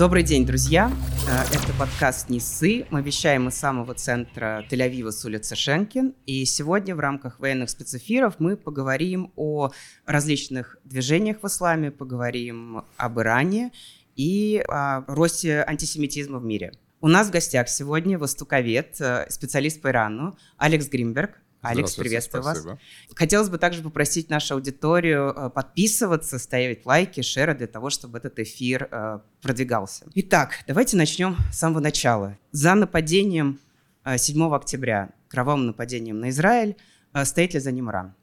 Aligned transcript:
Добрый 0.00 0.22
день, 0.22 0.46
друзья. 0.46 0.90
Э, 1.28 1.42
это 1.54 1.74
подкаст 1.78 2.30
«Несы». 2.30 2.86
Мы 2.88 3.02
вещаем 3.02 3.48
из 3.48 3.54
самого 3.56 3.92
центра 3.92 4.64
Тель-Авива 4.70 5.10
с 5.10 5.22
улицы 5.26 5.54
Шенкин. 5.56 6.14
И 6.24 6.46
сегодня 6.46 6.96
в 6.96 7.00
рамках 7.00 7.38
военных 7.38 7.68
спецэфиров 7.68 8.36
мы 8.38 8.56
поговорим 8.56 9.30
о 9.36 9.72
различных 10.06 10.78
движениях 10.84 11.42
в 11.42 11.46
исламе, 11.46 11.90
поговорим 11.90 12.84
об 12.96 13.20
Иране 13.20 13.72
и 14.16 14.64
о 14.68 15.04
росте 15.06 15.62
антисемитизма 15.68 16.38
в 16.38 16.46
мире. 16.46 16.72
У 17.02 17.08
нас 17.08 17.28
в 17.28 17.30
гостях 17.30 17.68
сегодня 17.68 18.18
востоковед, 18.18 18.98
э, 19.02 19.26
специалист 19.28 19.82
по 19.82 19.88
Ирану 19.88 20.34
Алекс 20.56 20.88
Гринберг. 20.88 21.42
Алекс, 21.62 21.94
приветствую 21.94 22.42
спасибо. 22.42 22.68
вас. 22.70 22.78
Хотелось 23.14 23.48
бы 23.50 23.58
также 23.58 23.82
попросить 23.82 24.30
нашу 24.30 24.54
аудиторию 24.54 25.32
э, 25.36 25.50
подписываться, 25.50 26.38
ставить 26.38 26.86
лайки, 26.86 27.20
шеры 27.20 27.54
для 27.54 27.66
того, 27.66 27.90
чтобы 27.90 28.18
этот 28.18 28.38
эфир 28.38 28.88
э, 28.90 29.18
продвигался. 29.42 30.06
Итак, 30.14 30.64
давайте 30.66 30.96
начнем 30.96 31.36
с 31.52 31.58
самого 31.58 31.80
начала. 31.80 32.38
За 32.52 32.74
нападением 32.74 33.60
7 34.06 34.42
э, 34.42 34.54
октября, 34.54 35.10
кровавым 35.28 35.66
нападением 35.66 36.20
на 36.20 36.30
Израиль, 36.30 36.76
стоит 37.24 37.52
ли 37.54 37.60
за 37.60 37.72
ним 37.72 37.90
Иран? 37.90 38.14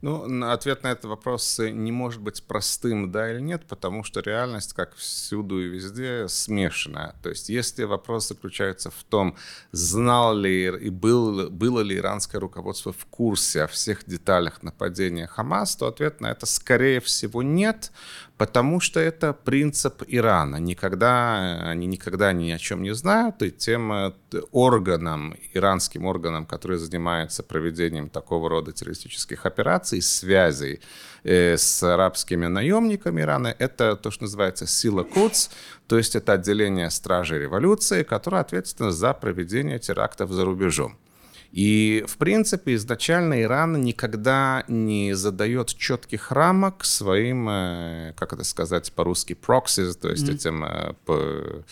Ну, 0.00 0.50
ответ 0.50 0.82
на 0.82 0.88
этот 0.88 1.04
вопрос 1.06 1.58
не 1.58 1.92
может 1.92 2.20
быть 2.20 2.42
простым, 2.42 3.10
да 3.10 3.32
или 3.32 3.40
нет, 3.40 3.64
потому 3.66 4.04
что 4.04 4.20
реальность, 4.20 4.72
как 4.72 4.94
всюду 4.94 5.60
и 5.60 5.68
везде, 5.68 6.26
смешанная. 6.28 7.14
То 7.22 7.30
есть, 7.30 7.48
если 7.48 7.84
вопрос 7.84 8.28
заключается 8.28 8.90
в 8.90 9.02
том, 9.04 9.36
знал 9.72 10.36
ли 10.36 10.66
и 10.66 10.90
был, 10.90 11.50
было 11.50 11.80
ли 11.80 11.96
иранское 11.96 12.40
руководство 12.40 12.92
в 12.92 13.06
курсе 13.06 13.62
о 13.62 13.66
всех 13.66 14.04
деталях 14.06 14.62
нападения 14.62 15.26
Хамас, 15.26 15.76
то 15.76 15.86
ответ 15.86 16.20
на 16.20 16.30
это, 16.30 16.46
скорее 16.46 17.00
всего, 17.00 17.42
нет, 17.42 17.90
потому 18.36 18.80
что 18.80 19.00
это 19.00 19.32
принцип 19.32 20.02
Ирана. 20.08 20.56
Никогда, 20.56 21.70
они 21.70 21.86
никогда 21.86 22.32
ни 22.32 22.50
о 22.50 22.58
чем 22.58 22.82
не 22.82 22.94
знают, 22.94 23.42
и 23.42 23.50
тем 23.50 23.92
э, 23.92 24.12
органам, 24.50 25.36
иранским 25.52 26.04
органам, 26.04 26.44
которые 26.46 26.78
занимаются 26.78 27.42
проведением 27.42 28.08
такого 28.08 28.48
рода 28.48 28.72
террористических 28.72 29.46
операций, 29.46 30.02
связей 30.02 30.80
э, 31.22 31.56
с 31.56 31.82
арабскими 31.82 32.46
наемниками 32.46 33.22
Ирана, 33.22 33.54
это 33.58 33.96
то, 33.96 34.10
что 34.10 34.24
называется 34.24 34.66
сила 34.66 35.04
Куц, 35.04 35.48
то 35.86 35.96
есть 35.96 36.16
это 36.16 36.32
отделение 36.32 36.90
стражей 36.90 37.38
революции, 37.38 38.02
которое 38.02 38.40
ответственно 38.40 38.90
за 38.90 39.14
проведение 39.14 39.78
терактов 39.78 40.30
за 40.30 40.44
рубежом. 40.44 40.98
И, 41.54 42.04
в 42.08 42.16
принципе, 42.16 42.74
изначально 42.74 43.40
Иран 43.40 43.80
никогда 43.80 44.64
не 44.66 45.14
задает 45.14 45.68
четких 45.68 46.32
рамок 46.32 46.84
своим, 46.84 47.48
э, 47.48 48.12
как 48.16 48.32
это 48.32 48.42
сказать 48.42 48.92
по-русски, 48.92 49.34
проксис, 49.34 49.96
то 49.96 50.10
есть 50.10 50.28
mm-hmm. 50.28 50.34
этим 50.34 50.64
э, 50.64 51.62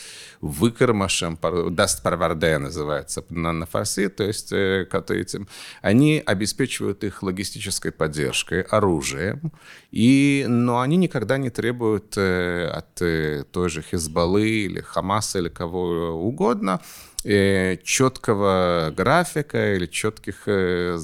выкормышам, 0.41 1.37
даст 1.71 2.01
парварде 2.05 2.59
называется 2.59 3.25
на, 3.29 3.51
на 3.51 3.67
фарси, 3.67 4.09
то 4.09 4.23
есть 4.23 4.53
э, 4.53 4.87
этим, 5.09 5.49
они 5.81 6.23
обеспечивают 6.25 7.03
их 7.03 7.25
логистической 7.25 7.91
поддержкой, 7.91 8.63
оружием, 8.63 9.51
и, 9.91 10.45
но 10.49 10.79
они 10.79 10.97
никогда 10.97 11.39
не 11.39 11.51
требуют 11.51 12.17
от 12.17 12.95
той 12.95 13.69
же 13.69 13.83
Хизбаллы 13.83 14.49
или 14.49 14.81
Хамаса 14.81 15.41
или 15.41 15.49
кого 15.49 16.11
угодно, 16.25 16.81
четкого 17.23 18.93
графика 18.97 19.75
или 19.75 19.87
четких, 19.87 20.43
э, 20.47 20.99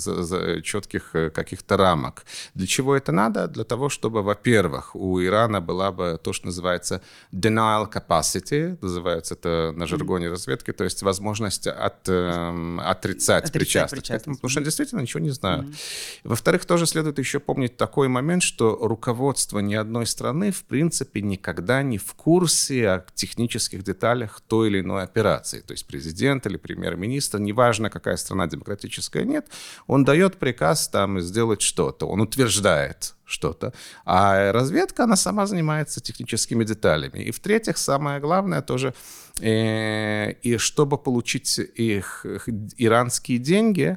четких 0.63 1.15
э, 1.15 1.31
каких-то 1.31 1.77
рамок. 1.77 2.25
Для 2.55 2.67
чего 2.67 2.97
это 2.97 3.13
надо? 3.13 3.47
Для 3.47 3.65
того, 3.65 3.89
чтобы, 3.89 4.23
во-первых, 4.23 4.97
у 4.97 5.23
Ирана 5.23 5.61
была 5.61 5.93
бы 5.93 6.19
то, 6.23 6.33
что 6.33 6.47
называется 6.47 7.03
denial 7.33 7.91
capacity, 7.91 8.77
называется 8.81 9.35
это 9.35 9.73
на 9.77 9.87
жаргоне 9.87 10.29
разведки, 10.29 10.73
то 10.73 10.85
есть 10.85 11.03
возможность 11.03 11.67
от, 11.69 12.09
э, 12.09 12.79
отрицать, 12.81 13.45
отрицать 13.45 13.53
причастность, 13.53 14.03
причастность. 14.03 14.41
Потому 14.41 14.51
что 14.51 14.61
действительно 14.61 15.01
ничего 15.01 15.21
не 15.21 15.31
знают. 15.31 15.67
Mm-hmm. 15.67 16.21
Во-вторых, 16.25 16.65
тоже 16.65 16.87
следует 16.87 17.19
еще 17.19 17.39
помнить 17.39 17.77
такой 17.77 18.09
момент, 18.09 18.43
что 18.43 18.77
руководство 18.81 19.61
ни 19.61 19.75
одной 19.75 20.07
страны, 20.07 20.51
в 20.51 20.65
принципе, 20.65 21.23
никогда 21.23 21.83
не 21.83 21.99
в 21.99 22.15
курсе 22.15 22.89
о 22.89 23.05
технических 23.15 23.85
деталях 23.85 24.41
той 24.49 24.69
или 24.69 24.81
иной 24.81 25.05
операции. 25.05 25.61
То 25.61 25.73
есть 25.73 25.87
президент 25.87 26.08
президент 26.09 26.47
или 26.47 26.57
премьер-министр, 26.57 27.39
неважно, 27.39 27.91
какая 27.91 28.17
страна 28.17 28.47
демократическая, 28.47 29.25
нет, 29.25 29.47
он 29.87 30.05
дает 30.05 30.39
приказ 30.39 30.89
там 30.89 31.21
сделать 31.21 31.61
что-то, 31.61 32.09
он 32.09 32.21
утверждает 32.21 33.15
что-то. 33.27 33.73
А 34.05 34.53
разведка, 34.53 35.05
она 35.05 35.17
сама 35.17 35.47
занимается 35.47 36.01
техническими 36.01 36.65
деталями. 36.65 37.25
И 37.25 37.31
в-третьих, 37.31 37.77
самое 37.77 38.21
главное 38.21 38.63
тоже, 38.63 38.93
э, 39.41 40.33
и 40.45 40.59
чтобы 40.59 40.97
получить 40.97 41.59
их, 41.59 42.25
их 42.25 42.49
иранские 42.79 43.39
деньги, 43.39 43.97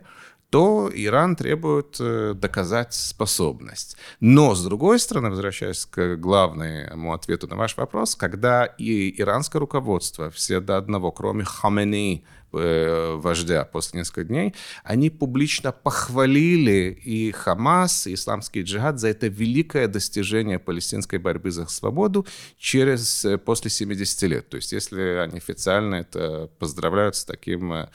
то 0.52 0.92
Иран 0.94 1.38
требует 1.38 1.96
э, 2.02 2.34
доказать 2.36 2.94
способность. 2.94 3.96
Но, 4.20 4.54
с 4.54 4.62
другой 4.64 5.00
стороны, 5.00 5.30
возвращаясь 5.30 5.86
к 5.86 6.18
главному 6.18 7.14
ответу 7.14 7.48
на 7.48 7.56
ваш 7.56 7.78
вопрос, 7.78 8.18
когда 8.18 8.66
и 8.66 9.22
иранское 9.22 9.62
руководство, 9.62 10.30
все 10.30 10.60
до 10.60 10.76
одного, 10.76 11.14
кроме 11.14 11.46
Хамени, 11.46 12.26
Э, 12.54 13.16
вождя 13.16 13.64
после 13.64 14.00
нескольких 14.00 14.28
дней, 14.28 14.54
они 14.84 15.10
публично 15.10 15.72
похвалили 15.72 16.92
и 17.02 17.32
Хамас, 17.32 18.08
и 18.08 18.14
исламский 18.14 18.64
джихад 18.64 19.00
за 19.00 19.08
это 19.08 19.28
великое 19.28 19.88
достижение 19.88 20.60
палестинской 20.60 21.18
борьбы 21.18 21.52
за 21.52 21.66
свободу 21.68 22.28
через, 22.58 23.24
э, 23.24 23.38
после 23.38 23.72
70 23.72 24.28
лет. 24.28 24.50
То 24.50 24.58
есть 24.58 24.74
если 24.74 25.02
они 25.24 25.38
официально 25.38 25.96
это 25.96 26.50
поздравляют 26.60 27.16
с 27.16 27.24
таким, 27.24 27.88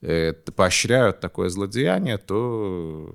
э, 0.00 0.32
поощряют 0.56 1.20
такое 1.20 1.50
злодеяние, 1.50 2.16
то 2.16 3.14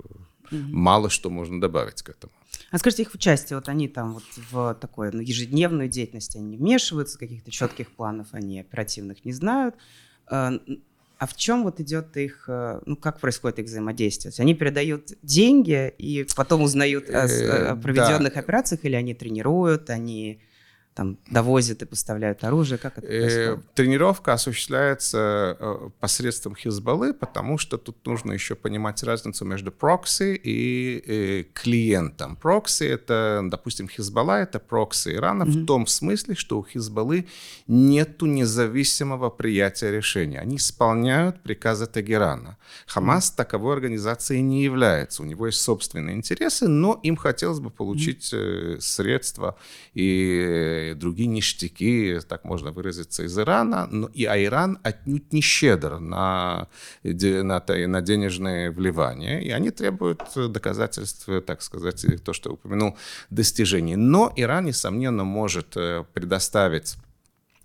mm 0.51 0.67
мало 0.71 1.09
что 1.09 1.31
можно 1.31 1.59
добавить 1.59 2.03
к 2.03 2.09
этому. 2.09 2.31
А 2.69 2.77
скажите, 2.77 3.03
их 3.03 3.13
участие, 3.15 3.57
вот 3.57 3.69
они 3.69 3.87
там 3.87 4.13
вот 4.13 4.23
в 4.51 4.75
такой 4.75 5.11
ну, 5.11 5.21
ежедневную 5.21 5.89
деятельность, 5.89 6.35
они 6.35 6.45
не 6.45 6.57
вмешиваются, 6.57 7.17
каких-то 7.17 7.49
четких 7.49 7.91
планов 7.91 8.27
они 8.31 8.59
оперативных 8.59 9.25
не 9.25 9.31
знают. 9.31 9.75
Э, 10.29 10.59
а 11.23 11.25
в 11.25 11.37
чем 11.37 11.63
вот 11.63 11.79
идет 11.79 12.17
их, 12.17 12.45
э, 12.49 12.81
ну 12.85 12.97
как 12.97 13.19
происходит 13.19 13.59
их 13.59 13.65
взаимодействие? 13.65 14.23
То 14.23 14.33
есть 14.33 14.39
они 14.41 14.53
передают 14.55 15.13
деньги 15.21 15.93
и 15.97 16.25
потом 16.35 16.63
узнают 16.63 17.09
о, 17.09 17.27
э, 17.27 17.67
о 17.69 17.75
проведенных 17.77 18.33
да. 18.33 18.39
операциях, 18.39 18.81
или 18.83 18.95
они 18.95 19.13
тренируют, 19.13 19.89
они 19.89 20.39
там 20.93 21.17
довозят 21.29 21.81
и 21.81 21.85
поставляют 21.85 22.43
оружие? 22.43 22.77
Как 22.77 22.97
это 22.97 23.07
происходит? 23.07 23.59
Э, 23.59 23.61
тренировка 23.73 24.33
осуществляется 24.33 25.57
э, 25.59 25.89
посредством 25.99 26.55
Хизбаллы, 26.55 27.13
потому 27.13 27.57
что 27.57 27.77
тут 27.77 28.05
нужно 28.05 28.33
еще 28.33 28.55
понимать 28.55 29.03
разницу 29.03 29.45
между 29.45 29.71
прокси 29.71 30.35
и, 30.35 31.03
и 31.05 31.43
клиентом. 31.53 32.35
Прокси— 32.35 32.83
это, 32.85 33.41
допустим, 33.43 33.87
Хизбалла— 33.87 34.41
это 34.41 34.59
прокси 34.59 35.15
Ирана 35.15 35.43
mm-hmm. 35.43 35.63
в 35.63 35.65
том 35.65 35.87
смысле, 35.87 36.35
что 36.35 36.59
у 36.59 36.63
Хизбаллы 36.63 37.27
нету 37.67 38.25
независимого 38.25 39.29
приятия 39.29 39.91
решения. 39.91 40.39
Они 40.39 40.57
исполняют 40.57 41.41
приказы 41.41 41.87
Тегерана. 41.87 42.57
Хамас 42.85 43.31
mm-hmm. 43.31 43.37
таковой 43.37 43.73
организацией 43.73 44.41
не 44.41 44.63
является. 44.63 45.23
У 45.23 45.25
него 45.25 45.47
есть 45.47 45.61
собственные 45.61 46.15
интересы, 46.15 46.67
но 46.67 46.99
им 47.03 47.15
хотелось 47.15 47.59
бы 47.59 47.69
получить 47.69 48.33
mm-hmm. 48.33 48.81
средства 48.81 49.57
и 49.93 50.82
другие 50.91 51.27
ништяки, 51.27 52.19
так 52.27 52.43
можно 52.43 52.71
выразиться, 52.71 53.23
из 53.23 53.37
Ирана, 53.37 53.87
но 53.91 54.07
и 54.07 54.25
а 54.25 54.37
Иран 54.43 54.79
отнюдь 54.83 55.31
не 55.31 55.41
щедр 55.41 55.99
на, 55.99 56.67
на, 57.03 57.63
на 57.87 58.01
денежные 58.01 58.71
вливания, 58.71 59.39
и 59.39 59.49
они 59.49 59.71
требуют 59.71 60.21
доказательств, 60.35 61.29
так 61.45 61.61
сказать, 61.61 62.05
то, 62.23 62.33
что 62.33 62.49
я 62.49 62.53
упомянул, 62.53 62.97
достижений. 63.29 63.95
Но 63.95 64.31
Иран, 64.35 64.65
несомненно, 64.65 65.23
может 65.23 65.77
э, 65.77 66.03
предоставить 66.13 66.95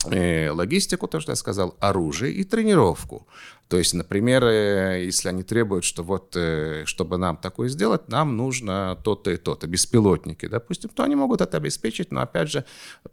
э, 0.05 0.51
логистику, 0.51 1.09
то, 1.09 1.21
что 1.21 1.33
я 1.33 1.37
сказал, 1.37 1.77
оружие 1.81 2.33
и 2.33 2.45
тренировку. 2.45 3.27
То 3.69 3.77
есть, 3.77 3.93
например, 3.93 4.45
э, 4.45 5.05
если 5.05 5.29
они 5.29 5.43
требуют, 5.43 5.85
что 5.85 6.03
вот, 6.03 6.35
э, 6.37 6.85
чтобы 6.87 7.19
нам 7.19 7.37
такое 7.37 7.69
сделать, 7.69 8.09
нам 8.09 8.37
нужно 8.37 8.99
то-то 9.05 9.31
и 9.31 9.37
то-то, 9.37 9.67
беспилотники, 9.67 10.47
допустим, 10.47 10.91
то 10.91 11.03
они 11.03 11.15
могут 11.15 11.43
это 11.43 11.59
обеспечить, 11.59 12.11
но, 12.11 12.23
опять 12.23 12.51
же, 12.51 12.65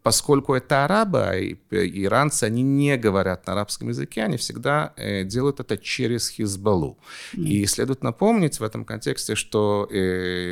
поскольку 0.02 0.54
это 0.54 0.86
арабы, 0.86 1.20
а 1.20 1.36
иранцы, 1.36 2.46
они 2.46 2.64
не 2.64 2.96
говорят 2.96 3.46
на 3.48 3.54
арабском 3.54 3.90
языке, 3.90 4.24
они 4.24 4.38
всегда 4.38 4.94
э, 4.96 5.26
делают 5.26 5.60
это 5.60 5.78
через 5.78 6.30
Хизбаллу. 6.30 6.98
Mm. 7.34 7.44
И 7.44 7.66
следует 7.66 8.02
напомнить 8.02 8.60
в 8.60 8.64
этом 8.64 8.86
контексте, 8.86 9.36
что 9.36 9.90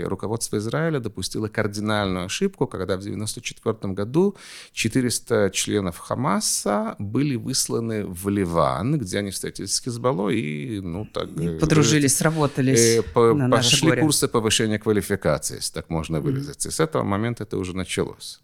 руководство 0.06 0.58
Израиля 0.58 1.00
допустило 1.00 1.48
кардинальную 1.48 2.26
ошибку, 2.26 2.68
когда 2.68 2.98
в 2.98 3.00
1994 3.00 3.94
году 3.94 4.36
400 4.74 5.50
членов 5.54 5.98
Хамаса 5.98 6.96
были 7.00 7.36
высланы 7.36 8.06
в 8.06 8.28
Ливан, 8.30 8.98
где 8.98 9.20
они 9.20 9.32
встретились 9.32 9.76
с 9.76 9.82
Хизбалло 9.94 10.30
и, 10.30 10.80
ну, 10.82 11.06
так... 11.06 11.30
И 11.40 11.60
подружились, 11.60 12.18
сработались 12.18 12.98
э, 12.98 13.02
по, 13.02 13.34
на 13.34 13.50
Пошли 13.50 14.00
курсы 14.02 14.28
повышения 14.28 14.80
квалификации, 14.80 15.56
если 15.56 15.74
так 15.74 15.90
можно 15.90 16.20
выразиться. 16.20 16.68
Mm-hmm. 16.68 16.72
И 16.72 16.76
с 16.76 16.80
этого 16.80 17.04
момента 17.04 17.44
это 17.44 17.58
уже 17.58 17.76
началось. 17.76 18.42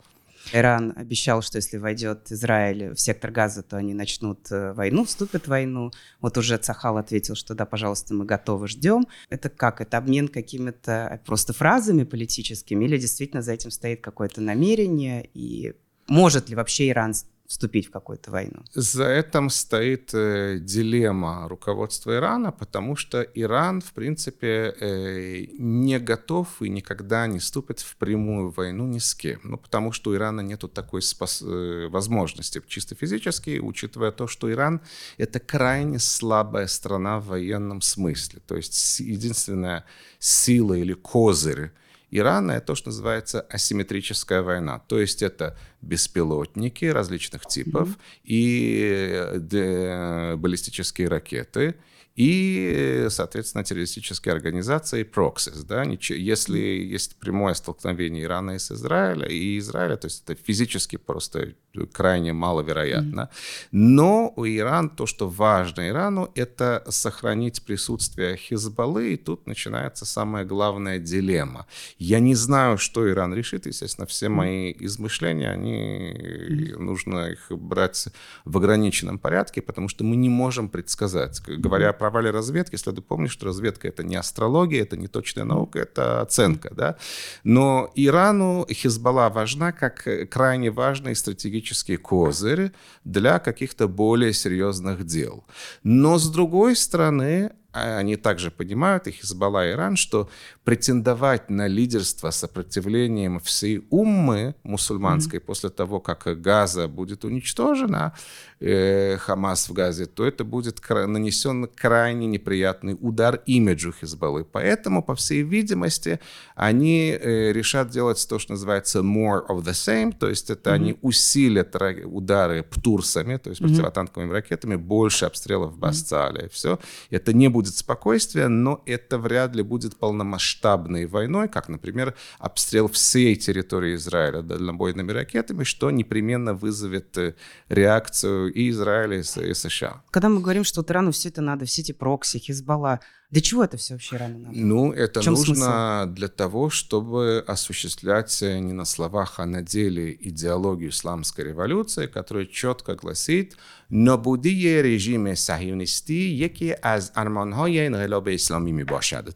Иран 0.53 0.93
обещал, 0.95 1.41
что 1.41 1.57
если 1.57 1.77
войдет 1.77 2.31
Израиль 2.31 2.93
в 2.93 2.99
сектор 2.99 3.31
газа, 3.31 3.61
то 3.61 3.77
они 3.77 3.93
начнут 3.93 4.51
э, 4.51 4.73
войну, 4.73 5.03
вступят 5.05 5.45
в 5.45 5.47
войну. 5.47 5.91
Вот 6.21 6.37
уже 6.37 6.57
Цахал 6.57 6.97
ответил, 6.97 7.35
что 7.35 7.53
да, 7.53 7.65
пожалуйста, 7.65 8.13
мы 8.13 8.25
готовы, 8.25 8.67
ждем. 8.67 9.07
Это 9.29 9.49
как? 9.49 9.81
Это 9.81 9.97
обмен 9.97 10.27
какими-то 10.27 11.21
просто 11.25 11.53
фразами 11.53 12.03
политическими 12.03 12.85
или 12.85 12.97
действительно 12.97 13.41
за 13.41 13.53
этим 13.53 13.71
стоит 13.71 14.01
какое-то 14.01 14.41
намерение? 14.41 15.29
И 15.33 15.73
может 16.07 16.49
ли 16.49 16.55
вообще 16.55 16.89
Иран 16.89 17.13
вступить 17.49 17.87
в 17.87 17.91
какую-то 17.91 18.29
войну? 18.31 18.63
За 18.73 19.09
этим 19.09 19.49
стоит 19.49 20.13
э, 20.13 20.59
дилемма 20.61 21.47
руководства 21.49 22.15
Ирана, 22.15 22.51
потому 22.51 22.95
что 22.95 23.21
Иран, 23.21 23.81
в 23.81 23.91
принципе, 23.93 24.75
э, 24.79 25.45
не 25.57 25.99
готов 25.99 26.61
и 26.61 26.69
никогда 26.69 27.25
не 27.25 27.39
вступит 27.39 27.79
в 27.79 27.95
прямую 27.95 28.51
войну 28.51 28.85
ни 28.85 28.99
с 28.99 29.15
кем. 29.15 29.39
Ну, 29.43 29.57
потому 29.57 29.91
что 29.91 30.11
у 30.11 30.15
Ирана 30.15 30.41
нет 30.41 30.63
такой 30.73 31.01
спас- 31.01 31.41
э, 31.41 31.87
возможности 31.89 32.61
чисто 32.67 32.93
физически, 32.95 33.59
учитывая 33.59 34.11
то, 34.11 34.27
что 34.27 34.51
Иран— 34.51 34.81
это 35.17 35.39
крайне 35.39 35.97
слабая 35.97 36.67
страна 36.67 37.19
в 37.19 37.27
военном 37.27 37.81
смысле. 37.81 38.41
То 38.45 38.57
есть 38.57 38.99
единственная 38.99 39.85
сила 40.19 40.75
или 40.75 40.93
козырь 40.93 41.71
Ирана— 42.11 42.51
это 42.53 42.67
то, 42.67 42.75
что 42.75 42.89
называется 42.89 43.41
асимметрическая 43.41 44.41
война. 44.41 44.79
То 44.87 44.99
есть 44.99 45.21
это 45.21 45.57
беспилотники 45.81 46.85
различных 46.85 47.45
типов 47.45 47.89
mm-hmm. 47.89 48.21
и 48.23 49.39
э, 49.51 50.35
баллистические 50.35 51.07
ракеты, 51.07 51.75
и, 52.19 53.07
соответственно, 53.09 53.63
террористические 53.63 54.33
организации 54.33 55.03
проксис. 55.03 55.63
Да? 55.63 55.83
Если 55.83 56.59
есть 56.59 57.15
прямое 57.15 57.53
столкновение 57.53 58.25
Ирана 58.25 58.51
и 58.51 58.59
с 58.59 58.71
Израиля, 58.71 59.25
и 59.27 59.57
Израиля, 59.57 59.95
то 59.95 60.07
есть 60.07 60.23
это 60.25 60.35
физически 60.35 60.97
просто 60.97 61.53
крайне 61.93 62.33
маловероятно. 62.33 63.29
Но 63.71 64.33
у 64.35 64.45
Ирана 64.45 64.89
то, 64.89 65.05
что 65.05 65.29
важно 65.29 65.87
Ирану, 65.87 66.29
это 66.35 66.83
сохранить 66.89 67.63
присутствие 67.63 68.35
Хизбаллы, 68.35 69.13
и 69.13 69.17
тут 69.17 69.47
начинается 69.47 70.05
самая 70.05 70.43
главная 70.43 70.99
дилемма. 70.99 71.67
Я 71.99 72.19
не 72.19 72.35
знаю, 72.35 72.77
что 72.77 73.09
Иран 73.09 73.33
решит, 73.33 73.65
естественно, 73.65 74.07
все 74.07 74.27
мои 74.27 74.75
измышления, 74.77 75.51
они 75.51 76.73
нужно 76.77 77.29
их 77.31 77.49
брать 77.49 78.09
в 78.43 78.57
ограниченном 78.57 79.19
порядке, 79.19 79.61
потому 79.61 79.87
что 79.87 80.03
мы 80.03 80.17
не 80.17 80.27
можем 80.27 80.67
предсказать. 80.67 81.41
Говоря 81.47 81.93
про 81.93 82.08
провале 82.09 82.31
разведки, 82.31 82.75
следует 82.75 83.07
помнить, 83.07 83.31
что 83.31 83.45
разведка 83.45 83.87
это 83.87 84.03
не 84.03 84.15
астрология, 84.15 84.81
это 84.81 84.97
не 84.97 85.07
точная 85.07 85.45
наука, 85.45 85.79
это 85.79 86.21
оценка. 86.21 86.73
Да? 86.73 86.95
Но 87.43 87.91
Ирану 87.95 88.65
Хизбалла 88.69 89.29
важна 89.29 89.71
как 89.71 90.07
крайне 90.29 90.71
важный 90.71 91.15
стратегический 91.15 91.97
козырь 91.97 92.71
для 93.03 93.39
каких-то 93.39 93.87
более 93.87 94.33
серьезных 94.33 95.05
дел. 95.05 95.43
Но 95.83 96.17
с 96.17 96.29
другой 96.29 96.75
стороны, 96.75 97.51
а 97.71 97.99
они 97.99 98.15
также 98.15 98.49
понимают, 98.49 99.07
и 99.07 99.11
Хизбалла, 99.11 99.67
и 99.67 99.73
Иран, 99.73 99.95
что 99.95 100.29
претендовать 100.63 101.49
на 101.49 101.67
лидерство 101.67 102.31
сопротивлением 102.31 103.39
всей 103.39 103.85
уммы 103.91 104.55
мусульманской 104.63 105.39
mm-hmm. 105.39 105.45
после 105.45 105.69
того, 105.69 105.99
как 105.99 106.41
Газа 106.41 106.87
будет 106.87 107.25
уничтожена, 107.25 108.13
э, 108.59 109.17
Хамас 109.17 109.69
в 109.69 109.73
Газе, 109.73 110.05
то 110.05 110.25
это 110.25 110.43
будет 110.43 110.81
нанесен 110.89 111.67
крайне 111.67 112.27
неприятный 112.27 112.97
удар 112.99 113.41
имиджу 113.45 113.93
Хизбаллы. 113.93 114.45
Поэтому, 114.45 115.03
по 115.03 115.15
всей 115.15 115.43
видимости, 115.43 116.19
они 116.55 117.11
э, 117.11 117.51
решат 117.51 117.89
делать 117.89 118.25
то, 118.29 118.39
что 118.39 118.53
называется 118.53 118.99
more 118.99 119.45
of 119.47 119.63
the 119.63 119.71
same, 119.71 120.13
то 120.17 120.29
есть 120.29 120.49
это 120.49 120.69
mm-hmm. 120.69 120.73
они 120.73 120.97
усилят 121.01 121.75
удары 122.05 122.63
птурсами, 122.63 123.37
то 123.37 123.49
есть 123.49 123.61
mm-hmm. 123.61 123.67
противотанковыми 123.67 124.31
ракетами, 124.31 124.75
больше 124.75 125.25
обстрелов 125.25 125.73
в 125.73 125.77
Басцале, 125.77 126.45
mm-hmm. 126.45 126.49
все. 126.49 126.79
Это 127.09 127.33
не 127.33 127.47
будет 127.47 127.75
спокойствия, 127.75 128.47
но 128.47 128.81
это 128.85 129.17
вряд 129.17 129.55
ли 129.55 129.63
будет 129.63 129.97
полномасштабной 129.97 131.05
войной, 131.05 131.47
как, 131.47 131.69
например, 131.69 132.15
обстрел 132.39 132.87
всей 132.87 133.35
территории 133.35 133.95
Израиля 133.95 134.41
дальнобойными 134.41 135.11
ракетами, 135.11 135.63
что 135.63 135.91
непременно 135.91 136.53
вызовет 136.53 137.17
э, 137.17 137.35
реакцию 137.69 138.48
и 138.49 138.69
Израиля, 138.69 139.19
и 139.19 139.53
США. 139.53 140.01
Когда 140.11 140.29
мы 140.29 140.41
говорим, 140.41 140.63
что 140.63 140.81
вот 140.81 140.91
Ирану 140.91 141.11
все 141.11 141.29
это 141.29 141.41
надо, 141.41 141.65
все 141.65 141.81
эти 141.81 141.91
прокси, 141.91 142.39
Хизбалла, 142.39 142.99
для 143.31 143.41
чего 143.41 143.63
это 143.63 143.77
все 143.77 143.93
вообще 143.93 144.15
Ирану 144.15 144.39
надо? 144.39 144.57
Ну, 144.57 144.91
это 144.91 145.21
нужно 145.29 146.01
смысл? 146.03 146.15
для 146.15 146.27
того, 146.29 146.71
чтобы 146.71 147.43
осуществлять 147.47 148.41
э, 148.41 148.57
не 148.57 148.73
на 148.73 148.85
словах, 148.85 149.39
а 149.39 149.45
на 149.45 149.61
деле 149.61 150.17
идеологию 150.19 150.89
исламской 150.89 151.45
революции, 151.45 152.07
которая 152.07 152.47
четко 152.47 152.95
гласит 152.95 153.55
«Набудие 153.89 154.81
режиме 154.81 155.35
сахионисти 155.35 156.11
яки 156.11 156.75
аз 156.81 157.11
арманхай 157.13 157.87
инғилаб 157.87 158.33
ислами 158.35 158.71
ми 158.71 158.85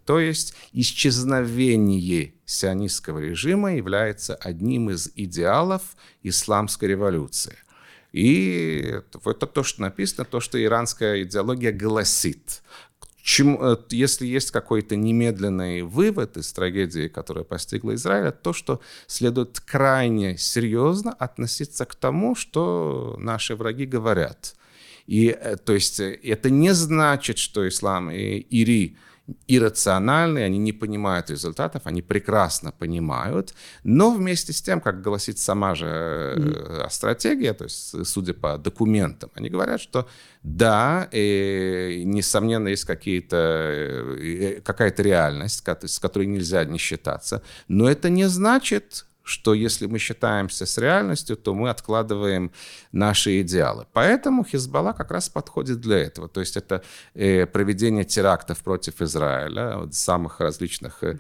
То 0.05 0.19
есть 0.19 0.55
исчезновение 0.73 2.33
сионистского 2.45 3.19
режима 3.19 3.75
является 3.75 4.35
одним 4.35 4.89
из 4.89 5.11
идеалов 5.15 5.81
исламской 6.23 6.89
революции. 6.89 7.57
И 8.13 8.95
это 9.25 9.47
то, 9.47 9.63
что 9.63 9.81
написано, 9.81 10.23
то, 10.23 10.39
что 10.39 10.63
иранская 10.63 11.23
идеология 11.23 11.71
гласит. 11.71 12.61
Чем, 13.23 13.57
э, 13.59 13.77
если 13.89 14.27
есть 14.27 14.51
какой-то 14.51 14.95
немедленный 14.95 15.81
вывод 15.81 16.37
из 16.37 16.53
трагедии, 16.53 17.07
которая 17.07 17.43
постигла 17.43 17.95
Израиль, 17.95 18.31
то, 18.31 18.53
что 18.53 18.81
следует 19.07 19.59
крайне 19.59 20.37
серьезно 20.37 21.11
относиться 21.13 21.85
к 21.85 21.95
тому, 21.95 22.35
что 22.35 23.15
наши 23.17 23.55
враги 23.55 23.85
говорят. 23.85 24.55
И, 25.07 25.27
э, 25.29 25.55
то 25.57 25.73
есть, 25.73 25.99
э, 25.99 26.13
это 26.23 26.49
не 26.49 26.73
значит, 26.73 27.37
что 27.39 27.67
ислам 27.67 28.11
и 28.11 28.45
Ири 28.49 28.97
иррациональны, 29.47 30.39
они 30.39 30.57
не 30.57 30.73
понимают 30.73 31.29
результатов, 31.29 31.83
они 31.85 32.01
прекрасно 32.01 32.71
понимают, 32.71 33.53
но 33.83 34.11
вместе 34.11 34.51
с 34.51 34.61
тем, 34.61 34.81
как 34.81 35.01
гласит 35.01 35.39
сама 35.39 35.75
же 35.75 35.85
mm-hmm. 35.85 36.89
стратегия, 36.89 37.53
то 37.53 37.63
есть 37.63 38.05
судя 38.05 38.33
по 38.33 38.57
документам, 38.57 39.31
они 39.35 39.49
говорят, 39.49 39.79
что 39.79 40.09
да, 40.43 41.07
и, 41.13 42.03
несомненно, 42.05 42.67
есть 42.67 42.83
какие-то, 42.83 43.37
э, 43.37 44.61
какая-то 44.61 45.01
реальность, 45.03 45.63
с 45.65 45.99
которой 45.99 46.27
нельзя 46.27 46.65
не 46.65 46.77
считаться, 46.77 47.41
но 47.69 47.89
это 47.89 48.09
не 48.09 48.27
значит, 48.27 49.05
что 49.23 49.53
если 49.53 49.87
мы 49.87 49.99
считаемся 49.99 50.65
с 50.65 50.77
реальностью, 50.77 51.37
то 51.37 51.55
мы 51.55 51.69
откладываем 51.69 52.51
наши 52.91 53.41
идеалы. 53.41 53.87
Поэтому 53.93 54.43
Хизбалла 54.43 54.93
как 54.93 55.11
раз 55.11 55.29
подходит 55.29 55.79
для 55.79 55.97
этого. 55.97 56.27
То 56.27 56.41
есть 56.41 56.57
это 56.57 56.83
э, 57.13 57.45
проведение 57.45 58.03
терактов 58.03 58.59
против 58.59 59.01
Израиля, 59.01 59.77
вот, 59.77 59.93
самых 59.93 60.39
различных 60.41 61.03
э, 61.03 61.17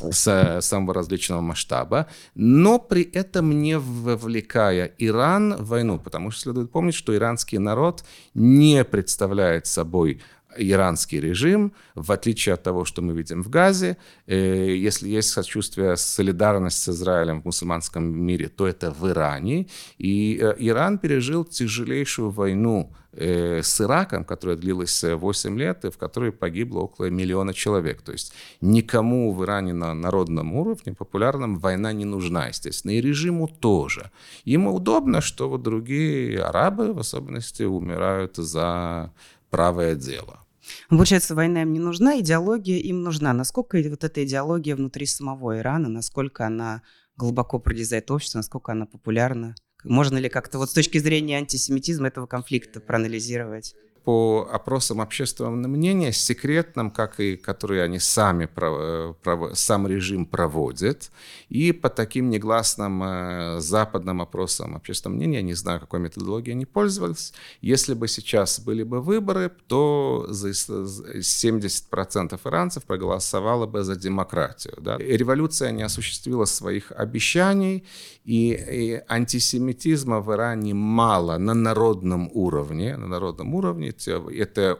с 0.00 0.60
самого 0.60 0.94
различного 0.94 1.40
масштаба, 1.40 2.06
но 2.34 2.78
при 2.78 3.02
этом 3.02 3.60
не 3.60 3.78
вовлекая 3.78 4.92
Иран 4.98 5.56
в 5.56 5.66
войну, 5.68 5.98
потому 5.98 6.30
что 6.30 6.42
следует 6.42 6.70
помнить, 6.70 6.94
что 6.94 7.14
иранский 7.14 7.58
народ 7.58 8.04
не 8.34 8.84
представляет 8.84 9.66
собой 9.66 10.22
иранский 10.56 11.20
режим, 11.20 11.72
в 11.94 12.12
отличие 12.12 12.54
от 12.54 12.62
того, 12.62 12.84
что 12.84 13.02
мы 13.02 13.12
видим 13.14 13.42
в 13.42 13.48
Газе. 13.48 13.96
Э, 14.26 14.74
если 14.74 15.08
есть 15.08 15.30
сочувствие, 15.30 15.96
солидарность 15.96 16.82
с 16.82 16.88
Израилем 16.88 17.42
в 17.42 17.44
мусульманском 17.44 18.04
мире, 18.04 18.48
то 18.48 18.66
это 18.66 18.90
в 18.90 19.08
Иране. 19.08 19.66
И 19.98 20.38
э, 20.40 20.54
Иран 20.58 20.98
пережил 20.98 21.44
тяжелейшую 21.44 22.30
войну 22.30 22.92
э, 23.12 23.60
с 23.62 23.80
Ираком, 23.80 24.24
которая 24.24 24.56
длилась 24.56 25.04
8 25.04 25.58
лет, 25.58 25.84
и 25.84 25.90
в 25.90 25.98
которой 25.98 26.32
погибло 26.32 26.80
около 26.80 27.10
миллиона 27.10 27.52
человек. 27.52 28.02
То 28.02 28.12
есть 28.12 28.32
никому 28.60 29.32
в 29.34 29.44
Иране 29.44 29.74
на 29.74 29.94
народном 29.94 30.54
уровне, 30.54 30.94
популярном, 30.94 31.58
война 31.58 31.92
не 31.92 32.04
нужна, 32.04 32.48
естественно, 32.48 32.92
и 32.92 33.00
режиму 33.00 33.48
тоже. 33.48 34.10
Ему 34.44 34.74
удобно, 34.74 35.20
что 35.20 35.48
вот 35.48 35.62
другие 35.62 36.42
арабы, 36.42 36.92
в 36.92 36.98
особенности, 36.98 37.64
умирают 37.64 38.36
за 38.36 39.12
правое 39.50 39.94
дело. 39.94 40.44
Получается, 40.88 41.34
война 41.34 41.62
им 41.62 41.72
не 41.72 41.80
нужна, 41.80 42.20
идеология 42.20 42.78
им 42.78 43.02
нужна. 43.02 43.32
Насколько 43.32 43.82
вот 43.88 44.04
эта 44.04 44.24
идеология 44.24 44.76
внутри 44.76 45.06
самого 45.06 45.58
Ирана, 45.58 45.88
насколько 45.88 46.46
она 46.46 46.82
глубоко 47.16 47.58
прорезает 47.58 48.10
общество, 48.10 48.38
насколько 48.38 48.72
она 48.72 48.86
популярна? 48.86 49.54
Можно 49.84 50.18
ли 50.18 50.28
как-то 50.28 50.58
вот 50.58 50.70
с 50.70 50.74
точки 50.74 50.98
зрения 50.98 51.38
антисемитизма 51.38 52.08
этого 52.08 52.26
конфликта 52.26 52.80
проанализировать? 52.80 53.74
По 54.08 54.48
опросам 54.50 55.02
общественного 55.02 55.54
мнения, 55.54 56.12
секретным, 56.12 56.90
как 56.90 57.20
и 57.20 57.36
которые 57.36 57.82
они 57.82 57.98
сами, 57.98 58.46
пров, 58.46 59.18
пров, 59.18 59.50
сам 59.52 59.86
режим 59.86 60.24
проводит, 60.24 61.10
и 61.50 61.72
по 61.72 61.90
таким 61.90 62.30
негласным 62.30 63.02
э, 63.02 63.60
западным 63.60 64.22
опросам 64.22 64.76
общественного 64.76 65.18
мнения, 65.18 65.42
не 65.42 65.52
знаю, 65.52 65.80
какой 65.80 66.00
методологией 66.00 66.54
они 66.54 66.64
пользовались, 66.64 67.34
если 67.60 67.92
бы 67.92 68.08
сейчас 68.08 68.60
были 68.60 68.82
бы 68.82 69.02
выборы, 69.02 69.52
то 69.66 70.26
70% 70.30 72.40
иранцев 72.46 72.84
проголосовало 72.84 73.66
бы 73.66 73.84
за 73.84 73.94
демократию. 73.94 74.78
Да? 74.80 74.96
Революция 74.96 75.70
не 75.70 75.82
осуществила 75.82 76.46
своих 76.46 76.92
обещаний, 76.92 77.84
и, 78.28 78.52
и 78.52 79.02
антисемитизма 79.08 80.20
в 80.20 80.30
Иране 80.34 80.74
мало 80.74 81.38
на 81.38 81.54
народном 81.54 82.28
уровне. 82.34 82.96
На 82.98 83.06
народном 83.06 83.54
уровне 83.54 83.88
это 83.88 84.78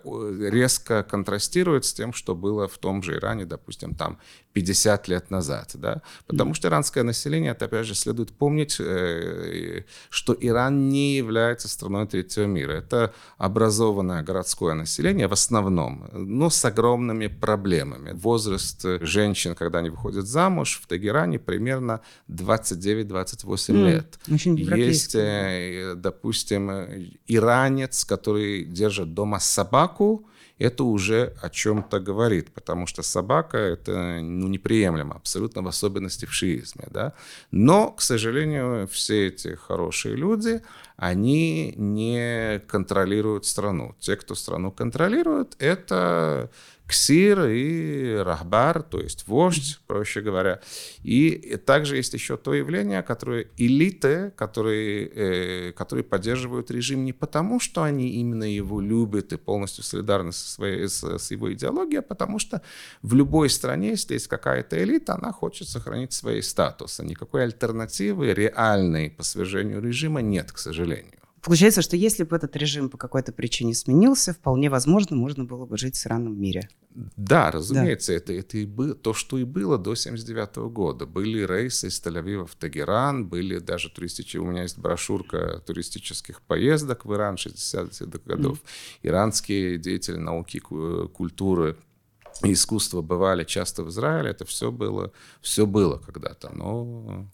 резко 0.51 1.03
контрастирует 1.03 1.87
с 1.87 1.95
тем, 1.95 2.13
что 2.13 2.35
было 2.35 2.69
в 2.69 2.77
том 2.77 3.03
же 3.03 3.15
Иране, 3.15 3.47
допустим, 3.47 3.95
там 3.95 4.19
50 4.59 5.09
лет 5.09 5.31
назад. 5.31 5.71
Да? 5.75 6.03
Потому 6.27 6.55
что 6.55 6.69
иранское 6.69 7.05
население, 7.05 7.53
это 7.53 7.67
опять 7.67 7.87
же 7.87 7.95
следует 7.95 8.33
помнить, 8.33 8.77
э, 8.81 9.85
что 10.11 10.37
Иран 10.41 10.89
не 10.89 11.17
является 11.17 11.69
страной 11.69 12.07
третьего 12.07 12.47
мира. 12.47 12.73
Это 12.73 13.13
образованное 13.39 14.23
городское 14.23 14.75
население 14.75 15.29
в 15.29 15.33
основном, 15.33 16.09
но 16.13 16.51
с 16.51 16.65
огромными 16.65 17.29
проблемами. 17.29 18.11
Возраст 18.15 18.85
женщин, 19.01 19.55
когда 19.55 19.79
они 19.79 19.91
выходят 19.91 20.27
замуж 20.27 20.81
в 20.83 20.89
Тегеране, 20.89 21.39
примерно 21.39 22.01
29-28 22.29 23.75
mm, 23.75 23.87
лет. 23.87 24.19
Есть, 24.27 25.15
э, 25.15 25.95
допустим, 25.97 26.71
иранец, 27.29 28.05
который 28.05 28.65
держит 28.65 29.15
дома 29.15 29.39
собаку, 29.39 30.27
это 30.59 30.85
уже 30.85 31.35
о 31.41 31.49
чем-то 31.49 32.01
говорит, 32.01 32.53
потому 32.53 32.87
что 32.87 33.03
собака 33.03 33.59
это 33.59 34.21
ну, 34.21 34.49
неприемлемо, 34.49 35.15
абсолютно 35.17 35.63
в 35.63 35.69
особенности 35.69 36.27
в 36.27 36.33
шиизме. 36.33 36.87
Да? 36.91 37.13
Но, 37.51 37.93
к 37.93 38.01
сожалению, 38.03 38.89
все 38.89 39.29
эти 39.29 39.55
хорошие 39.55 40.17
люди, 40.17 40.63
они 40.97 41.75
не 41.77 42.61
контролируют 42.67 43.47
страну. 43.47 43.95
Те, 44.01 44.17
кто 44.17 44.35
страну 44.35 44.73
контролирует, 44.73 45.55
это 45.59 46.51
ксир 46.89 47.49
и 47.49 48.15
рахбар, 48.17 48.83
то 48.83 48.99
есть 48.99 49.29
вождь, 49.29 49.79
проще 49.87 50.23
говоря. 50.23 50.61
И 51.03 51.59
также 51.65 51.97
есть 51.97 52.15
еще 52.15 52.39
то 52.39 52.55
явление, 52.55 53.03
которое 53.03 53.49
элиты, 53.59 54.33
которые, 54.37 55.07
э, 55.09 55.73
которые 55.73 56.03
поддерживают 56.03 56.71
режим 56.71 57.05
не 57.05 57.13
потому, 57.13 57.61
что 57.61 57.83
они 57.83 58.09
именно 58.09 58.45
его 58.45 58.81
любят 58.81 59.33
и 59.35 59.37
полностью 59.37 59.85
солидарны 59.85 60.33
со, 60.33 60.49
своей, 60.49 60.89
с, 60.89 61.05
с 61.05 61.31
его 61.31 61.53
идеологией, 61.53 62.01
а 62.01 62.03
потому 62.03 62.39
что 62.39 62.63
в 63.03 63.15
любой 63.15 63.51
стране, 63.51 63.91
если 63.91 64.15
есть 64.15 64.29
какая-то 64.29 64.83
элита, 64.83 65.15
она 65.15 65.31
хочет 65.31 65.69
сохранить 65.69 66.15
свой 66.15 66.43
статус. 66.43 67.01
А 67.01 67.05
никакой 67.05 67.45
альтернативы 67.45 68.33
реальной 68.33 69.11
по 69.11 69.23
свержению 69.23 69.83
режима 69.83 70.23
нет, 70.23 70.53
к 70.53 70.59
сожалению. 70.59 71.18
Получается, 71.43 71.83
что 71.83 71.97
если 71.97 72.25
бы 72.25 72.37
этот 72.37 72.57
режим 72.57 72.91
по 72.91 72.99
какой-то 72.99 73.33
причине 73.33 73.75
сменился, 73.75 74.33
вполне 74.33 74.71
возможно, 74.71 75.17
можно 75.17 75.45
было 75.45 75.67
бы 75.67 75.77
жить 75.79 75.97
в 75.97 75.99
сраном 75.99 76.41
мире. 76.41 76.69
Да, 77.17 77.51
разумеется, 77.51 78.13
да. 78.13 78.17
Это, 78.17 78.33
это 78.33 78.59
и 78.59 78.67
было 78.67 78.95
то, 78.95 79.15
что 79.15 79.39
и 79.39 79.45
было 79.45 79.79
до 79.79 79.95
79 79.95 80.57
года. 80.73 81.07
Были 81.07 81.47
рейсы 81.47 81.89
из 81.89 82.03
Тель-Авива 82.03 82.47
в 82.47 82.57
Тегеран, 82.57 83.29
были 83.29 83.59
даже 83.59 83.89
туристические... 83.91 84.43
У 84.43 84.47
меня 84.47 84.63
есть 84.63 84.79
брошюрка 84.79 85.63
туристических 85.65 86.43
поездок 86.43 87.05
в 87.05 87.15
Иран 87.15 87.37
60-х 87.37 88.21
годов. 88.25 88.59
Mm. 88.59 89.09
Иранские 89.09 89.79
деятели 89.79 90.17
науки, 90.17 90.59
культуры 90.59 91.77
и 92.43 92.53
искусства 92.53 93.03
бывали 93.03 93.45
часто 93.45 93.85
в 93.85 93.91
Израиле. 93.91 94.31
Это 94.31 94.45
все 94.45 94.73
было, 94.73 95.13
все 95.41 95.67
было 95.67 95.99
когда-то, 95.99 96.51
но 96.55 97.29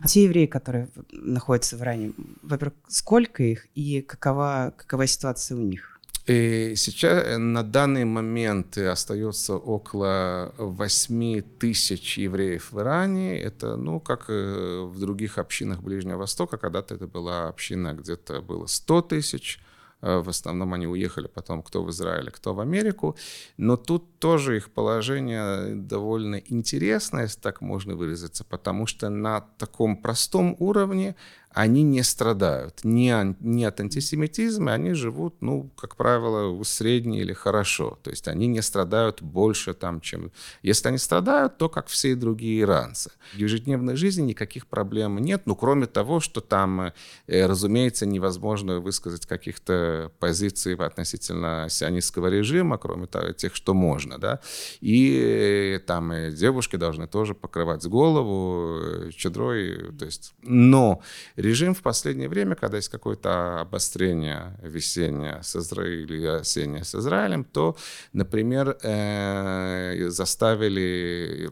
а 0.00 0.08
те 0.08 0.24
евреи, 0.24 0.46
которые 0.46 0.88
находятся 1.12 1.76
в 1.76 1.82
Иране, 1.82 2.12
во-первых, 2.42 2.74
сколько 2.88 3.42
их 3.42 3.66
и 3.74 4.02
какова, 4.02 4.72
какова 4.76 5.06
ситуация 5.06 5.56
у 5.56 5.60
них? 5.60 6.00
И 6.26 6.72
сейчас 6.76 7.24
э, 7.26 7.36
на 7.36 7.62
данный 7.62 8.06
момент 8.06 8.78
остается 8.78 9.56
около 9.56 10.54
8 10.56 11.42
тысяч 11.58 12.16
евреев 12.16 12.72
в 12.72 12.80
Иране. 12.80 13.38
Это, 13.38 13.76
ну, 13.76 14.00
как 14.00 14.28
в 14.28 14.98
других 14.98 15.36
общинах 15.36 15.82
Ближнего 15.82 16.16
Востока, 16.16 16.56
когда-то 16.56 16.94
это 16.94 17.06
была 17.06 17.48
община, 17.48 17.92
где-то 17.92 18.40
было 18.40 18.66
100 18.66 19.02
тысяч. 19.02 19.60
Э, 20.04 20.20
в 20.20 20.28
основном 20.28 20.74
они 20.74 20.86
уехали 20.86 21.28
потом 21.28 21.62
кто 21.62 21.82
в 21.82 21.90
Израиль, 21.90 22.30
кто 22.30 22.54
в 22.54 22.60
Америку. 22.60 23.16
Но 23.56 23.76
тут 23.76 24.18
тоже 24.18 24.56
их 24.56 24.70
положение 24.70 25.74
довольно 25.74 26.36
интересное, 26.36 27.22
если 27.22 27.40
так 27.40 27.62
можно 27.62 27.96
выразиться, 27.96 28.44
потому 28.44 28.86
что 28.86 29.08
на 29.08 29.40
таком 29.40 29.96
простом 29.96 30.56
уровне 30.58 31.14
они 31.54 31.84
не 31.84 32.02
страдают 32.02 32.80
ни, 32.82 33.12
ни 33.40 33.62
от 33.62 33.80
антисемитизма, 33.80 34.72
они 34.72 34.92
живут, 34.92 35.36
ну, 35.40 35.70
как 35.76 35.94
правило, 35.94 36.60
средне 36.64 37.20
или 37.20 37.32
хорошо. 37.32 37.96
То 38.02 38.10
есть 38.10 38.26
они 38.26 38.48
не 38.48 38.60
страдают 38.60 39.22
больше 39.22 39.72
там, 39.72 40.00
чем... 40.00 40.32
Если 40.62 40.88
они 40.88 40.98
страдают, 40.98 41.56
то 41.56 41.68
как 41.68 41.86
все 41.86 42.16
другие 42.16 42.62
иранцы. 42.62 43.12
В 43.34 43.36
ежедневной 43.36 43.94
жизни 43.94 44.22
никаких 44.22 44.66
проблем 44.66 45.18
нет, 45.18 45.42
ну, 45.46 45.54
кроме 45.54 45.86
того, 45.86 46.18
что 46.18 46.40
там, 46.40 46.92
э, 47.28 47.46
разумеется, 47.46 48.04
невозможно 48.04 48.80
высказать 48.80 49.24
каких-то 49.24 50.10
позиций 50.18 50.74
относительно 50.74 51.68
сионистского 51.70 52.26
режима, 52.26 52.78
кроме 52.78 53.06
того, 53.06 53.30
тех, 53.30 53.54
что 53.54 53.74
можно, 53.74 54.18
да. 54.18 54.40
И 54.80 55.80
там 55.86 56.12
и 56.12 56.32
девушки 56.32 56.74
должны 56.74 57.06
тоже 57.06 57.34
покрывать 57.34 57.86
голову 57.86 58.80
э, 58.82 59.10
чадрой, 59.12 59.92
то 59.96 60.04
есть... 60.04 60.34
Но 60.42 61.00
Режим 61.44 61.74
в 61.74 61.82
последнее 61.82 62.30
время, 62.30 62.54
когда 62.54 62.78
есть 62.78 62.88
какое-то 62.88 63.60
обострение 63.60 64.56
весеннее 64.62 65.42
с 65.42 65.54
Израилем 65.56 66.04
или 66.06 66.26
осеннее 66.26 66.84
с 66.84 66.94
Израилем, 66.94 67.44
то, 67.44 67.76
например, 68.14 68.78
э, 68.82 70.08
заставили 70.08 71.50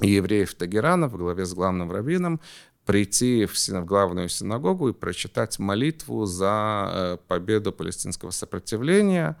евреев 0.00 0.54
Тагерана 0.54 1.08
в 1.08 1.16
главе 1.16 1.46
с 1.46 1.52
главным 1.52 1.90
раввином 1.90 2.40
прийти 2.86 3.44
в, 3.46 3.54
в 3.54 3.84
главную 3.84 4.28
синагогу 4.28 4.90
и 4.90 4.92
прочитать 4.92 5.58
молитву 5.58 6.24
за 6.24 6.88
э, 6.88 7.16
победу 7.26 7.72
палестинского 7.72 8.30
сопротивления. 8.30 9.36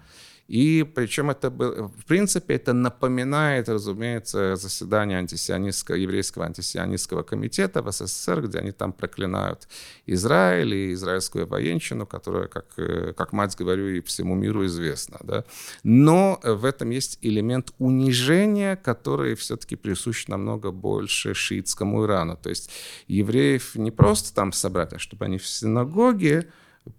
И 0.48 0.82
причем 0.94 1.28
это 1.30 1.50
было, 1.50 1.88
в 1.88 2.06
принципе, 2.06 2.54
это 2.54 2.72
напоминает, 2.72 3.68
разумеется, 3.68 4.56
заседание 4.56 5.18
антисионистского, 5.18 5.96
еврейского 5.96 6.46
антисионистского 6.46 7.22
комитета 7.22 7.82
в 7.82 7.92
СССР, 7.92 8.40
где 8.46 8.58
они 8.58 8.72
там 8.72 8.94
проклинают 8.94 9.68
Израиль 10.06 10.74
и 10.74 10.92
израильскую 10.94 11.46
военщину, 11.46 12.06
которая, 12.06 12.48
как, 12.48 12.64
э, 12.78 13.12
как 13.14 13.32
мать 13.32 13.56
говорю, 13.58 13.88
и 13.88 14.00
всему 14.00 14.34
миру 14.34 14.64
известна. 14.64 15.18
Да? 15.22 15.44
Но 15.84 16.40
в 16.42 16.64
этом 16.64 16.90
есть 16.90 17.18
элемент 17.20 17.74
унижения, 17.78 18.76
который 18.76 19.34
все-таки 19.34 19.76
присущ 19.76 20.28
намного 20.28 20.70
больше 20.70 21.34
шиитскому 21.34 22.06
Ирану. 22.06 22.38
То 22.42 22.48
есть 22.48 22.70
евреев 23.06 23.74
не 23.74 23.90
просто 23.90 24.34
там 24.34 24.52
собрать, 24.52 24.94
а 24.94 24.98
чтобы 24.98 25.26
они 25.26 25.36
в 25.36 25.46
синагоге 25.46 26.48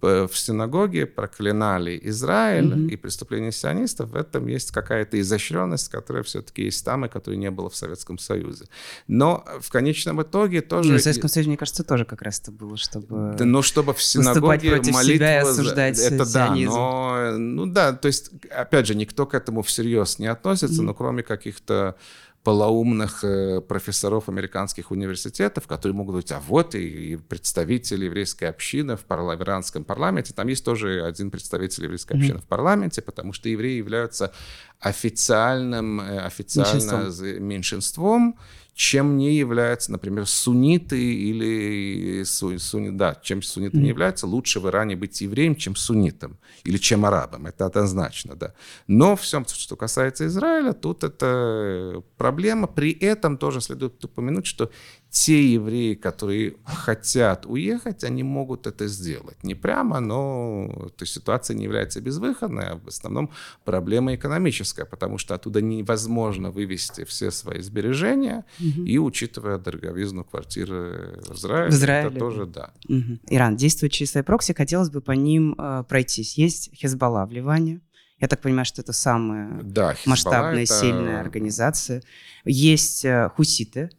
в 0.01 0.29
синагоге 0.33 1.05
проклинали 1.05 1.99
Израиль 2.03 2.73
mm-hmm. 2.73 2.89
и 2.89 2.95
преступления 2.95 3.51
сионистов, 3.51 4.11
в 4.11 4.15
этом 4.15 4.47
есть 4.47 4.71
какая-то 4.71 5.19
изощренность, 5.19 5.89
которая 5.89 6.23
все-таки 6.23 6.63
есть 6.63 6.83
там, 6.85 7.05
и 7.05 7.09
которой 7.09 7.37
не 7.37 7.51
было 7.51 7.69
в 7.69 7.75
Советском 7.75 8.17
Союзе. 8.17 8.65
Но 9.07 9.45
в 9.59 9.69
конечном 9.71 10.21
итоге 10.21 10.61
тоже... 10.61 10.95
И 10.95 10.97
в 10.97 11.01
Советском 11.01 11.29
Союзе, 11.29 11.49
мне 11.49 11.57
кажется, 11.57 11.83
тоже 11.83 12.05
как 12.05 12.21
раз 12.21 12.39
это 12.39 12.51
было, 12.51 12.77
чтобы... 12.77 13.35
Да, 13.37 13.45
но 13.45 13.61
чтобы 13.61 13.93
в 13.93 14.01
синагоге 14.01 14.75
молитва... 14.75 15.03
Себя 15.03 15.37
и 15.37 15.41
осуждать 15.41 15.99
это 15.99 16.25
сионизм. 16.25 16.71
да, 16.71 17.31
но... 17.31 17.37
Ну 17.37 17.65
да, 17.65 17.93
то 17.93 18.07
есть, 18.07 18.31
опять 18.49 18.87
же, 18.87 18.95
никто 18.95 19.25
к 19.25 19.33
этому 19.33 19.61
всерьез 19.61 20.19
не 20.19 20.27
относится, 20.27 20.81
mm-hmm. 20.81 20.85
но 20.85 20.93
кроме 20.93 21.23
каких-то 21.23 21.95
полоумных 22.43 23.23
э, 23.23 23.61
профессоров 23.61 24.29
американских 24.29 24.91
университетов, 24.91 25.67
которые 25.67 25.95
могут 25.95 26.15
быть, 26.15 26.31
а 26.31 26.39
вот 26.39 26.73
и, 26.73 27.17
представители 27.17 28.05
еврейской 28.05 28.45
общины 28.45 28.95
в 28.95 29.05
парла- 29.05 29.35
иранском 29.35 29.83
парламенте. 29.83 30.33
Там 30.33 30.47
есть 30.47 30.63
тоже 30.63 31.03
один 31.05 31.31
представитель 31.31 31.83
еврейской 31.83 32.13
общины 32.13 32.37
mm-hmm. 32.37 32.41
в 32.41 32.47
парламенте, 32.47 33.01
потому 33.01 33.33
что 33.33 33.49
евреи 33.49 33.77
являются 33.77 34.31
официальным, 34.79 35.99
э, 35.99 36.19
официально 36.19 36.73
меньшинством, 36.73 37.43
меньшинством 37.43 38.39
чем 38.79 39.17
не 39.17 39.35
являются, 39.35 39.91
например, 39.91 40.25
сунниты 40.25 40.97
или 40.97 42.23
су, 42.23 42.57
сунни, 42.59 42.91
да, 42.91 43.19
чем 43.21 43.41
сунниты 43.41 43.75
mm-hmm. 43.75 43.81
не 43.81 43.89
являются, 43.89 44.25
лучше 44.25 44.61
в 44.61 44.69
Иране 44.69 44.95
быть 44.95 45.19
евреем, 45.19 45.55
чем 45.57 45.75
суннитом 45.75 46.37
или 46.63 46.77
чем 46.77 47.03
арабом. 47.05 47.45
Это 47.45 47.65
однозначно, 47.65 48.35
да. 48.35 48.53
Но 48.87 49.17
всем, 49.17 49.45
что 49.45 49.75
касается 49.75 50.27
Израиля, 50.27 50.71
тут 50.71 51.03
это 51.03 52.01
проблема. 52.15 52.67
При 52.67 52.93
этом 52.93 53.37
тоже 53.37 53.59
следует 53.59 54.01
упомянуть, 54.05 54.45
что 54.45 54.71
те 55.09 55.53
евреи, 55.53 55.95
которые 55.95 56.55
хотят 56.65 57.45
уехать, 57.47 58.03
они 58.03 58.21
могут 58.21 58.67
это 58.67 58.87
сделать. 58.87 59.43
Не 59.43 59.55
прямо, 59.55 59.99
но 59.99 60.91
то 60.95 61.03
есть 61.03 61.13
ситуация 61.13 61.55
не 61.55 61.63
является 61.63 61.99
безвыходной, 61.99 62.65
а 62.65 62.75
в 62.75 62.87
основном 62.87 63.31
проблема 63.65 64.13
экономическая, 64.13 64.85
потому 64.85 65.17
что 65.17 65.33
оттуда 65.33 65.61
невозможно 65.61 66.51
вывести 66.51 67.05
все 67.05 67.31
свои 67.31 67.61
сбережения, 67.61 68.45
угу. 68.59 68.83
и 68.85 68.97
учитывая 68.99 69.57
дороговизну 69.57 70.23
квартиры 70.23 71.19
в 71.27 71.35
Израиле, 71.35 71.71
в 71.71 71.73
Израиле 71.73 72.09
это 72.09 72.19
тоже 72.19 72.45
да. 72.45 72.73
Угу. 72.87 73.19
Иран 73.29 73.55
действует 73.55 73.91
через 73.91 74.11
свои 74.11 74.23
прокси, 74.23 74.53
хотелось 74.53 74.91
бы 74.91 75.01
по 75.01 75.13
ним 75.13 75.55
э, 75.57 75.83
пройтись. 75.89 76.37
Есть 76.37 76.69
Хезбалла 76.79 77.25
в 77.25 77.31
Ливане, 77.31 77.81
я 78.19 78.27
так 78.27 78.41
понимаю, 78.41 78.65
что 78.65 78.81
это 78.81 78.93
самая 78.93 79.61
да, 79.63 79.95
масштабная, 80.05 80.63
это... 80.63 80.73
сильная 80.73 81.21
организация. 81.21 82.03
Есть 82.43 83.05
э, 83.05 83.29
хуситы, 83.35 83.89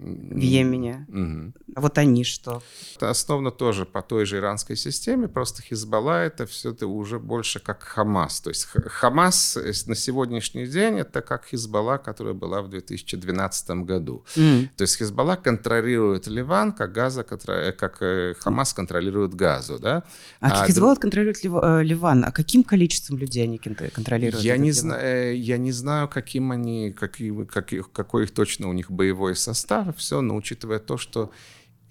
в 0.00 0.38
Йемене. 0.38 1.06
Угу. 1.08 1.52
А 1.76 1.80
вот 1.80 1.98
они 1.98 2.24
что? 2.24 2.62
Это 2.96 3.10
основано 3.10 3.50
тоже 3.50 3.84
по 3.84 4.02
той 4.02 4.26
же 4.26 4.38
иранской 4.38 4.76
системе, 4.76 5.28
просто 5.28 5.62
Хизбалла 5.62 6.24
это 6.24 6.46
все 6.46 6.70
это 6.70 6.86
уже 6.86 7.18
больше 7.18 7.60
как 7.60 7.82
Хамас. 7.82 8.40
То 8.40 8.50
есть 8.50 8.64
Хамас 8.64 9.58
на 9.86 9.94
сегодняшний 9.94 10.66
день 10.66 10.98
это 10.98 11.20
как 11.20 11.46
Хизбалла, 11.46 11.98
которая 11.98 12.34
была 12.34 12.62
в 12.62 12.68
2012 12.68 13.70
году. 13.84 14.24
Mm. 14.36 14.68
То 14.76 14.82
есть 14.82 14.98
Хизбалла 14.98 15.36
контролирует 15.36 16.26
Ливан, 16.26 16.72
как, 16.72 16.92
Газа, 16.92 17.22
как 17.22 18.02
э, 18.02 18.34
Хамас 18.40 18.72
контролирует 18.72 19.34
Газу. 19.34 19.78
Да? 19.78 20.02
А, 20.40 20.62
а 20.62 20.66
Хизбалла 20.66 20.96
контролирует 20.96 21.44
Лив... 21.44 21.52
Э, 21.62 21.82
Ливан. 21.82 22.24
А 22.24 22.32
каким 22.32 22.64
количеством 22.64 23.18
людей 23.18 23.44
они 23.44 23.58
контролируют? 23.58 24.44
Я, 24.44 24.56
не, 24.56 24.72
зна... 24.72 24.98
Э, 25.00 25.34
я 25.34 25.58
не 25.58 25.72
знаю, 25.72 26.08
каким 26.08 26.52
они, 26.52 26.92
какие, 26.92 27.44
какие, 27.44 27.84
какой 27.92 28.24
их 28.24 28.30
точно 28.30 28.68
у 28.68 28.72
них 28.72 28.90
боевой 28.90 29.36
состав, 29.36 29.89
все, 29.92 30.20
но 30.20 30.36
учитывая 30.36 30.78
то, 30.78 30.96
что 30.96 31.30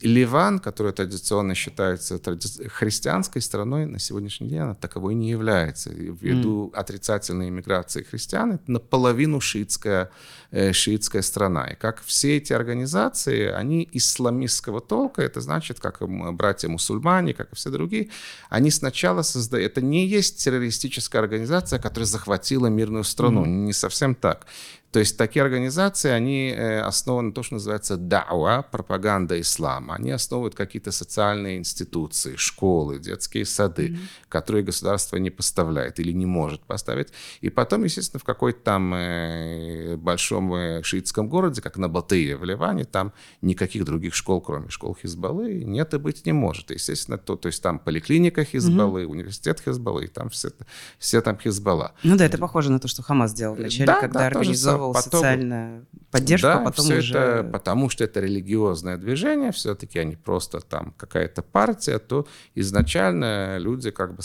Ливан, 0.02 0.60
который 0.60 0.94
традиционно 0.94 1.56
считается 1.56 2.20
тради... 2.20 2.68
христианской 2.68 3.42
страной, 3.42 3.86
на 3.86 4.00
сегодняшний 4.00 4.48
день 4.48 4.60
она 4.60 4.76
таковой 4.76 5.16
не 5.16 5.30
является. 5.30 5.90
Ввиду 5.92 6.72
mm. 6.74 6.78
отрицательной 6.78 7.50
иммиграции 7.50 8.04
христиан, 8.04 8.54
это 8.54 8.72
наполовину 8.72 9.42
шиитская, 9.42 10.10
э, 10.52 10.74
шиитская 10.74 11.22
страна. 11.22 11.68
И 11.68 11.76
как 11.76 12.02
все 12.04 12.38
эти 12.38 12.54
организации, 12.54 13.48
они 13.48 13.88
исламистского 13.92 14.80
толка, 14.82 15.22
это 15.22 15.42
значит, 15.42 15.80
как 15.80 15.98
братья-мусульмане, 16.02 17.34
как 17.34 17.52
и 17.52 17.56
все 17.56 17.70
другие, 17.70 18.10
они 18.50 18.72
сначала 18.72 19.22
создают... 19.22 19.72
Это 19.72 19.82
не 19.82 20.08
есть 20.08 20.44
террористическая 20.44 21.22
организация, 21.22 21.80
которая 21.80 22.08
захватила 22.08 22.68
мирную 22.68 23.04
страну, 23.04 23.46
mm. 23.46 23.50
не 23.50 23.74
совсем 23.74 24.16
так. 24.16 24.46
То 24.92 25.00
есть 25.00 25.18
такие 25.18 25.44
организации, 25.44 26.10
они 26.10 26.50
э, 26.50 26.82
основаны 26.82 27.28
на 27.28 27.34
том, 27.34 27.44
что 27.44 27.56
называется 27.56 27.96
дауа, 27.96 28.66
пропаганда 28.72 29.40
ислама. 29.40 29.96
Они 29.96 30.10
основывают 30.10 30.56
какие-то 30.56 30.92
социальные 30.92 31.60
институции, 31.60 32.36
школы, 32.38 32.98
детские 32.98 33.46
сады, 33.46 33.90
mm-hmm. 33.90 34.00
которые 34.30 34.64
государство 34.64 35.18
не 35.18 35.30
поставляет 35.30 36.00
или 36.00 36.12
не 36.12 36.26
может 36.26 36.62
поставить. 36.62 37.10
И 37.42 37.52
потом, 37.52 37.84
естественно, 37.84 38.20
в 38.20 38.24
какой-то 38.24 38.62
там 38.64 38.94
э, 38.96 39.96
большом 39.98 40.56
э, 40.56 40.82
шиитском 40.82 41.30
городе, 41.30 41.62
как 41.62 41.78
на 41.78 41.88
Батые 41.88 42.36
в 42.36 42.44
Ливане, 42.44 42.86
там 42.86 43.14
никаких 43.42 43.86
других 43.86 44.16
школ, 44.16 44.42
кроме 44.42 44.70
школ 44.70 44.98
Хизбаллы, 45.00 45.64
нет 45.66 45.94
и 45.94 46.00
быть 46.00 46.26
не 46.26 46.34
может. 46.34 46.72
Естественно, 46.72 47.20
то, 47.20 47.36
то 47.36 47.48
есть 47.48 47.62
там 47.62 47.78
поликлиника 47.78 48.44
Хизбаллы, 48.44 49.04
mm-hmm. 49.04 49.06
университет 49.06 49.62
Хизбаллы, 49.64 50.06
и 50.06 50.08
там 50.08 50.32
все, 50.32 50.50
все 50.98 51.22
там 51.22 51.38
Хизбалла. 51.38 51.94
Ну 52.02 52.18
да, 52.18 52.26
это 52.26 52.40
похоже 52.40 52.72
на 52.72 52.80
то, 52.80 52.88
что 52.88 53.04
Хамас 53.04 53.32
сделал 53.32 53.54
вначале, 53.54 53.86
да, 53.86 54.00
когда 54.02 54.22
да, 54.22 54.28
организовал 54.28 54.79
оказывал 54.80 54.94
потом... 54.94 55.12
социальная 55.12 55.86
поддержка, 56.12 56.48
да, 56.48 56.60
потом 56.60 56.86
все 56.86 56.98
уже... 56.98 57.18
это 57.18 57.44
потому 57.44 57.90
что 57.90 58.04
это 58.04 58.20
религиозное 58.20 58.98
движение, 58.98 59.52
все-таки 59.52 60.00
они 60.00 60.16
просто 60.16 60.60
там 60.60 60.94
какая-то 60.98 61.42
партия, 61.42 62.00
то 62.00 62.28
изначально 62.56 63.58
люди 63.58 63.92
как 63.92 64.16
бы 64.16 64.22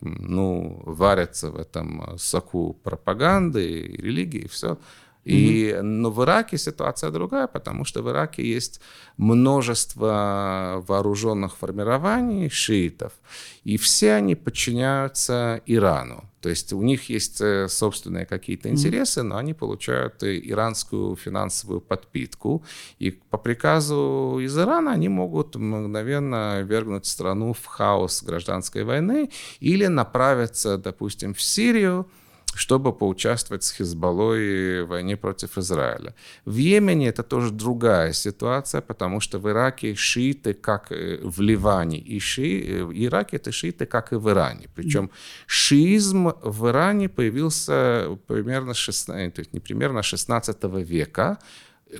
ну 0.00 0.82
варятся 0.86 1.50
в 1.50 1.56
этом 1.56 2.18
соку 2.18 2.74
пропаганды 2.82 3.68
и 3.68 4.02
религии 4.02 4.42
и 4.42 4.48
все. 4.48 4.78
И, 5.26 5.76
но 5.82 6.10
в 6.10 6.22
Ираке 6.22 6.56
ситуация 6.56 7.10
другая, 7.10 7.48
потому 7.48 7.84
что 7.84 8.02
в 8.02 8.08
Ираке 8.08 8.46
есть 8.46 8.80
множество 9.16 10.84
вооруженных 10.86 11.56
формирований 11.56 12.48
шиитов, 12.48 13.12
и 13.64 13.76
все 13.76 14.12
они 14.12 14.36
подчиняются 14.36 15.60
Ирану. 15.66 16.30
То 16.40 16.50
есть 16.50 16.72
у 16.72 16.80
них 16.80 17.10
есть 17.10 17.40
э, 17.40 17.66
собственные 17.68 18.24
какие-то 18.24 18.68
интересы, 18.68 19.24
но 19.24 19.36
они 19.36 19.52
получают 19.52 20.22
иранскую 20.22 21.16
финансовую 21.16 21.80
подпитку. 21.80 22.62
И 23.00 23.10
по 23.10 23.36
приказу 23.36 24.38
из 24.40 24.56
Ирана 24.56 24.92
они 24.92 25.08
могут 25.08 25.56
мгновенно 25.56 26.62
вергнуть 26.62 27.06
страну 27.06 27.52
в 27.52 27.64
хаос 27.66 28.22
гражданской 28.22 28.84
войны 28.84 29.30
или 29.58 29.88
направиться, 29.88 30.78
допустим, 30.78 31.34
в 31.34 31.42
Сирию, 31.42 32.06
чтобы 32.56 32.92
поучаствовать 32.92 33.62
с 33.64 33.72
Хизбаллой 33.72 34.82
в 34.82 34.88
войне 34.88 35.16
против 35.16 35.58
Израиля. 35.58 36.14
В 36.44 36.56
Йемене 36.56 37.08
это 37.08 37.22
тоже 37.22 37.50
другая 37.50 38.12
ситуация, 38.12 38.80
потому 38.80 39.20
что 39.20 39.38
в 39.38 39.48
Ираке 39.48 39.94
шииты, 39.94 40.54
как 40.54 40.90
в 40.90 41.40
Ливане, 41.40 41.98
и 41.98 42.18
ши... 42.18 42.82
в 42.84 42.92
Ираке 42.92 43.36
это 43.36 43.52
шииты, 43.52 43.86
как 43.86 44.12
и 44.12 44.16
в 44.16 44.28
Иране. 44.28 44.68
Причем 44.74 45.10
шиизм 45.46 46.32
в 46.42 46.68
Иране 46.68 47.08
появился 47.08 48.18
примерно 48.26 48.74
16, 48.74 49.34
то 49.34 49.40
есть 49.40 49.52
не 49.52 49.60
примерно 49.60 50.02
16 50.02 50.64
века, 50.64 51.38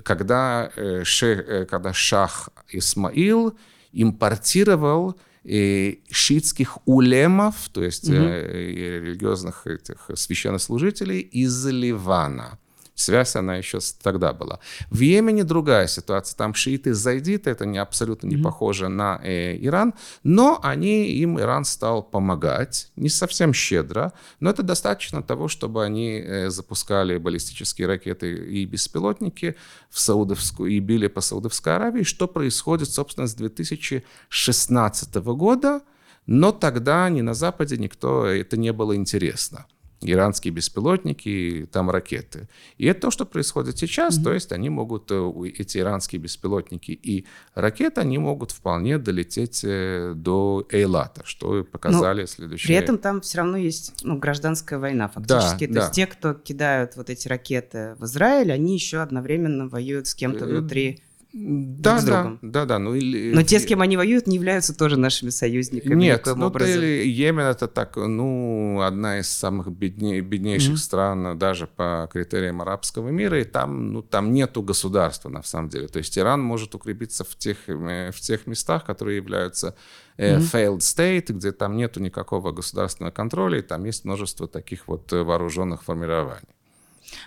когда, 0.03 0.71
э, 0.75 1.03
э, 1.21 1.65
когда 1.65 1.93
шах 1.93 2.49
Исмаил 2.69 3.57
импортировал 3.93 5.15
шиитских 5.47 6.77
улемов, 6.85 7.69
то 7.71 7.83
есть 7.83 8.09
угу. 8.09 8.17
религиозных 8.17 9.65
этих 9.65 10.09
священнослужителей 10.15 11.19
из 11.19 11.65
Ливана. 11.65 12.59
Связь 12.97 13.35
она 13.35 13.57
еще 13.57 13.77
тогда 14.01 14.33
была. 14.33 14.59
В 14.89 15.01
Йемене 15.01 15.43
другая 15.43 15.85
ситуация. 15.85 16.35
Там 16.35 16.55
шииты 16.55 16.95
зайдиты, 16.95 17.51
это 17.51 17.63
не, 17.67 17.77
абсолютно 17.77 18.25
не 18.25 18.37
mm-hmm. 18.37 18.41
похоже 18.41 18.87
на 18.87 19.21
э, 19.23 19.55
Иран, 19.61 19.93
но 20.23 20.59
они, 20.63 21.05
им 21.11 21.39
Иран 21.39 21.63
стал 21.63 22.01
помогать, 22.01 22.91
не 22.95 23.09
совсем 23.09 23.53
щедро, 23.53 24.13
но 24.39 24.49
это 24.49 24.63
достаточно 24.63 25.21
того, 25.21 25.47
чтобы 25.47 25.85
они 25.85 26.19
э, 26.19 26.49
запускали 26.49 27.19
баллистические 27.19 27.87
ракеты 27.87 28.33
и 28.33 28.65
беспилотники 28.65 29.55
в 29.91 29.99
Саудовскую 29.99 30.71
и 30.71 30.79
били 30.79 31.05
по 31.05 31.21
Саудовской 31.21 31.75
Аравии, 31.75 32.01
что 32.01 32.27
происходит, 32.27 32.89
собственно, 32.89 33.27
с 33.27 33.35
2016 33.35 35.15
года, 35.15 35.81
но 36.25 36.51
тогда 36.51 37.07
ни 37.09 37.21
на 37.21 37.35
Западе 37.35 37.77
никто 37.77 38.25
это 38.25 38.57
не 38.57 38.73
было 38.73 38.95
интересно 38.95 39.67
иранские 40.01 40.53
беспилотники, 40.53 41.67
там 41.71 41.89
ракеты. 41.89 42.47
И 42.77 42.85
это 42.85 43.01
то, 43.01 43.11
что 43.11 43.25
происходит 43.25 43.77
сейчас, 43.77 44.17
mm-hmm. 44.17 44.23
то 44.23 44.33
есть 44.33 44.51
они 44.51 44.69
могут, 44.69 45.11
э, 45.11 45.31
эти 45.57 45.79
иранские 45.79 46.21
беспилотники 46.21 46.91
и 46.91 47.25
ракеты, 47.55 48.01
они 48.01 48.17
могут 48.17 48.51
вполне 48.51 48.97
долететь 48.97 49.61
э, 49.63 50.13
до 50.15 50.67
Эйлата, 50.71 51.21
что 51.25 51.63
показали 51.63 52.21
Но 52.21 52.27
следующие... 52.27 52.67
При 52.67 52.75
этом 52.75 52.97
там 52.97 53.21
все 53.21 53.39
равно 53.39 53.57
есть 53.57 53.93
ну, 54.03 54.17
гражданская 54.17 54.77
война 54.79 55.07
фактически. 55.07 55.65
Да, 55.65 55.67
то 55.67 55.73
да. 55.73 55.81
есть 55.81 55.93
те, 55.93 56.07
кто 56.07 56.33
кидают 56.33 56.95
вот 56.95 57.09
эти 57.09 57.27
ракеты 57.27 57.95
в 57.97 58.05
Израиль, 58.05 58.51
они 58.51 58.75
еще 58.75 58.99
одновременно 58.99 59.67
воюют 59.67 60.07
с 60.07 60.13
кем-то 60.13 60.45
э, 60.45 60.47
внутри 60.47 61.01
да, 61.33 62.01
да. 62.01 62.37
Да, 62.41 62.65
да. 62.65 62.79
Ну, 62.79 62.95
или, 62.95 63.33
Но 63.33 63.43
те, 63.43 63.59
с 63.59 63.65
кем 63.65 63.81
они 63.81 63.97
воюют, 63.97 64.27
не 64.27 64.35
являются 64.35 64.75
тоже 64.75 64.97
нашими 64.97 65.29
союзниками. 65.29 65.95
Нет, 65.95 66.25
ну, 66.25 66.47
образом. 66.47 66.81
Йемен 66.81 67.45
это 67.45 67.67
так, 67.67 67.97
ну, 67.97 68.81
одна 68.81 69.19
из 69.19 69.29
самых 69.29 69.69
бедней, 69.69 70.21
беднейших 70.21 70.75
mm-hmm. 70.75 70.77
стран 70.77 71.37
даже 71.37 71.67
по 71.67 72.09
критериям 72.11 72.61
арабского 72.61 73.09
мира, 73.09 73.41
и 73.41 73.43
там, 73.43 73.91
ну, 73.93 74.01
там 74.01 74.31
нету 74.31 74.61
государства 74.61 75.29
на 75.29 75.43
самом 75.43 75.69
деле. 75.69 75.87
То 75.87 75.99
есть 75.99 76.17
Иран 76.17 76.41
может 76.41 76.73
укрепиться 76.75 77.23
в 77.23 77.35
тех, 77.35 77.57
э, 77.67 78.11
в 78.11 78.19
тех 78.21 78.47
местах, 78.47 78.85
которые 78.85 79.17
являются 79.17 79.75
mm-hmm. 80.17 80.39
failed 80.39 80.79
state, 80.79 81.33
где 81.33 81.51
там 81.51 81.75
нету 81.75 81.99
никакого 81.99 82.51
государственного 82.51 83.11
контроля, 83.11 83.59
и 83.59 83.61
там 83.61 83.83
есть 83.85 84.05
множество 84.05 84.47
таких 84.47 84.87
вот 84.87 85.11
э, 85.11 85.23
вооруженных 85.23 85.83
формирований. 85.83 86.56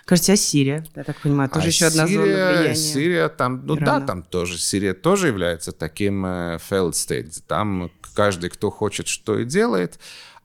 Кажется, 0.05 0.33
а 0.33 0.35
Сирия, 0.35 0.85
я 0.95 1.03
так 1.03 1.17
понимаю, 1.21 1.49
тоже 1.49 1.65
а 1.65 1.67
еще 1.67 1.85
одна 1.85 2.07
Сирия, 2.07 2.19
зона 2.19 2.33
влияния. 2.33 2.75
Сирия 2.75 3.29
там, 3.29 3.65
ну 3.65 3.75
Ирана. 3.75 3.99
да, 3.99 4.05
там 4.05 4.23
тоже 4.23 4.57
Сирия 4.57 4.93
тоже 4.93 5.27
является 5.27 5.71
таким 5.71 6.25
э, 6.25 6.57
failed 6.69 6.91
state. 6.91 7.43
Там 7.47 7.91
каждый, 8.13 8.49
кто 8.49 8.69
хочет, 8.69 9.07
что 9.07 9.39
и 9.39 9.45
делает. 9.45 9.99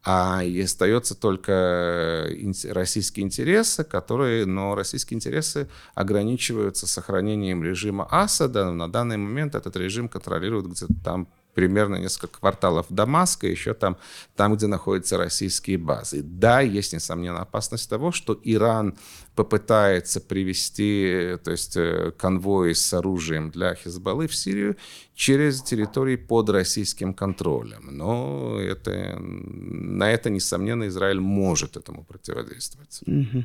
а 0.04 0.42
и 0.44 0.60
остается 0.60 1.16
только 1.16 2.28
российские 2.70 3.26
интересы, 3.26 3.82
которые, 3.82 4.46
но 4.46 4.76
российские 4.76 5.16
интересы 5.16 5.68
ограничиваются 5.94 6.86
сохранением 6.86 7.64
режима 7.64 8.06
Асада. 8.10 8.70
На 8.70 8.88
данный 8.88 9.16
момент 9.16 9.56
этот 9.56 9.76
режим 9.76 10.08
контролирует 10.08 10.66
где-то 10.66 10.94
там 11.04 11.28
примерно 11.56 11.96
несколько 11.96 12.38
кварталов 12.38 12.84
Дамаска, 12.90 13.46
еще 13.46 13.72
там, 13.72 13.96
там, 14.36 14.54
где 14.56 14.66
находятся 14.66 15.16
российские 15.16 15.78
базы. 15.78 16.20
Да, 16.22 16.60
есть, 16.60 16.92
несомненно, 16.92 17.40
опасность 17.40 17.88
того, 17.88 18.12
что 18.12 18.38
Иран 18.44 18.94
попытается 19.34 20.20
привести 20.20 21.36
то 21.42 21.50
есть, 21.50 21.76
э, 21.76 22.12
конвои 22.18 22.74
с 22.74 22.92
оружием 22.92 23.50
для 23.50 23.74
Хизбаллы 23.74 24.26
в 24.26 24.36
Сирию 24.36 24.76
через 25.14 25.62
территории 25.62 26.16
под 26.16 26.50
российским 26.50 27.14
контролем. 27.14 27.88
Но 27.90 28.60
это, 28.60 29.16
на 29.18 30.10
это, 30.10 30.28
несомненно, 30.28 30.86
Израиль 30.88 31.20
может 31.20 31.78
этому 31.78 32.04
противодействовать. 32.04 33.00
Угу. 33.06 33.44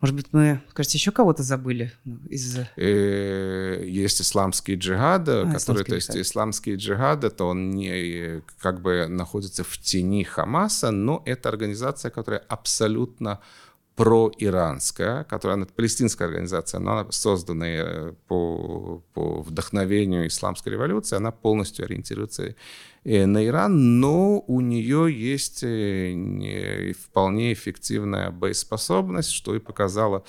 Может 0.00 0.16
быть, 0.16 0.26
мы, 0.32 0.62
кажется, 0.72 0.96
еще 0.96 1.12
кого-то 1.12 1.42
забыли 1.42 1.92
из... 2.28 2.58
Э, 2.76 3.84
есть 3.84 4.22
исламский 4.22 4.76
джихад, 4.76 5.28
а, 5.28 5.52
который, 5.52 5.84
то 5.84 5.94
есть, 5.94 6.16
исламский 6.16 6.76
джихад, 6.76 7.24
это 7.24 7.44
он 7.44 7.70
не 7.70 8.42
как 8.58 8.80
бы 8.80 9.06
находится 9.08 9.62
в 9.62 9.76
тени 9.78 10.24
Хамаса, 10.24 10.90
но 10.90 11.22
это 11.26 11.50
организация, 11.50 12.10
которая 12.10 12.40
абсолютно 12.48 13.40
проиранская, 13.94 15.24
которая 15.24 15.56
она, 15.56 15.66
палестинская 15.66 16.28
организация, 16.28 16.80
но 16.80 16.92
она 16.92 17.12
создана 17.12 17.66
э, 17.68 18.12
по, 18.28 19.02
по 19.12 19.42
вдохновению 19.42 20.26
исламской 20.26 20.72
революции, 20.72 21.16
она 21.16 21.30
полностью 21.30 21.84
ориентируется 21.84 22.44
э, 22.44 22.54
на 23.04 23.46
Иран, 23.46 24.00
но 24.00 24.40
у 24.46 24.60
нее 24.60 25.08
есть 25.10 25.62
э, 25.62 26.92
вполне 26.92 27.52
эффективная 27.52 28.30
боеспособность, 28.30 29.30
что 29.30 29.54
и 29.54 29.58
показала 29.58 30.24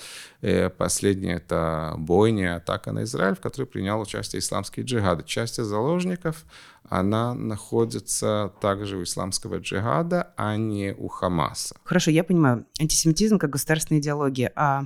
последняя 0.78 1.34
это 1.34 1.94
бойня, 1.98 2.56
атака 2.56 2.92
на 2.92 3.04
Израиль, 3.04 3.36
в 3.36 3.40
которой 3.40 3.66
принял 3.66 4.00
участие 4.00 4.40
исламский 4.40 4.82
джихад. 4.82 5.24
Часть 5.26 5.62
заложников 5.62 6.44
она 6.88 7.34
находится 7.34 8.52
также 8.60 8.96
у 8.96 9.02
исламского 9.04 9.58
джихада, 9.58 10.32
а 10.36 10.56
не 10.56 10.94
у 10.94 11.08
Хамаса. 11.08 11.74
Хорошо, 11.84 12.10
я 12.10 12.24
понимаю. 12.24 12.66
Антисемитизм 12.80 13.38
как 13.38 13.50
государственная 13.50 14.00
идеология. 14.00 14.52
А 14.56 14.84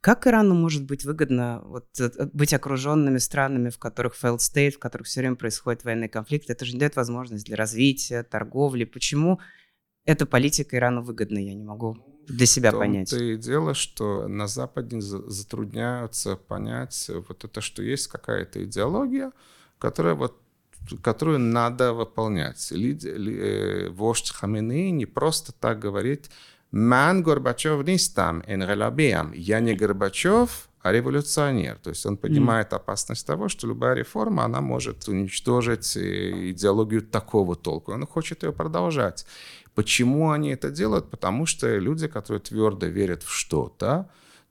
как 0.00 0.26
Ирану 0.26 0.54
может 0.54 0.84
быть 0.84 1.04
выгодно 1.04 1.60
вот, 1.64 1.86
э, 1.98 2.10
быть 2.32 2.54
окруженными 2.54 3.18
странами, 3.18 3.70
в 3.70 3.78
которых 3.78 4.14
failed 4.14 4.38
state, 4.38 4.72
в 4.72 4.78
которых 4.78 5.06
все 5.06 5.20
время 5.20 5.36
происходит 5.36 5.84
военный 5.84 6.08
конфликт? 6.08 6.50
Это 6.50 6.64
же 6.64 6.74
не 6.74 6.78
дает 6.78 6.96
возможность 6.96 7.46
для 7.46 7.56
развития, 7.56 8.22
торговли. 8.22 8.84
Почему 8.84 9.40
эта 10.04 10.24
политика 10.24 10.76
Ирану 10.76 11.02
выгодна? 11.02 11.38
Я 11.38 11.54
не 11.54 11.64
могу 11.64 11.96
для 12.28 12.46
себя 12.46 12.70
В 12.70 12.78
понять. 12.78 13.10
То 13.10 13.22
и 13.22 13.36
дело, 13.36 13.74
что 13.74 14.28
на 14.28 14.46
Западе 14.46 15.00
затрудняются 15.00 16.36
понять 16.36 17.10
вот 17.28 17.44
это, 17.44 17.60
что 17.60 17.82
есть 17.82 18.06
какая-то 18.06 18.64
идеология, 18.64 19.32
которая 19.78 20.14
вот 20.14 20.40
которую 21.02 21.38
надо 21.38 21.92
выполнять. 21.92 22.72
Э, 22.72 23.88
вождь 23.90 24.30
Хаминеи 24.30 24.90
не 24.90 25.06
просто 25.06 25.52
так 25.52 25.78
говорит 25.80 26.30
«Ман 26.70 27.22
Горбачев 27.22 27.86
нистам 27.86 28.42
эн 28.46 28.62
Я 29.34 29.60
не 29.60 29.74
Горбачев, 29.74 30.68
а 30.82 30.92
революционер. 30.92 31.76
То 31.82 31.90
есть 31.90 32.06
он 32.06 32.16
понимает 32.16 32.72
опасность 32.72 33.26
того, 33.26 33.48
что 33.48 33.66
любая 33.66 33.94
реформа, 33.94 34.44
она 34.44 34.60
может 34.60 35.08
уничтожить 35.08 35.96
э, 35.96 36.50
идеологию 36.50 37.02
такого 37.02 37.56
толку. 37.56 37.92
Он 37.92 38.06
хочет 38.06 38.42
ее 38.42 38.52
продолжать. 38.52 39.26
Почему 39.74 40.30
они 40.30 40.50
это 40.50 40.70
делают? 40.70 41.10
Потому 41.10 41.46
что 41.46 41.78
люди, 41.78 42.08
которые 42.08 42.40
твердо 42.40 42.86
верят 42.86 43.22
в 43.22 43.30
что-то, 43.30 44.08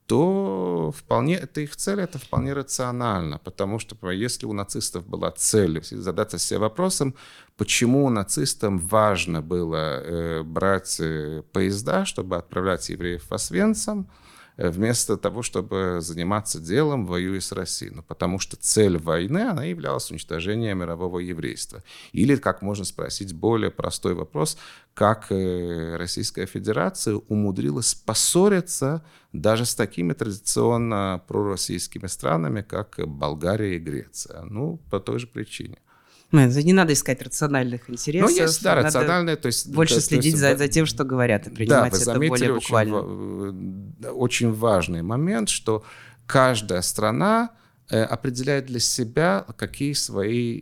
то 0.08 0.90
вполне 0.96 1.34
это 1.36 1.60
их 1.60 1.76
цель, 1.76 2.00
это 2.00 2.18
вполне 2.18 2.54
рационально, 2.54 3.38
потому 3.38 3.78
что 3.78 4.10
если 4.10 4.46
у 4.46 4.54
нацистов 4.54 5.06
была 5.06 5.30
цель 5.32 5.84
задаться 5.84 6.38
себе 6.38 6.60
вопросом, 6.60 7.14
почему 7.58 8.08
нацистам 8.08 8.78
важно 8.78 9.42
было 9.42 9.76
э, 9.76 10.42
брать 10.44 10.96
э, 10.98 11.42
поезда, 11.52 12.06
чтобы 12.06 12.36
отправлять 12.36 12.88
евреев 12.88 13.22
в 13.28 13.34
Освенцим, 13.34 14.08
вместо 14.58 15.16
того, 15.16 15.42
чтобы 15.42 15.98
заниматься 16.00 16.60
делом, 16.60 17.06
воюя 17.06 17.40
с 17.40 17.52
Россией. 17.52 17.92
Ну, 17.94 18.02
потому 18.02 18.40
что 18.40 18.56
цель 18.56 18.98
войны, 18.98 19.38
она 19.38 19.64
являлась 19.64 20.10
уничтожением 20.10 20.78
мирового 20.78 21.20
еврейства. 21.20 21.82
Или, 22.12 22.36
как 22.36 22.60
можно 22.60 22.84
спросить 22.84 23.32
более 23.32 23.70
простой 23.70 24.14
вопрос, 24.14 24.58
как 24.94 25.30
э, 25.30 25.96
Российская 25.96 26.46
Федерация 26.46 27.14
умудрилась 27.14 27.94
поссориться 27.94 29.04
даже 29.32 29.64
с 29.64 29.74
такими 29.74 30.12
традиционно 30.12 31.22
пророссийскими 31.28 32.08
странами, 32.08 32.62
как 32.62 32.98
Болгария 33.06 33.76
и 33.76 33.78
Греция. 33.78 34.42
Ну, 34.42 34.78
по 34.90 34.98
той 34.98 35.20
же 35.20 35.28
причине. 35.28 35.78
Не 36.30 36.72
надо 36.72 36.92
искать 36.92 37.22
рациональных 37.22 37.88
интересов. 37.88 38.30
Ну, 38.30 38.36
есть, 38.36 38.62
да, 38.62 38.74
рациональные, 38.74 39.36
то 39.36 39.46
есть... 39.46 39.68
Больше 39.68 39.94
да, 39.94 40.00
следить 40.00 40.32
есть, 40.32 40.38
за, 40.38 40.56
за 40.56 40.68
тем, 40.68 40.84
что 40.84 41.04
говорят, 41.04 41.46
и 41.46 41.50
принимать 41.50 41.92
да, 41.92 42.12
это 42.12 42.20
более 42.20 42.54
буквально. 42.54 42.98
Очень, 42.98 44.08
очень 44.12 44.52
важный 44.52 45.02
момент, 45.02 45.48
что 45.48 45.84
каждая 46.26 46.82
страна 46.82 47.50
э, 47.88 48.02
определяет 48.02 48.66
для 48.66 48.78
себя, 48.78 49.46
какие 49.56 49.94
свои, 49.94 50.60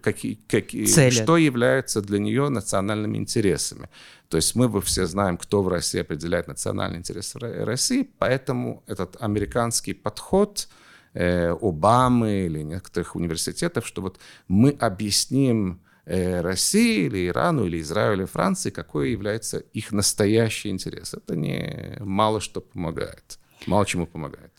какие, 0.00 0.34
какие, 0.46 0.84
Цели. 0.84 1.10
что 1.10 1.38
является 1.38 2.02
для 2.02 2.18
нее 2.18 2.50
национальными 2.50 3.16
интересами. 3.16 3.88
То 4.28 4.36
есть 4.36 4.54
мы 4.54 4.80
все 4.82 5.06
знаем, 5.06 5.38
кто 5.38 5.62
в 5.62 5.68
России 5.68 6.00
определяет 6.00 6.48
национальные 6.48 6.98
интересы 6.98 7.38
России, 7.38 8.10
поэтому 8.18 8.82
этот 8.86 9.16
американский 9.20 9.94
подход– 9.94 10.68
Э, 11.14 11.54
Обамы 11.60 12.46
или 12.46 12.62
некоторых 12.62 13.16
университетов, 13.16 13.86
что 13.86 14.00
вот 14.00 14.18
мы 14.48 14.70
объясним 14.70 15.82
э, 16.06 16.40
России 16.40 17.04
или 17.04 17.28
Ирану 17.28 17.66
или 17.66 17.82
Израилю 17.82 18.22
или 18.22 18.24
Франции, 18.24 18.70
какой 18.70 19.10
является 19.10 19.58
их 19.58 19.92
настоящий 19.92 20.70
интерес. 20.70 21.12
Это 21.12 21.36
не 21.36 21.98
мало 22.00 22.40
что 22.40 22.62
помогает, 22.62 23.38
мало 23.66 23.84
чему 23.84 24.06
помогает. 24.06 24.52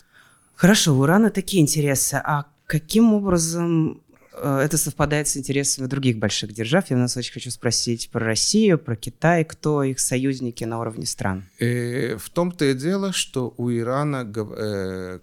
Хорошо, 0.56 0.96
у 0.96 1.04
Ирана 1.04 1.32
такие 1.32 1.64
интересы. 1.64 2.22
А 2.24 2.46
каким 2.68 3.14
образом 3.16 4.03
это 4.44 4.78
совпадает 4.78 5.28
с 5.28 5.38
интересами 5.38 5.88
других 5.88 6.18
больших 6.18 6.54
держав. 6.54 6.90
Я 6.90 6.98
у 6.98 7.00
нас 7.00 7.18
очень 7.18 7.34
хочу 7.34 7.52
спросить 7.52 8.10
про 8.12 8.26
Россию, 8.26 8.78
про 8.78 8.96
Китай, 8.96 9.44
кто 9.46 9.84
их 9.84 10.00
союзники 10.00 10.64
на 10.64 10.80
уровне 10.80 11.06
стран. 11.06 11.44
в 11.60 12.30
том-то 12.34 12.66
и 12.66 12.74
дело, 12.74 13.14
что 13.14 13.54
у 13.58 13.72
Ирана, 13.72 14.26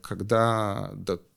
когда 0.03 0.93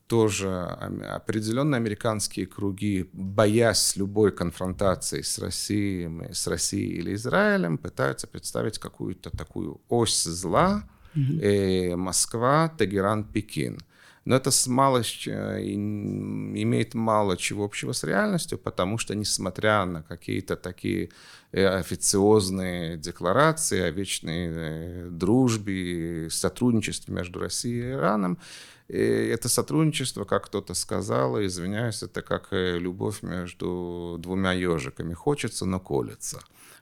тоже 0.06 0.50
определенные 0.50 1.78
американские 1.78 2.46
круги, 2.46 3.08
боясь 3.12 3.96
любой 3.96 4.32
конфронтации 4.32 5.22
с 5.22 5.38
Россией, 5.38 6.32
с 6.32 6.46
Россией 6.46 6.98
или 6.98 7.14
Израилем, 7.14 7.78
пытаются 7.78 8.26
представить 8.26 8.78
какую-то 8.78 9.30
такую 9.30 9.80
ось 9.88 10.24
зла 10.24 10.84
mm-hmm. 11.14 11.40
э, 11.40 11.96
Москва, 11.96 12.72
Тегеран, 12.78 13.24
Пекин. 13.24 13.80
Но 14.24 14.36
это 14.36 14.50
с 14.50 14.66
мало, 14.66 15.02
имеет 15.02 16.94
мало 16.94 17.36
чего 17.36 17.64
общего 17.64 17.92
с 17.92 18.04
реальностью, 18.04 18.58
потому 18.58 18.96
что, 18.98 19.14
несмотря 19.14 19.84
на 19.84 20.02
какие-то 20.02 20.56
такие 20.56 21.10
э, 21.52 21.66
официозные 21.66 22.96
декларации 22.96 23.80
о 23.80 23.90
вечной 23.90 24.48
э, 24.48 25.08
дружбе, 25.10 26.28
сотрудничестве 26.30 27.14
между 27.14 27.38
Россией 27.38 27.82
и 27.82 27.92
Ираном, 27.92 28.38
и 28.88 28.98
это 28.98 29.48
сотрудничество, 29.48 30.24
как 30.24 30.46
кто-то 30.46 30.74
сказал, 30.74 31.42
извиняюсь, 31.42 32.02
это 32.02 32.22
как 32.22 32.48
э, 32.52 32.78
любовь 32.78 33.22
между 33.22 34.16
двумя 34.18 34.52
ежиками. 34.52 35.14
Хочется, 35.14 35.66
но 35.66 35.80
колется. 35.80 36.40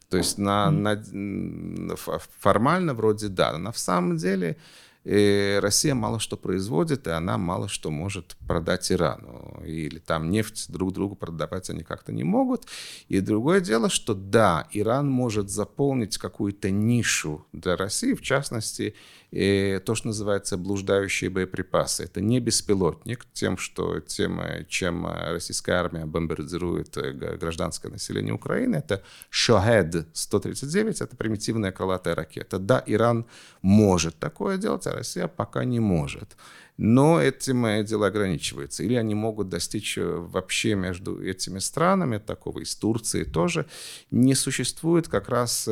То 0.08 0.18
есть 0.18 0.36
на, 0.36 0.70
на, 0.70 1.96
формально 2.38 2.92
вроде 2.92 3.28
да, 3.28 3.52
но 3.52 3.58
на 3.58 3.72
самом 3.72 4.18
деле 4.18 4.58
и 5.04 5.58
Россия 5.60 5.94
мало 5.94 6.20
что 6.20 6.36
производит, 6.36 7.06
и 7.06 7.10
она 7.10 7.36
мало 7.36 7.68
что 7.68 7.90
может 7.90 8.36
продать 8.46 8.92
Ирану. 8.92 9.60
Или 9.64 9.98
там 9.98 10.30
нефть 10.30 10.70
друг 10.70 10.92
другу 10.92 11.16
продавать 11.16 11.70
они 11.70 11.82
как-то 11.82 12.12
не 12.12 12.22
могут. 12.22 12.66
И 13.08 13.20
другое 13.20 13.60
дело, 13.60 13.88
что 13.88 14.14
да, 14.14 14.68
Иран 14.72 15.10
может 15.10 15.50
заполнить 15.50 16.18
какую-то 16.18 16.70
нишу 16.70 17.46
для 17.52 17.76
России, 17.76 18.14
в 18.14 18.22
частности, 18.22 18.94
и 19.32 19.80
то, 19.84 19.94
что 19.94 20.08
называется 20.08 20.58
блуждающие 20.58 21.30
боеприпасы. 21.30 22.04
Это 22.04 22.20
не 22.20 22.38
беспилотник, 22.38 23.26
тем, 23.32 23.56
что, 23.56 24.00
тем, 24.00 24.40
чем 24.68 25.06
российская 25.06 25.72
армия 25.72 26.04
бомбардирует 26.04 26.96
э, 26.98 27.12
гражданское 27.38 27.88
население 27.88 28.34
Украины. 28.34 28.76
Это 28.76 29.02
Шохед-139, 29.30 31.02
это 31.02 31.16
примитивная 31.16 31.72
крылатая 31.72 32.14
ракета. 32.14 32.58
Да, 32.58 32.82
Иран 32.86 33.24
может 33.62 34.18
такое 34.18 34.58
делать, 34.58 34.86
а 34.86 34.92
Россия 34.92 35.28
пока 35.28 35.64
не 35.64 35.80
может. 35.80 36.36
Но 36.84 37.22
этим 37.22 37.84
дело 37.84 38.08
ограничивается. 38.08 38.82
Или 38.82 38.96
они 38.96 39.14
могут 39.14 39.48
достичь 39.48 39.96
вообще 39.96 40.74
между 40.74 41.22
этими 41.24 41.60
странами, 41.60 42.18
такого 42.18 42.58
из 42.58 42.74
Турции 42.74 43.22
тоже, 43.22 43.66
не 44.10 44.34
существует 44.34 45.06
как 45.06 45.28
раз 45.28 45.62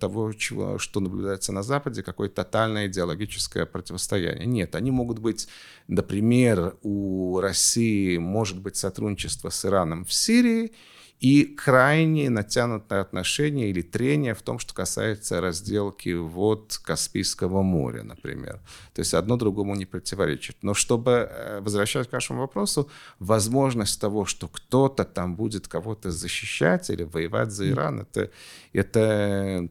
того, 0.00 0.32
чего, 0.32 0.78
что 0.78 1.00
наблюдается 1.00 1.52
на 1.52 1.62
Западе, 1.62 2.02
какое-то 2.02 2.36
тотальное 2.36 2.86
идеологическое 2.86 3.66
противостояние. 3.66 4.46
Нет, 4.46 4.74
они 4.76 4.90
могут 4.90 5.18
быть, 5.18 5.46
например, 5.88 6.74
у 6.80 7.38
России 7.40 8.16
может 8.16 8.58
быть 8.60 8.76
сотрудничество 8.76 9.50
с 9.50 9.66
Ираном 9.66 10.06
в 10.06 10.12
Сирии, 10.14 10.72
и 11.20 11.44
крайне 11.44 12.30
натянутые 12.30 13.02
отношения 13.02 13.68
или 13.68 13.82
трение 13.82 14.34
в 14.34 14.40
том, 14.40 14.58
что 14.58 14.74
касается 14.74 15.40
разделки 15.40 16.14
вод 16.14 16.80
Каспийского 16.82 17.62
моря, 17.62 18.02
например. 18.02 18.60
То 18.94 19.00
есть 19.00 19.12
одно 19.12 19.36
другому 19.36 19.74
не 19.74 19.84
противоречит. 19.84 20.56
Но 20.62 20.72
чтобы 20.72 21.10
э, 21.10 21.60
возвращать 21.60 22.08
к 22.08 22.12
вашему 22.12 22.40
вопросу, 22.40 22.88
возможность 23.18 24.00
того, 24.00 24.24
что 24.24 24.48
кто-то 24.48 25.04
там 25.04 25.36
будет 25.36 25.68
кого-то 25.68 26.10
защищать 26.10 26.88
или 26.88 27.02
воевать 27.02 27.50
за 27.52 27.68
Иран, 27.68 28.00
это, 28.00 28.30
это 28.72 29.68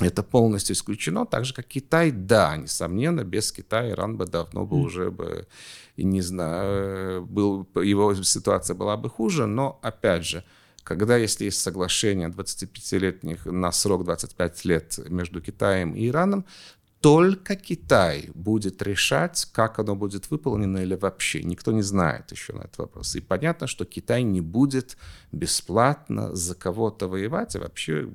это 0.00 0.22
полностью 0.22 0.74
исключено, 0.74 1.26
так 1.26 1.44
же 1.44 1.52
как 1.52 1.66
Китай, 1.66 2.12
да, 2.12 2.56
несомненно, 2.56 3.24
без 3.24 3.50
Китая 3.50 3.90
Иран 3.90 4.16
бы 4.16 4.26
давно 4.26 4.64
бы 4.64 4.76
уже 4.76 5.10
бы, 5.10 5.48
не 5.96 6.20
знаю, 6.20 7.26
был, 7.26 7.66
его 7.74 8.14
ситуация 8.14 8.76
была 8.76 8.96
бы 8.96 9.10
хуже, 9.10 9.46
но 9.46 9.80
опять 9.82 10.24
же, 10.24 10.44
когда, 10.88 11.18
если 11.18 11.44
есть 11.44 11.60
соглашение 11.60 12.28
25-летних 12.28 13.44
на 13.44 13.72
срок 13.72 14.04
25 14.04 14.64
лет 14.64 14.98
между 15.10 15.42
Китаем 15.42 15.94
и 15.94 16.08
Ираном, 16.08 16.46
только 17.00 17.56
Китай 17.56 18.30
будет 18.34 18.82
решать, 18.82 19.46
как 19.52 19.78
оно 19.78 19.94
будет 19.94 20.30
выполнено 20.30 20.78
или 20.78 20.94
вообще. 20.94 21.42
Никто 21.42 21.72
не 21.72 21.82
знает 21.82 22.32
еще 22.32 22.54
на 22.54 22.62
этот 22.62 22.78
вопрос. 22.78 23.16
И 23.16 23.20
понятно, 23.20 23.66
что 23.66 23.84
Китай 23.84 24.22
не 24.22 24.40
будет 24.40 24.96
бесплатно 25.30 26.34
за 26.34 26.54
кого-то 26.54 27.06
воевать, 27.06 27.54
и 27.54 27.58
вообще 27.58 28.08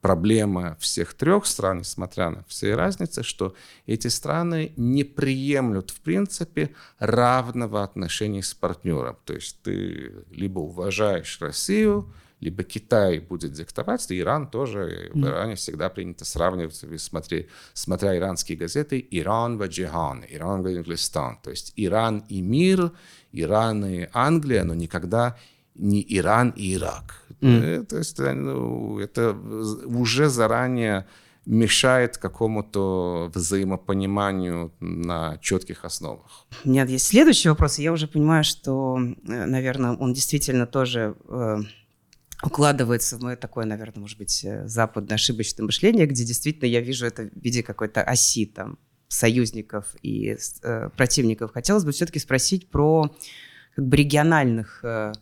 проблема 0.00 0.76
всех 0.80 1.14
трех 1.14 1.46
стран, 1.46 1.78
несмотря 1.78 2.30
на 2.30 2.44
все 2.44 2.74
разницы, 2.74 3.22
что 3.22 3.54
эти 3.86 4.08
страны 4.08 4.72
не 4.76 5.04
приемлют, 5.04 5.90
в 5.90 6.00
принципе, 6.00 6.74
равного 6.98 7.82
отношения 7.82 8.42
с 8.42 8.54
партнером. 8.54 9.16
То 9.24 9.34
есть 9.34 9.62
ты 9.62 10.12
либо 10.30 10.60
уважаешь 10.60 11.38
Россию, 11.40 12.12
либо 12.40 12.62
Китай 12.62 13.18
будет 13.18 13.52
диктовать, 13.52 14.10
и 14.10 14.18
Иран 14.18 14.48
тоже, 14.48 15.10
в 15.12 15.26
Иране 15.26 15.56
всегда 15.56 15.90
принято 15.90 16.24
сравнивать, 16.24 16.82
смотри, 16.96 17.48
смотря 17.74 18.16
иранские 18.16 18.56
газеты, 18.56 19.06
Иран 19.10 19.58
в 19.58 19.66
джихан, 19.66 20.24
Иран 20.26 20.62
в 20.62 20.72
Инглистан. 20.72 21.38
То 21.42 21.50
есть 21.50 21.74
Иран 21.76 22.24
и 22.30 22.40
мир, 22.40 22.92
Иран 23.32 23.84
и 23.84 24.08
Англия, 24.14 24.64
но 24.64 24.74
никогда 24.74 25.36
не 25.74 26.04
Иран 26.08 26.50
и 26.56 26.74
Ирак. 26.74 27.26
Mm. 27.40 27.84
То 27.86 27.98
есть 27.98 28.18
ну, 28.18 28.98
это 28.98 29.36
уже 29.86 30.28
заранее 30.28 31.06
мешает 31.46 32.18
какому-то 32.18 33.30
взаимопониманию 33.34 34.72
на 34.80 35.38
четких 35.38 35.84
основах. 35.84 36.46
У 36.64 36.68
меня 36.68 36.84
есть 36.84 37.06
следующий 37.06 37.48
вопрос, 37.48 37.78
и 37.78 37.82
я 37.82 37.92
уже 37.92 38.06
понимаю, 38.06 38.44
что, 38.44 38.98
э, 38.98 39.46
наверное, 39.46 39.96
он 39.96 40.12
действительно 40.12 40.66
тоже 40.66 41.16
э, 41.28 41.56
укладывается 42.42 43.16
в 43.16 43.22
мое 43.22 43.36
такое, 43.36 43.64
наверное, 43.64 44.00
может 44.00 44.18
быть, 44.18 44.44
э, 44.44 44.66
западное 44.68 45.14
ошибочное 45.14 45.64
мышление, 45.64 46.06
где 46.06 46.24
действительно 46.24 46.66
я 46.66 46.80
вижу 46.80 47.06
это 47.06 47.22
в 47.24 47.42
виде 47.42 47.62
какой-то 47.62 48.02
оси 48.02 48.46
там 48.46 48.78
союзников 49.08 49.96
и 50.02 50.36
э, 50.62 50.90
противников. 50.96 51.52
Хотелось 51.52 51.84
бы 51.84 51.92
все-таки 51.92 52.18
спросить 52.18 52.70
про 52.70 53.14
как 53.74 53.86
бы 53.86 53.96
региональных 53.96 54.84
э, 54.84 55.12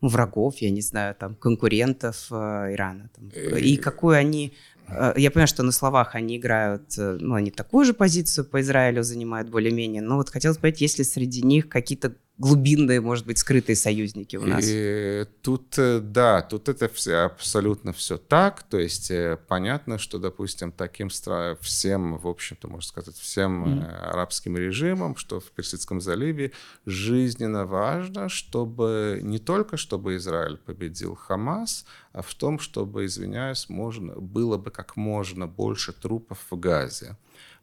врагов, 0.00 0.56
я 0.58 0.70
не 0.70 0.80
знаю, 0.80 1.14
там, 1.14 1.34
конкурентов 1.34 2.28
э, 2.30 2.34
Ирана. 2.74 3.10
Там, 3.14 3.28
и 3.28 3.76
э, 3.76 3.80
какую 3.80 4.16
они... 4.16 4.52
Э, 4.88 5.12
я 5.16 5.30
понимаю, 5.30 5.48
что 5.48 5.62
на 5.62 5.72
словах 5.72 6.14
они 6.14 6.36
играют, 6.36 6.94
ну, 6.96 7.34
они 7.34 7.50
такую 7.50 7.84
же 7.84 7.94
позицию 7.94 8.44
по 8.44 8.60
Израилю 8.60 9.02
занимают 9.02 9.50
более-менее, 9.50 10.02
но 10.02 10.16
вот 10.16 10.30
хотелось 10.30 10.58
понять, 10.58 10.80
есть 10.80 10.98
ли 10.98 11.04
среди 11.04 11.42
них 11.42 11.68
какие-то 11.68 12.14
глубинные, 12.38 13.00
может 13.00 13.26
быть, 13.26 13.38
скрытые 13.38 13.74
союзники 13.74 14.36
у 14.36 14.46
нас. 14.46 14.64
И 14.66 15.26
тут, 15.42 15.76
э, 15.76 15.98
да, 16.00 16.42
тут 16.42 16.68
это 16.68 16.88
все, 16.88 17.16
абсолютно 17.24 17.92
все 17.92 18.16
так. 18.16 18.62
То 18.62 18.78
есть 18.78 19.10
э, 19.10 19.38
понятно, 19.48 19.98
что, 19.98 20.18
допустим, 20.18 20.70
таким 20.70 21.08
всем, 21.08 22.18
в 22.18 22.28
общем-то, 22.28 22.68
можно 22.68 22.88
сказать, 22.88 23.16
всем 23.16 23.80
mm. 23.80 23.96
арабским 24.10 24.56
режимам, 24.56 25.16
что 25.16 25.40
в 25.40 25.50
Персидском 25.50 26.00
заливе 26.00 26.52
жизненно 26.86 27.66
важно, 27.66 28.28
чтобы 28.28 29.20
не 29.22 29.38
только 29.38 29.76
чтобы 29.76 30.16
Израиль 30.16 30.58
победил 30.58 31.16
Хамас, 31.16 31.84
а 32.12 32.22
в 32.22 32.34
том, 32.34 32.58
чтобы, 32.58 33.04
извиняюсь, 33.06 33.68
можно, 33.68 34.14
было 34.14 34.58
бы 34.58 34.70
как 34.70 34.96
можно 34.96 35.46
больше 35.46 35.92
трупов 35.92 36.38
в 36.50 36.58
Газе. 36.58 37.16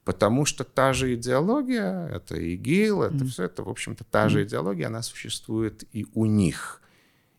Потому 0.06 0.46
что 0.46 0.63
та 0.63 0.94
же 0.94 1.15
идеология, 1.15 2.08
это 2.08 2.36
ИГИЛ, 2.36 3.02
это 3.04 3.15
mm. 3.15 3.28
все, 3.28 3.44
это, 3.44 3.63
в 3.63 3.70
общем-то, 3.70 4.04
та 4.04 4.30
же 4.30 4.44
идеология, 4.44 4.88
она 4.88 5.02
существует 5.02 5.84
и 5.91 6.06
у 6.13 6.26
них. 6.26 6.82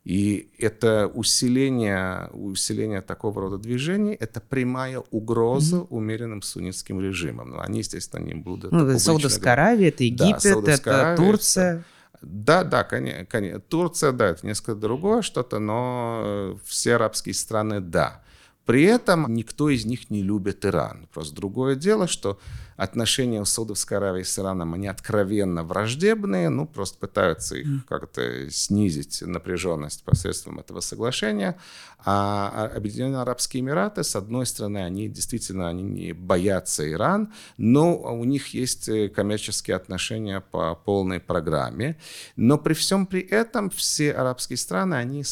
И 0.05 0.51
это 0.59 1.11
усиление, 1.15 2.29
усиление 2.33 3.01
такого 3.01 3.41
рода 3.43 3.59
движений– 3.59 4.15
это 4.21 4.41
прямая 4.41 5.03
угроза 5.11 5.77
mm-hmm. 5.77 5.87
умеренным 5.91 6.43
суннитским 6.43 7.01
режимам. 7.01 7.51
Но 7.51 7.61
они, 7.61 7.79
естественно, 7.79 8.25
не 8.25 8.35
будут... 8.35 8.73
Ну, 8.73 8.99
Саудовская 8.99 9.55
Аравия, 9.55 9.89
это 9.89 10.05
Египет, 10.05 10.65
да, 10.65 10.73
это 10.73 11.15
Турция. 11.17 11.85
Да, 12.23 12.63
да, 12.65 12.85
конечно, 12.85 13.27
конечно. 13.27 13.61
Турция, 13.61 14.13
да, 14.13 14.29
это 14.29 14.47
несколько 14.47 14.75
другое 14.75 15.23
что-то, 15.23 15.59
но 15.59 16.59
все 16.65 16.95
арабские 16.95 17.35
страны, 17.35 17.81
да. 17.81 18.23
При 18.67 18.83
этом 18.83 19.33
никто 19.33 19.71
из 19.71 19.85
них 19.85 20.11
не 20.11 20.23
любит 20.23 20.67
Иран. 20.67 21.09
Просто 21.15 21.37
другое 21.37 21.77
дело, 21.77 22.09
что 22.09 22.41
отношения 22.77 23.41
у 23.41 23.45
Саудовской 23.45 23.97
Аравии 23.97 24.25
с 24.25 24.39
Ираном, 24.41 24.75
они 24.75 24.89
откровенно 24.89 25.63
враждебные, 25.63 26.49
ну, 26.49 26.67
просто 26.67 26.99
пытаются 26.99 27.57
их 27.57 27.87
как-то 27.87 28.51
снизить 28.51 29.23
напряженность 29.23 30.03
посредством 30.03 30.59
этого 30.59 30.81
соглашения. 30.81 31.57
А 32.05 32.69
Объединенные 32.75 33.23
Арабские 33.23 33.61
Эмираты, 33.61 34.03
с 34.03 34.17
одной 34.17 34.47
стороны, 34.47 34.79
они 34.79 35.09
действительно 35.09 35.69
они 35.69 35.85
не 35.85 36.13
боятся 36.13 36.91
Иран, 36.91 37.33
но 37.57 37.97
у 37.97 38.25
них 38.25 38.49
есть 38.49 38.89
э, 38.89 39.09
коммерческие 39.09 39.77
отношения 39.77 40.41
по 40.41 40.75
полной 40.75 41.21
программе. 41.21 41.99
Но 42.35 42.59
при 42.59 42.75
всем 42.75 43.07
при 43.07 43.21
этом 43.21 43.71
все 43.71 44.13
арабские 44.13 44.57
страны, 44.57 44.97
они, 44.97 45.23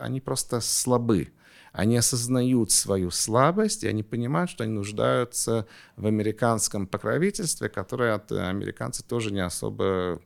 они 0.00 0.20
просто 0.20 0.60
слабы 0.60 1.32
они 1.72 1.96
осознают 1.96 2.70
свою 2.70 3.10
слабость, 3.10 3.82
и 3.84 3.88
они 3.88 4.02
понимают, 4.02 4.50
что 4.50 4.64
они 4.64 4.72
нуждаются 4.72 5.66
в 5.96 6.06
американском 6.06 6.86
покровительстве, 6.86 7.68
которое 7.68 8.14
от 8.14 8.30
американцев 8.30 9.06
тоже 9.06 9.32
не 9.32 9.40
особо 9.40 10.20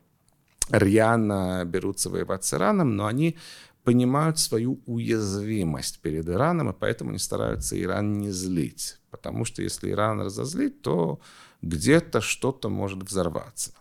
рьяно 0.69 1.63
берутся 1.65 2.09
воевать 2.09 2.43
с 2.43 2.53
Ираном, 2.53 2.95
но 2.95 3.05
они 3.05 3.37
понимают 3.83 4.37
свою 4.37 4.81
уязвимость 4.85 6.01
перед 6.01 6.27
Ираном, 6.27 6.71
и 6.71 6.73
поэтому 6.77 7.11
они 7.11 7.19
стараются 7.19 7.81
Иран 7.81 8.19
не 8.19 8.31
злить. 8.31 8.99
Потому 9.09 9.45
что 9.45 9.61
если 9.61 9.91
Иран 9.91 10.19
разозлить, 10.19 10.81
то 10.81 11.21
где-то 11.61 12.19
что-то 12.19 12.67
может 12.67 13.03
взорваться. 13.03 13.71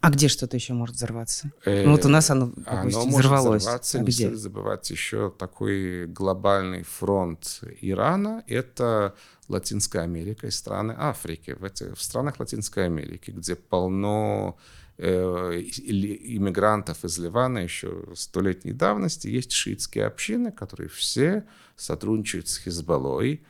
А 0.00 0.10
где 0.10 0.28
что-то 0.28 0.56
еще 0.56 0.74
может 0.74 0.94
взорваться? 0.94 1.50
Э, 1.64 1.84
ну 1.84 1.92
вот 1.92 2.04
у 2.04 2.08
нас 2.08 2.30
оно, 2.30 2.52
оно 2.66 2.88
взорвалось. 2.88 3.10
Может 3.10 3.60
взорваться, 3.62 3.98
а 3.98 4.02
не 4.02 4.10
стоит 4.12 4.38
забывать 4.38 4.90
еще 4.90 5.30
такой 5.36 6.06
глобальный 6.06 6.84
фронт 6.84 7.60
Ирана. 7.80 8.44
Это 8.46 9.16
Латинская 9.48 10.02
Америка 10.02 10.46
и 10.46 10.50
страны 10.50 10.94
Африки. 10.96 11.56
В, 11.58 11.64
этих, 11.64 11.98
в 11.98 12.02
странах 12.02 12.38
Латинской 12.38 12.86
Америки, 12.86 13.32
где 13.32 13.56
полно 13.56 14.56
э, 14.98 15.62
иммигрантов 15.62 17.04
из 17.04 17.18
Ливана 17.18 17.58
еще 17.58 18.04
столетней 18.14 18.72
давности, 18.72 19.26
есть 19.26 19.50
шиитские 19.50 20.06
общины, 20.06 20.52
которые 20.52 20.88
все 20.88 21.44
сотрудничают 21.74 22.48
с 22.48 22.58
Хизбаллой 22.58 23.42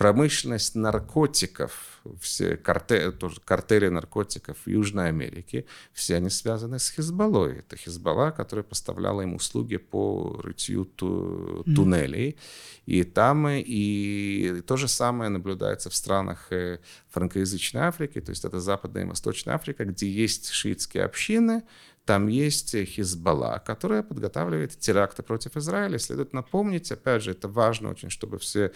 промышленность 0.00 0.76
наркотиков, 0.76 2.00
все 2.22 2.56
картели, 2.56 3.10
тоже 3.10 3.36
картели 3.44 3.88
наркотиков 3.88 4.56
Южной 4.64 5.08
Америке, 5.08 5.66
все 5.92 6.16
они 6.16 6.30
связаны 6.30 6.78
с 6.78 6.88
Хизбаллой. 6.90 7.58
Это 7.58 7.76
Хизбалла, 7.76 8.30
которая 8.30 8.62
поставляла 8.62 9.20
им 9.20 9.34
услуги 9.34 9.76
по 9.76 10.40
рытью 10.42 10.86
ту, 10.86 11.64
туннелей. 11.64 12.38
И 12.86 13.04
там 13.04 13.46
и 13.50 14.62
то 14.66 14.78
же 14.78 14.88
самое 14.88 15.28
наблюдается 15.28 15.90
в 15.90 15.94
странах 15.94 16.50
э, 16.50 16.78
франкоязычной 17.10 17.82
Африки, 17.82 18.22
то 18.22 18.30
есть 18.30 18.46
это 18.46 18.58
Западная 18.58 19.02
и 19.02 19.06
Восточная 19.06 19.54
Африка, 19.54 19.84
где 19.84 20.08
есть 20.08 20.48
шиитские 20.48 21.04
общины, 21.04 21.62
там 22.10 22.26
есть 22.26 22.74
Хизбалла, 22.74 23.62
которая 23.64 24.02
подготавливает 24.02 24.76
теракты 24.76 25.22
против 25.22 25.56
Израиля. 25.56 25.96
Следует 25.96 26.32
напомнить, 26.32 26.90
опять 26.90 27.22
же, 27.22 27.30
это 27.30 27.46
важно 27.46 27.90
очень, 27.90 28.10
чтобы 28.10 28.38
все 28.38 28.72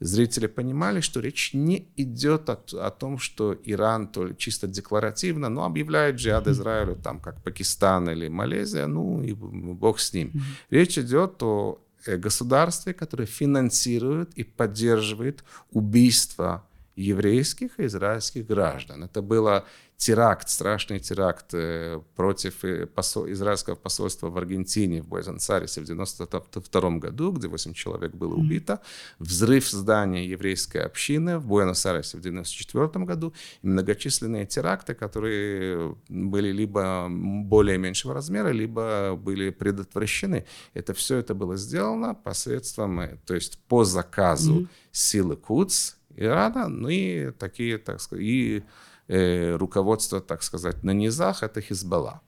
зрители 0.00 0.48
понимали, 0.48 1.00
что 1.00 1.20
речь 1.20 1.54
не 1.54 1.88
идет 1.96 2.50
о, 2.50 2.58
о 2.74 2.90
том, 2.90 3.18
что 3.18 3.56
Иран 3.64 4.08
то 4.08 4.34
чисто 4.34 4.66
декларативно, 4.66 5.48
ну, 5.48 5.62
объявляет 5.62 6.16
джихад 6.16 6.46
Израилю, 6.48 6.96
там, 6.96 7.20
как 7.20 7.42
Пакистан 7.42 8.10
или 8.10 8.28
Малайзия, 8.28 8.86
ну, 8.86 9.22
и 9.22 9.32
бог 9.32 9.98
с 9.98 10.12
ним. 10.12 10.32
Речь 10.68 10.98
идет 10.98 11.42
о 11.42 11.78
э, 12.04 12.18
государстве, 12.18 12.92
которое 12.92 13.24
финансирует 13.24 14.34
и 14.34 14.44
поддерживает 14.44 15.42
убийство 15.72 16.66
еврейских 16.96 17.80
и 17.80 17.86
израильских 17.86 18.46
граждан. 18.46 19.04
Это 19.04 19.22
было 19.22 19.64
теракт, 19.96 20.48
страшный 20.48 20.98
теракт 20.98 21.54
э, 21.54 22.00
против 22.16 22.64
э, 22.64 22.86
посол, 22.86 23.30
израильского 23.30 23.74
посольства 23.74 24.28
в 24.28 24.36
Аргентине, 24.36 25.02
в 25.02 25.08
Буэнос-Айресе 25.08 25.80
в 25.80 25.84
1992 25.84 26.90
году, 26.98 27.32
где 27.32 27.48
8 27.48 27.72
человек 27.74 28.12
было 28.12 28.34
убито, 28.34 28.80
взрыв 29.18 29.70
здания 29.70 30.26
еврейской 30.26 30.78
общины 30.78 31.38
в 31.38 31.46
Буэнос-Айресе 31.46 32.16
в 32.18 32.20
1994 32.20 33.04
году, 33.04 33.32
и 33.62 33.66
многочисленные 33.66 34.46
теракты, 34.46 34.94
которые 34.94 35.96
были 36.08 36.52
либо 36.52 37.08
более 37.08 37.78
меньшего 37.78 38.14
размера, 38.14 38.48
либо 38.48 39.16
были 39.16 39.50
предотвращены. 39.50 40.44
Это 40.74 40.92
все 40.92 41.18
это 41.18 41.34
было 41.34 41.56
сделано 41.56 42.14
посредством, 42.14 43.00
э, 43.00 43.16
то 43.24 43.34
есть 43.34 43.58
по 43.68 43.84
заказу 43.84 44.60
mm-hmm. 44.60 44.68
силы 44.92 45.36
Куц, 45.36 45.94
Ирана, 46.16 46.68
ну 46.68 46.88
и 46.88 47.30
такие, 47.32 47.78
так 47.78 48.00
сказать, 48.00 48.24
и 48.24 48.62
э, 49.08 49.56
руководство, 49.56 50.20
так 50.20 50.42
сказать, 50.42 50.82
на 50.82 50.92
низах, 50.92 51.42
это 51.42 51.60
Хизбалла. 51.60 52.20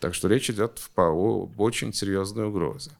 Так 0.00 0.14
что 0.14 0.28
речь 0.28 0.50
идет 0.50 0.80
об 0.96 1.60
очень 1.60 1.92
серьезной 1.92 2.48
угрозе. 2.48 2.90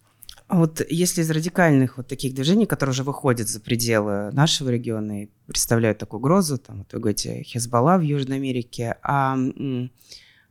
А 0.49 0.59
вот 0.59 0.81
если 0.89 1.23
из 1.23 1.31
радикальных 1.31 1.97
вот 1.97 2.07
таких 2.07 2.33
движений, 2.35 2.67
которые 2.67 2.93
уже 2.93 3.03
выходят 3.03 3.49
за 3.49 3.61
пределы 3.61 4.31
нашего 4.31 4.71
региона 4.71 5.25
и 5.25 5.29
представляют 5.47 5.99
такую 5.99 6.21
угрозу, 6.21 6.57
там, 6.57 6.79
вот 6.79 6.93
вы 6.93 7.01
говорите, 7.01 7.43
Хизбалла 7.43 7.99
в 7.99 8.03
Южной 8.03 8.37
Америке, 8.37 8.97
а 9.03 9.37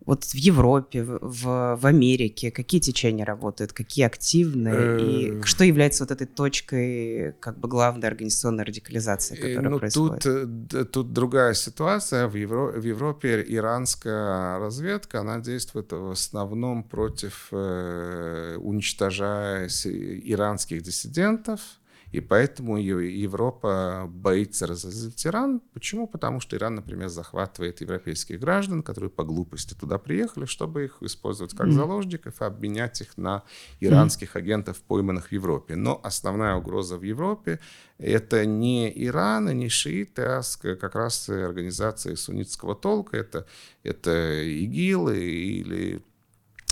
вот 0.05 0.23
в 0.23 0.35
Европе, 0.35 1.03
в, 1.03 1.75
в 1.75 1.85
Америке, 1.85 2.51
какие 2.51 2.79
течения 2.79 3.25
работают, 3.25 3.73
какие 3.73 4.05
активные, 4.05 5.01
и 5.01 5.31
э. 5.31 5.41
что 5.43 5.63
является 5.63 6.03
вот 6.03 6.11
этой 6.11 6.27
точкой 6.27 7.33
как 7.39 7.59
бы 7.59 7.67
главной 7.67 8.07
организационной 8.07 8.63
радикализации, 8.65 9.35
э, 9.35 9.41
которая 9.41 9.69
ну, 9.71 9.79
происходит? 9.79 10.23
Тут, 10.23 10.73
э, 10.73 10.85
тут 10.85 11.13
другая 11.13 11.53
ситуация. 11.53 12.27
В, 12.27 12.35
Евро, 12.35 12.71
в 12.71 12.83
Европе 12.83 13.43
иранская 13.47 14.59
разведка, 14.59 15.21
она 15.21 15.39
действует 15.39 15.91
в 15.91 16.11
основном 16.11 16.83
против, 16.83 17.47
э, 17.51 18.57
уничтожая 18.59 19.67
иранских 19.67 20.83
диссидентов, 20.83 21.61
и 22.11 22.21
поэтому 22.21 22.77
Европа 22.77 24.05
боится 24.09 24.67
разозлить 24.67 25.25
Иран. 25.25 25.61
Почему? 25.73 26.07
Потому 26.07 26.39
что 26.39 26.55
Иран, 26.55 26.75
например, 26.75 27.09
захватывает 27.09 27.81
европейских 27.81 28.39
граждан, 28.39 28.83
которые 28.83 29.09
по 29.09 29.23
глупости 29.23 29.73
туда 29.73 29.97
приехали, 29.97 30.45
чтобы 30.45 30.85
их 30.85 30.97
использовать 31.01 31.55
как 31.55 31.71
заложников 31.71 32.41
и 32.41 32.45
обменять 32.45 33.01
их 33.01 33.17
на 33.17 33.43
иранских 33.79 34.35
агентов, 34.35 34.81
пойманных 34.81 35.27
в 35.27 35.31
Европе. 35.31 35.75
Но 35.75 35.99
основная 36.03 36.55
угроза 36.55 36.97
в 36.97 37.03
Европе– 37.03 37.59
это 37.97 38.45
не 38.45 38.91
Иран, 39.05 39.49
не 39.57 39.69
шииты, 39.69 40.21
а 40.21 40.41
как 40.61 40.95
раз 40.95 41.29
организации 41.29 42.15
суннитского 42.15 42.75
толка. 42.75 43.17
Это, 43.17 43.45
это 43.83 44.43
ИГИЛ 44.43 45.09
или 45.09 46.01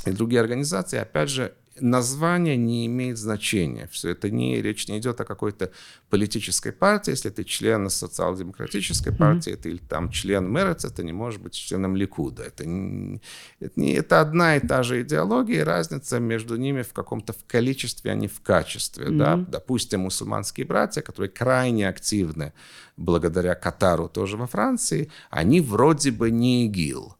и 0.05 0.11
другие 0.11 0.41
организации. 0.41 0.97
Опять 0.97 1.29
же, 1.29 1.53
название 1.79 2.57
не 2.57 2.85
имеет 2.85 3.17
значения. 3.17 3.87
Все 3.91 4.09
это 4.09 4.29
не 4.29 4.61
речь 4.61 4.87
не 4.87 4.99
идет 4.99 5.19
о 5.21 5.25
какой-то 5.25 5.71
политической 6.09 6.71
партии. 6.71 7.11
Если 7.11 7.29
ты 7.29 7.43
член 7.43 7.89
социал-демократической 7.89 9.11
партии, 9.11 9.53
mm-hmm. 9.53 9.61
ты 9.61 9.69
или 9.69 9.77
там 9.77 10.09
член 10.09 10.51
Мерец, 10.51 10.85
это 10.85 11.03
не 11.03 11.13
может 11.13 11.41
быть 11.41 11.53
членом 11.53 11.95
Ликуда. 11.95 12.43
Это, 12.43 12.65
не, 12.65 13.21
это, 13.59 13.79
не, 13.79 13.93
это 13.93 14.21
одна 14.21 14.57
и 14.57 14.59
та 14.59 14.83
же 14.83 15.01
идеология, 15.01 15.61
и 15.61 15.63
разница 15.63 16.19
между 16.19 16.55
ними 16.55 16.83
в 16.83 16.93
каком-то 16.93 17.33
в 17.33 17.43
количестве, 17.47 18.11
а 18.11 18.15
не 18.15 18.27
в 18.27 18.41
качестве. 18.41 19.07
Mm-hmm. 19.07 19.17
Да? 19.17 19.37
Допустим, 19.37 20.01
мусульманские 20.01 20.65
братья, 20.65 21.01
которые 21.01 21.29
крайне 21.29 21.87
активны 21.89 22.53
благодаря 22.97 23.55
Катару 23.55 24.07
тоже 24.07 24.37
во 24.37 24.47
Франции, 24.47 25.09
они 25.29 25.61
вроде 25.61 26.11
бы 26.11 26.29
не 26.31 26.65
ИГИЛ 26.65 27.15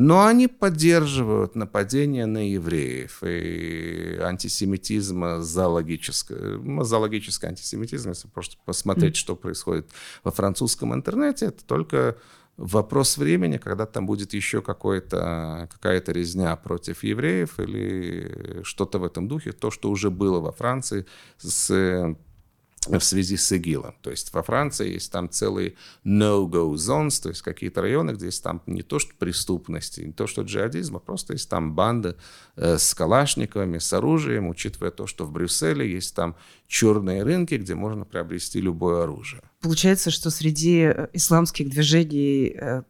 но 0.00 0.26
они 0.26 0.46
поддерживают 0.46 1.56
нападения 1.56 2.24
на 2.26 2.48
евреев 2.48 3.24
и 3.24 4.16
антисемитизм, 4.22 5.40
зоологический, 5.40 6.84
зоологический 6.84 7.48
антисемитизм, 7.48 8.10
если 8.10 8.28
просто 8.28 8.58
посмотреть, 8.64 9.16
что 9.16 9.34
происходит 9.34 9.90
во 10.22 10.30
французском 10.30 10.94
интернете, 10.94 11.46
это 11.46 11.64
только 11.64 12.16
вопрос 12.56 13.18
времени, 13.18 13.58
когда 13.58 13.86
там 13.86 14.06
будет 14.06 14.34
еще 14.34 14.62
какая-то 14.62 16.12
резня 16.12 16.54
против 16.54 17.02
евреев 17.02 17.58
или 17.58 18.60
что-то 18.62 19.00
в 19.00 19.04
этом 19.04 19.26
духе, 19.26 19.50
то, 19.50 19.72
что 19.72 19.90
уже 19.90 20.10
было 20.12 20.38
во 20.38 20.52
Франции 20.52 21.06
с 21.38 22.14
в 22.86 23.00
связи 23.00 23.36
с 23.36 23.52
ИГИЛом. 23.52 23.94
То 24.02 24.10
есть 24.10 24.32
во 24.32 24.42
Франции 24.42 24.92
есть 24.92 25.10
там 25.12 25.28
целые 25.28 25.74
no-go 26.04 26.72
zones, 26.74 27.22
то 27.22 27.28
есть 27.28 27.42
какие-то 27.42 27.82
районы, 27.82 28.12
где 28.12 28.26
есть 28.26 28.42
там 28.42 28.62
не 28.66 28.82
то 28.82 28.98
что 28.98 29.12
преступности, 29.18 30.00
не 30.00 30.12
то 30.12 30.26
что 30.26 30.42
джихадизм, 30.42 30.96
а 30.96 31.00
просто 31.00 31.34
есть 31.34 31.48
там 31.48 31.74
банды 31.74 32.16
э, 32.56 32.78
с 32.78 32.94
калашниковыми, 32.94 33.78
с 33.78 33.92
оружием, 33.92 34.48
учитывая 34.48 34.90
то, 34.90 35.06
что 35.06 35.24
в 35.24 35.32
Брюсселе 35.32 35.90
есть 35.90 36.14
там 36.14 36.36
черные 36.66 37.22
рынки, 37.22 37.54
где 37.54 37.74
можно 37.74 38.04
приобрести 38.04 38.60
любое 38.60 39.02
оружие. 39.02 39.42
Получается, 39.60 40.10
что 40.10 40.30
среди 40.30 40.82
э, 40.82 41.08
исламских 41.12 41.70
движений 41.70 42.54
э, 42.54 42.82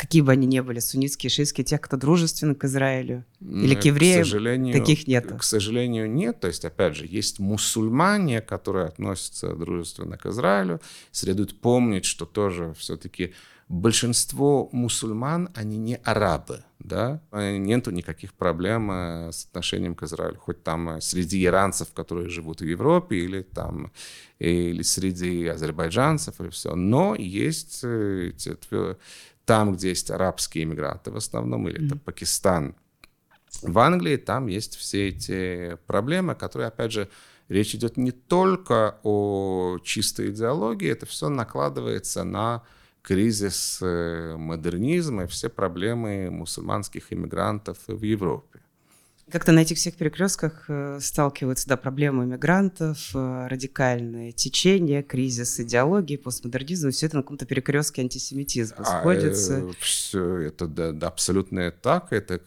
какие 0.00 0.22
бы 0.22 0.32
они 0.32 0.46
ни 0.46 0.60
были, 0.60 0.78
суннитские, 0.78 1.28
шиитские, 1.28 1.62
тех, 1.62 1.78
кто 1.82 1.98
дружественны 1.98 2.54
к 2.54 2.64
Израилю 2.64 3.26
или 3.38 3.74
к 3.74 3.84
евреям, 3.84 4.22
к 4.22 4.24
сожалению, 4.24 4.72
таких 4.72 5.06
нет. 5.06 5.30
К 5.38 5.42
сожалению, 5.42 6.10
нет. 6.10 6.40
То 6.40 6.48
есть, 6.48 6.64
опять 6.64 6.96
же, 6.96 7.06
есть 7.06 7.38
мусульмане, 7.38 8.40
которые 8.40 8.86
относятся 8.86 9.54
дружественно 9.54 10.16
к 10.16 10.24
Израилю. 10.24 10.80
Следует 11.12 11.60
помнить, 11.60 12.06
что 12.06 12.24
тоже 12.24 12.72
все-таки 12.78 13.34
большинство 13.70 14.68
мусульман, 14.72 15.50
они 15.54 15.76
не 15.76 15.96
арабы, 15.96 16.64
да, 16.80 17.20
нету 17.32 17.92
никаких 17.92 18.34
проблем 18.34 18.90
э, 18.90 19.30
с 19.32 19.44
отношением 19.44 19.94
к 19.94 20.02
Израилю, 20.02 20.38
хоть 20.38 20.64
там 20.64 20.88
э, 20.88 21.00
среди 21.00 21.44
иранцев, 21.44 21.92
которые 21.92 22.28
живут 22.28 22.62
в 22.62 22.64
Европе, 22.64 23.16
или 23.16 23.42
там, 23.42 23.92
или 24.40 24.82
среди 24.82 25.46
азербайджанцев, 25.46 26.40
или 26.40 26.48
все, 26.48 26.74
но 26.74 27.14
есть 27.14 27.80
э, 27.84 28.32
там, 29.50 29.72
где 29.72 29.88
есть 29.88 30.12
арабские 30.12 30.62
иммигранты 30.62 31.10
в 31.10 31.16
основном, 31.16 31.68
или 31.68 31.84
это 31.84 31.96
Пакистан. 31.96 32.76
В 33.62 33.76
Англии 33.80 34.16
там 34.16 34.46
есть 34.46 34.76
все 34.76 35.08
эти 35.08 35.76
проблемы, 35.88 36.36
которые, 36.36 36.68
опять 36.68 36.92
же, 36.92 37.08
речь 37.48 37.74
идет 37.74 37.96
не 37.96 38.12
только 38.12 39.00
о 39.02 39.78
чистой 39.82 40.30
идеологии, 40.30 40.88
это 40.88 41.04
все 41.04 41.28
накладывается 41.28 42.22
на 42.22 42.62
кризис 43.02 43.80
э, 43.82 44.36
модернизма 44.36 45.24
и 45.24 45.26
все 45.26 45.48
проблемы 45.48 46.30
мусульманских 46.30 47.12
иммигрантов 47.12 47.78
в 47.88 48.02
Европе. 48.04 48.60
Как-то 49.30 49.52
на 49.52 49.60
этих 49.60 49.76
всех 49.76 49.94
перекрестках 49.94 50.64
э, 50.68 50.98
сталкиваются 51.00 51.68
да, 51.68 51.76
проблемы 51.76 52.26
мигрантов, 52.26 53.10
э, 53.14 53.46
радикальные 53.48 54.32
течения, 54.32 55.02
кризис 55.02 55.60
идеологии, 55.60 56.16
постмодернизм, 56.16 56.90
все 56.90 57.06
это 57.06 57.16
на 57.16 57.22
каком-то 57.22 57.46
перекрестке 57.46 58.02
антисемитизма 58.02 58.84
сходится. 58.84 59.56
А, 59.58 59.70
э, 59.70 59.72
все 59.78 60.36
это 60.38 60.66
да, 60.66 60.92
да, 60.92 61.08
абсолютно 61.08 61.70
так. 61.70 62.12
Это, 62.12 62.40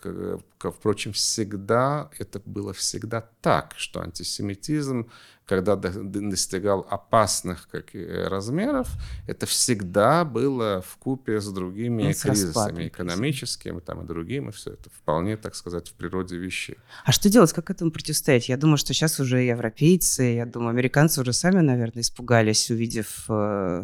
впрочем, 0.60 1.14
всегда, 1.14 2.10
это 2.20 2.42
было 2.46 2.74
всегда 2.74 3.22
так, 3.42 3.74
что 3.78 4.02
антисемитизм 4.02 5.10
когда 5.46 5.76
достигал 5.76 6.88
опасных 6.90 7.68
как, 7.70 7.88
размеров, 7.94 8.88
это 9.28 9.46
всегда 9.46 10.24
было 10.24 10.82
в 10.82 10.98
купе 10.98 11.42
с 11.42 11.52
другими 11.52 12.04
ну, 12.04 12.14
с 12.14 12.22
кризисами, 12.22 12.88
экономическими 12.88 13.80
там, 13.80 14.04
и 14.04 14.08
другими. 14.08 14.52
Все 14.52 14.72
это 14.72 14.90
вполне, 14.90 15.36
так 15.36 15.56
сказать, 15.56 15.90
в 15.90 15.94
природе 15.94 16.38
вещей. 16.38 16.78
А 17.04 17.12
что 17.12 17.30
делать? 17.30 17.52
Как 17.52 17.70
этому 17.70 17.92
противостоять? 17.92 18.48
Я 18.50 18.58
думаю, 18.58 18.78
что 18.78 18.94
сейчас 18.94 19.20
уже 19.20 19.42
европейцы, 19.42 20.24
я 20.24 20.46
думаю, 20.46 20.70
американцы 20.70 21.22
уже 21.22 21.34
сами, 21.34 21.60
наверное, 21.60 22.02
испугались, 22.02 22.72
увидев 22.72 23.26
э, 23.30 23.84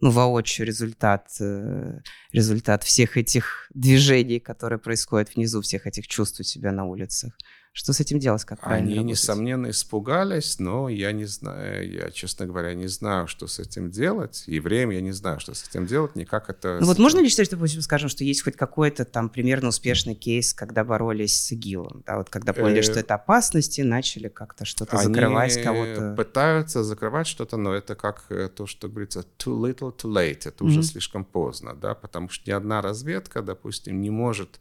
ну, 0.00 0.10
воочию 0.10 0.66
результат, 0.66 1.28
э, 1.40 2.00
результат 2.32 2.84
всех 2.84 3.16
этих 3.16 3.66
движений, 3.74 4.38
которые 4.38 4.78
происходят 4.78 5.34
внизу, 5.34 5.60
всех 5.60 5.86
этих 5.86 6.06
чувств 6.06 6.40
у 6.40 6.42
себя 6.44 6.72
на 6.72 6.84
улицах. 6.84 7.34
Что 7.72 7.92
с 7.92 8.00
этим 8.00 8.18
делать, 8.18 8.44
как 8.44 8.58
Они, 8.62 8.96
работать? 8.96 9.12
несомненно, 9.12 9.70
испугались, 9.70 10.58
но 10.58 10.88
я 10.88 11.12
не 11.12 11.24
знаю, 11.24 11.88
я, 11.88 12.10
честно 12.10 12.46
говоря, 12.46 12.74
не 12.74 12.88
знаю, 12.88 13.28
что 13.28 13.46
с 13.46 13.60
этим 13.60 13.92
делать. 13.92 14.42
Евреям 14.48 14.90
я 14.90 15.00
не 15.00 15.12
знаю, 15.12 15.38
что 15.38 15.54
с 15.54 15.68
этим 15.68 15.86
делать, 15.86 16.16
никак 16.16 16.50
это... 16.50 16.78
Ну 16.80 16.86
вот 16.86 16.98
можно 16.98 17.20
ли 17.20 17.28
считать, 17.28 17.46
что, 17.46 17.54
допустим, 17.54 17.80
скажем, 17.82 18.08
что 18.08 18.24
есть 18.24 18.42
хоть 18.42 18.56
какой-то 18.56 19.04
там 19.04 19.28
примерно 19.28 19.68
успешный 19.68 20.16
кейс, 20.16 20.52
когда 20.52 20.82
боролись 20.82 21.40
с 21.40 21.52
ИГИЛом, 21.52 22.02
да, 22.04 22.18
вот 22.18 22.28
когда 22.28 22.52
поняли, 22.52 22.80
Э, 22.80 22.82
что 22.82 22.98
это 22.98 23.14
опасность, 23.14 23.78
и 23.78 23.84
начали 23.84 24.26
как-то 24.26 24.64
что-то 24.64 24.96
закрывать 24.98 25.62
кого-то? 25.62 26.14
пытаются 26.16 26.82
закрывать 26.82 27.28
что-то, 27.28 27.56
но 27.56 27.72
это 27.72 27.94
как 27.94 28.24
э, 28.30 28.48
то, 28.48 28.66
что 28.66 28.88
говорится 28.88 29.24
too 29.38 29.56
little, 29.56 29.96
too 29.96 30.10
late. 30.12 30.48
Это 30.48 30.64
уже 30.64 30.82
слишком 30.82 31.24
поздно, 31.24 31.74
да, 31.74 31.94
потому 31.94 32.28
что 32.30 32.50
ни 32.50 32.52
одна 32.52 32.82
разведка, 32.82 33.42
допустим, 33.42 34.00
не 34.00 34.10
может 34.10 34.58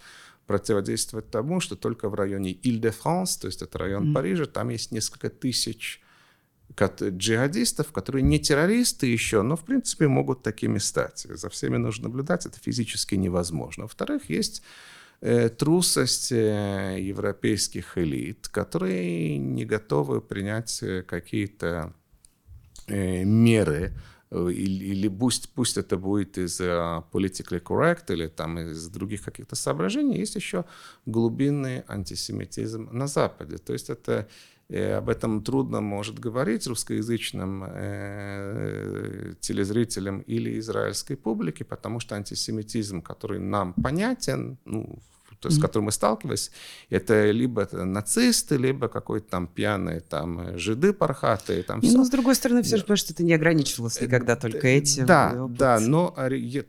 противодействовать 0.50 1.30
тому, 1.30 1.60
что 1.60 1.76
только 1.76 2.10
в 2.10 2.16
районе 2.16 2.52
Иль-де-Франс, 2.54 3.38
то 3.38 3.46
есть 3.46 3.62
это 3.62 3.78
район 3.78 4.06
Мгм. 4.06 4.14
Парижа, 4.16 4.46
там 4.48 4.70
есть 4.70 4.92
несколько 4.92 5.30
тысяч 5.30 6.02
джихадистов, 6.76 7.92
которые 7.92 8.24
не 8.24 8.40
террористы 8.40 9.06
еще, 9.06 9.44
но 9.44 9.56
в 9.56 9.64
принципе 9.64 10.08
могут 10.08 10.42
такими 10.42 10.80
стать. 10.80 11.28
За 11.30 11.50
всеми 11.50 11.78
нужно 11.78 12.06
наблюдать, 12.06 12.48
это 12.48 12.60
физически 12.60 13.14
невозможно. 13.14 13.84
Во-вторых, 13.84 14.32
есть 14.32 14.64
э, 15.22 15.50
трусость 15.50 16.32
э, 16.32 16.98
европейских 17.00 18.00
элит, 18.00 18.48
которые 18.48 19.38
не 19.38 19.66
готовы 19.66 20.20
принять 20.20 20.82
э, 20.82 21.04
какие-то 21.04 21.94
э, 22.88 23.24
меры, 23.24 23.94
или, 24.32 24.86
или 24.86 25.08
пусть, 25.08 25.50
пусть 25.50 25.78
это 25.78 25.98
будет 25.98 26.38
из 26.38 26.62
э, 26.62 26.66
politically 27.12 27.62
correct 27.62 28.14
или 28.14 28.28
там 28.28 28.60
из 28.60 28.88
других 28.88 29.24
каких-то 29.24 29.56
соображений, 29.56 30.20
есть 30.20 30.36
еще 30.36 30.66
глубинный 31.06 31.84
антисемитизм 31.88 32.90
на 32.92 33.08
Западе. 33.08 33.58
То 33.58 33.74
есть 33.74 33.90
это 33.90 34.28
э, 34.70 34.94
об 34.98 35.10
этом 35.10 35.44
трудно 35.44 35.82
может 35.82 36.20
говорить 36.20 36.68
русскоязычным 36.68 37.64
э, 37.68 39.34
телезрителям 39.40 40.22
или 40.22 40.60
израильской 40.60 41.18
публике, 41.18 41.66
потому 41.66 42.00
что 42.00 42.16
антисемитизм, 42.16 43.02
который 43.02 43.40
нам 43.40 43.74
понятен, 43.74 44.60
ну, 44.66 45.00
то 45.40 45.48
есть, 45.48 45.58
с 45.58 45.62
которым 45.62 45.86
мы 45.86 45.92
сталкивались, 45.92 46.52
это 46.90 47.32
либо 47.32 47.62
это 47.62 47.86
нацисты, 47.86 48.58
либо 48.58 48.88
какой-то 48.88 49.30
там 49.30 49.48
пьяные 49.48 50.02
там 50.02 50.40
э, 50.40 50.58
жиды 50.58 50.94
пархатые, 50.94 51.64
там 51.64 51.80
Не, 51.80 51.92
ну, 51.92 52.04
с 52.04 52.10
другой 52.10 52.36
стороны, 52.36 52.62
все 52.62 52.78
же 52.78 52.84
понимаешь, 52.84 53.00
что 53.00 53.14
это 53.14 53.24
не 53.24 53.34
ограничивалось 53.34 54.02
никогда 54.02 54.36
только 54.36 54.68
этим. 54.68 55.04
Э, 55.04 55.08
Да, 55.08 55.32
и 55.34 55.38
опыт. 55.38 55.58
да, 55.58 55.80
но 55.80 56.16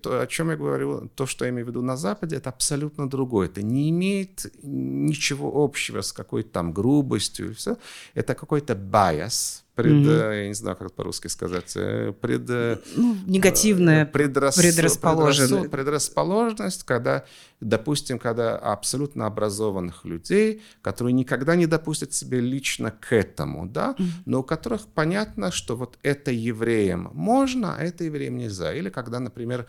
то, 0.02 0.20
о 0.20 0.26
чем 0.26 0.50
я 0.50 0.56
говорю, 0.56 1.10
то, 1.14 1.26
что 1.26 1.44
я 1.44 1.50
имею 1.50 1.66
в 1.66 1.68
виду 1.68 1.82
на 1.82 1.96
Западе, 1.96 2.36
это 2.36 2.50
абсолютно 2.50 3.08
другое. 3.08 3.48
Это 3.48 3.62
не 3.62 3.90
имеет 3.90 4.46
ничего 4.62 5.64
общего 5.64 6.00
с 6.00 6.12
какой-то 6.12 6.50
там 6.50 6.72
грубостью 6.72 7.54
все. 7.54 7.76
Это 8.14 8.34
какой-то 8.34 8.74
bias, 8.74 9.62
пред, 9.82 10.06
э, 10.06 10.42
я 10.42 10.48
не 10.48 10.54
знаю, 10.54 10.76
как 10.76 10.92
по-русски 10.92 11.28
сказать, 11.28 11.72
э, 11.76 12.12
пред... 12.20 12.48
э, 12.48 12.78
Ну, 12.96 13.16
негативная 13.26 14.06
предрас... 14.06 14.56
предрасположенность. 14.56 15.70
предрасположенность, 15.70 16.84
когда, 16.84 17.24
допустим, 17.60 18.18
когда 18.18 18.56
абсолютно 18.56 19.26
образованных 19.26 20.04
людей, 20.04 20.62
которые 20.82 21.12
никогда 21.12 21.56
не 21.56 21.66
допустят 21.66 22.12
себе 22.12 22.40
лично 22.40 22.90
к 22.90 23.12
этому, 23.12 23.66
да, 23.66 23.96
но 24.26 24.40
у 24.40 24.42
которых 24.42 24.86
понятно, 24.86 25.50
что 25.50 25.76
вот 25.76 25.98
это 26.02 26.30
евреям 26.30 27.10
можно, 27.14 27.76
а 27.76 27.82
это 27.82 28.04
евреям 28.04 28.36
нельзя. 28.36 28.74
Или 28.74 28.90
когда, 28.90 29.20
например, 29.20 29.66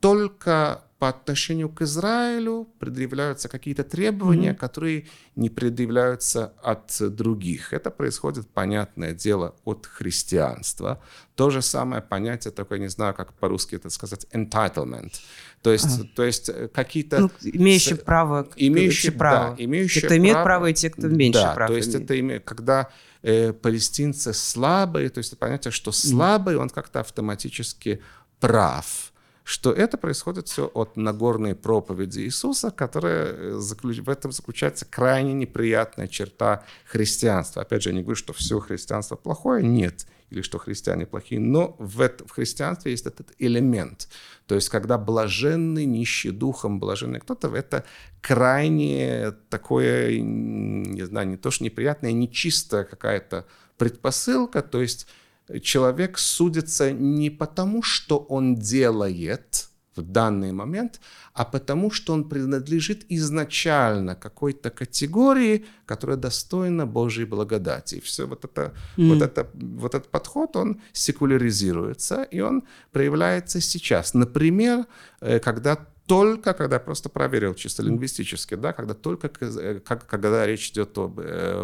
только 0.00 0.82
по 0.98 1.08
отношению 1.10 1.68
к 1.68 1.82
Израилю 1.82 2.66
предъявляются 2.78 3.48
какие-то 3.48 3.84
требования, 3.84 4.54
которые 4.54 5.06
не 5.36 5.50
предъявляются 5.50 6.54
от 6.62 6.96
других. 7.14 7.74
Это 7.74 7.90
происходит, 7.90 8.48
понятное 8.48 9.12
дело, 9.12 9.54
от 9.64 9.84
христианства. 9.86 11.02
То 11.34 11.50
же 11.50 11.60
самое 11.60 12.00
понятие, 12.00 12.50
только 12.50 12.76
я 12.76 12.80
не 12.80 12.88
знаю, 12.88 13.12
как 13.14 13.34
по-русски 13.34 13.74
это 13.74 13.90
сказать, 13.90 14.26
entitlement. 14.32 15.12
То 15.60 15.70
есть, 15.70 16.14
то 16.14 16.24
есть 16.24 16.48
э, 16.48 16.68
какие-то... 16.68 17.20
ну, 17.20 17.30
имеющие 17.42 17.96
с- 17.96 17.98
право, 17.98 18.48
имеющие, 18.56 19.12
право. 19.12 19.54
да, 19.54 19.62
имеющие 19.64 20.00
те, 20.00 20.06
кто 20.06 20.16
имеет 20.16 20.34
право, 20.34 20.44
право, 20.44 20.66
и 20.66 20.74
те, 20.74 20.88
кто 20.88 21.08
меньше 21.08 21.40
да, 21.42 21.54
права 21.54 21.68
то 21.72 21.76
есть 21.76 21.94
имеет. 21.94 22.04
это 22.04 22.14
име- 22.14 22.40
когда 22.40 22.88
э, 23.22 23.52
палестинцы 23.52 24.32
слабые, 24.32 25.10
то 25.10 25.18
есть 25.18 25.32
это 25.32 25.38
понятие, 25.38 25.72
что 25.72 25.92
слабый, 25.92 26.56
он 26.56 26.70
как-то 26.70 27.00
автоматически 27.00 28.00
прав. 28.40 29.12
Что 29.48 29.70
это 29.72 29.96
происходит 29.96 30.48
все 30.48 30.66
от 30.74 30.96
Нагорной 30.96 31.54
проповеди 31.54 32.18
Иисуса, 32.22 32.72
которая 32.72 33.26
э, 33.26 33.58
заключ- 33.60 34.02
в 34.02 34.08
этом 34.08 34.32
заключается 34.32 34.86
крайне 34.86 35.34
неприятная 35.34 36.08
черта 36.08 36.64
христианства. 36.84 37.62
Опять 37.62 37.84
же, 37.84 37.90
я 37.90 37.94
не 37.94 38.02
говорю, 38.02 38.16
что 38.16 38.32
все 38.32 38.58
христианство 38.58 39.14
плохое, 39.14 39.64
нет, 39.64 40.04
или 40.30 40.42
что 40.42 40.58
христиане 40.58 41.06
плохие, 41.06 41.40
но 41.40 41.76
в, 41.78 42.00
это- 42.00 42.26
в 42.26 42.32
христианстве 42.32 42.90
есть 42.90 43.06
этот 43.06 43.34
элемент. 43.38 44.08
То 44.48 44.56
есть, 44.56 44.68
когда 44.68 44.98
блаженный, 44.98 45.84
нищий 45.84 46.32
духом, 46.32 46.80
блаженный 46.80 47.20
кто-то, 47.20 47.46
это 47.54 47.84
крайне 48.20 49.30
такое, 49.48 50.18
не 50.20 51.06
знаю, 51.06 51.28
не 51.28 51.36
то 51.36 51.52
что 51.52 51.62
неприятное, 51.62 52.10
нечистая 52.10 52.82
какая-то 52.82 53.46
предпосылка, 53.78 54.60
то 54.62 54.82
есть 54.82 55.06
человек 55.62 56.18
судится 56.18 56.92
не 56.92 57.30
потому, 57.30 57.82
что 57.82 58.18
он 58.18 58.56
делает 58.56 59.68
в 59.96 60.02
данный 60.02 60.52
момент, 60.52 61.00
а 61.32 61.44
потому, 61.44 61.90
что 61.90 62.12
он 62.12 62.28
принадлежит 62.28 63.06
изначально 63.08 64.14
какой-то 64.14 64.70
категории, 64.70 65.64
которая 65.86 66.16
достойна 66.16 66.86
Божьей 66.86 67.24
благодати. 67.24 67.96
И 67.96 68.00
все 68.00 68.26
вот 68.26 68.44
это, 68.44 68.74
вот 68.96 69.22
это, 69.22 69.50
вот 69.54 69.94
этот 69.94 70.10
подход, 70.10 70.56
он 70.56 70.80
секуляризируется, 70.92 72.22
и 72.24 72.40
он 72.40 72.62
проявляется 72.92 73.60
сейчас. 73.60 74.14
Например, 74.14 74.86
э, 75.20 75.38
когда 75.38 75.86
только 76.06 76.54
когда 76.54 76.76
я 76.76 76.80
просто 76.80 77.08
проверил 77.08 77.54
чисто 77.54 77.82
лингвистически, 77.82 78.54
да, 78.54 78.72
когда 78.72 78.94
только 78.94 79.30
э, 79.40 79.80
как, 79.84 80.06
когда 80.06 80.46
речь 80.46 80.70
идет 80.70 80.96
об 80.98 81.18
э, 81.18 81.60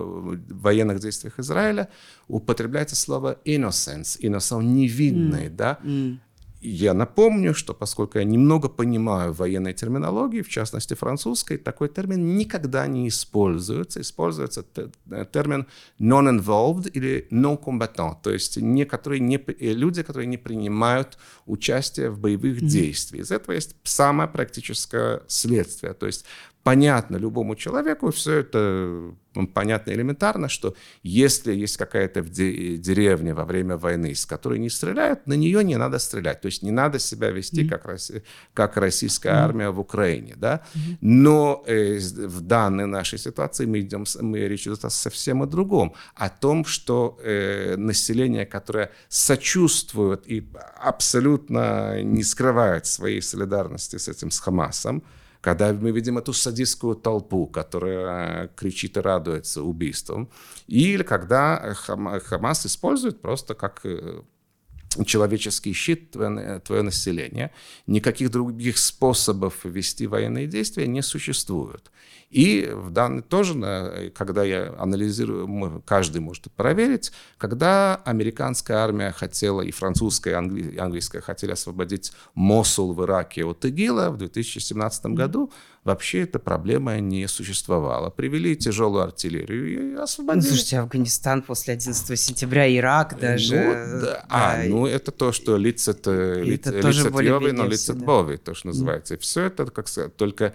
военных 0.50 0.98
действиях 1.00 1.38
Израиля, 1.38 1.88
употребляется 2.28 2.96
слово 2.96 3.38
innocence, 3.44 4.18
innocent 4.20 4.62
невинный, 4.62 5.48
да. 5.48 5.78
М. 5.84 6.20
Я 6.64 6.94
напомню, 6.94 7.54
что 7.54 7.74
поскольку 7.74 8.18
я 8.18 8.24
немного 8.24 8.68
понимаю 8.68 9.32
военной 9.32 9.72
терминологии, 9.72 10.42
в 10.42 10.48
частности 10.48 10.94
французской, 10.94 11.56
такой 11.56 11.88
термин 11.88 12.36
никогда 12.36 12.86
не 12.86 13.08
используется. 13.08 14.00
Используется 14.00 14.64
э, 15.10 15.24
термин 15.32 15.66
non-involved 15.98 16.88
или 16.94 17.26
non-combatant, 17.32 18.18
то 18.22 18.30
есть 18.30 18.58
некоторые 18.58 19.18
не, 19.18 19.38
при- 19.38 19.56
э, 19.58 19.72
люди, 19.74 20.04
которые 20.04 20.28
не 20.28 20.36
принимают 20.36 21.18
участие 21.52 22.10
в 22.10 22.18
боевых 22.18 22.60
действиях. 22.66 23.24
Из 23.26 23.30
этого 23.30 23.54
есть 23.54 23.76
самое 23.84 24.28
практическое 24.28 25.22
следствие. 25.28 25.92
То 25.92 26.06
есть 26.06 26.24
понятно 26.62 27.16
любому 27.16 27.54
человеку, 27.56 28.10
все 28.10 28.38
это 28.38 29.14
понятно 29.54 29.92
элементарно, 29.92 30.48
что 30.48 30.74
если 31.02 31.54
есть 31.54 31.76
какая-то 31.76 32.22
деревня 32.22 33.34
во 33.34 33.44
время 33.44 33.76
войны, 33.76 34.14
с 34.14 34.26
которой 34.26 34.58
не 34.58 34.68
стреляют, 34.68 35.26
на 35.26 35.32
нее 35.32 35.64
не 35.64 35.76
надо 35.76 35.98
стрелять. 35.98 36.40
То 36.40 36.46
есть 36.46 36.62
не 36.62 36.70
надо 36.70 36.98
себя 36.98 37.30
вести 37.30 37.66
как, 37.66 37.86
Росси- 37.86 38.22
как 38.54 38.76
российская 38.76 39.30
армия 39.32 39.70
в 39.70 39.80
Украине. 39.80 40.34
Да? 40.36 40.60
Но 41.00 41.62
э, 41.66 41.98
в 41.98 42.40
данной 42.42 42.86
нашей 42.86 43.18
ситуации 43.18 43.66
мы 43.66 43.80
идем, 43.80 44.04
мы, 44.20 44.40
речь 44.40 44.66
идет 44.66 44.84
о 44.84 44.90
совсем 44.90 45.42
о 45.42 45.46
другом. 45.46 45.94
О 46.14 46.28
том, 46.28 46.64
что 46.64 47.18
э, 47.22 47.76
население, 47.76 48.44
которое 48.44 48.90
сочувствует 49.08 50.26
и 50.26 50.46
абсолютно 50.76 51.41
не 51.50 52.22
скрывает 52.22 52.86
своей 52.86 53.22
солидарности 53.22 53.96
с 53.96 54.08
этим, 54.08 54.30
с 54.30 54.38
Хамасом, 54.40 55.02
когда 55.40 55.72
мы 55.72 55.90
видим 55.90 56.18
эту 56.18 56.32
садистскую 56.32 56.94
толпу, 56.94 57.46
которая 57.46 58.48
кричит 58.48 58.96
и 58.96 59.00
радуется 59.00 59.62
убийством, 59.62 60.30
или 60.68 61.02
когда 61.02 61.74
Хам- 61.74 62.20
Хамас 62.20 62.64
использует 62.66 63.20
просто 63.20 63.54
как 63.54 63.80
э, 63.84 64.22
человеческий 65.04 65.72
щит 65.72 66.10
твое, 66.10 66.60
твое 66.60 66.82
население. 66.82 67.50
Никаких 67.86 68.30
других 68.30 68.78
способов 68.78 69.64
вести 69.64 70.06
военные 70.06 70.46
действия 70.46 70.86
не 70.86 71.02
существует. 71.02 71.90
И 72.30 72.70
в 72.72 72.90
данный 72.90 73.20
тоже, 73.22 73.54
на- 73.56 74.10
когда 74.14 74.42
я 74.42 74.74
анализирую, 74.78 75.82
каждый 75.84 76.22
может 76.22 76.50
проверить, 76.52 77.12
когда 77.36 77.96
американская 77.96 78.78
армия 78.78 79.12
хотела, 79.12 79.60
и 79.60 79.70
французская, 79.70 80.30
и 80.30 80.34
англи- 80.34 80.78
английская 80.78 81.20
хотели 81.20 81.52
освободить 81.52 82.12
Мосул 82.34 82.94
в 82.94 83.04
Ираке 83.04 83.44
от 83.44 83.62
ИГИЛа 83.66 84.10
в 84.10 84.16
2017 84.16 85.14
году, 85.14 85.52
вообще 85.84 86.22
эта 86.22 86.38
проблема 86.38 86.98
не 87.00 87.26
существовала. 87.26 88.10
Привели 88.10 88.56
тяжелую 88.56 89.02
артиллерию 89.02 89.72
и 89.72 89.94
Ну, 89.94 90.02
освободили. 90.02 90.46
слушайте, 90.46 90.78
Афганистан 90.78 91.42
после 91.42 91.74
11 91.74 92.18
сентября, 92.18 92.74
Ирак 92.76 93.18
даже. 93.18 93.56
Ну, 93.56 94.00
да. 94.00 94.24
А, 94.28 94.56
да, 94.56 94.68
ну 94.68 94.86
это 94.86 95.10
то, 95.10 95.32
что 95.32 95.56
лицет, 95.56 96.02
э, 96.06 96.42
лицет 96.44 97.10
более-менее 97.12 97.48
Йовы, 97.48 97.52
но 97.52 97.66
лицет 97.66 97.98
да. 97.98 98.04
Бови, 98.04 98.36
то, 98.36 98.54
что 98.54 98.68
называется. 98.68 99.14
И 99.14 99.18
все 99.18 99.44
это, 99.44 99.66
как 99.66 99.88
сказать, 99.88 100.16
только 100.16 100.54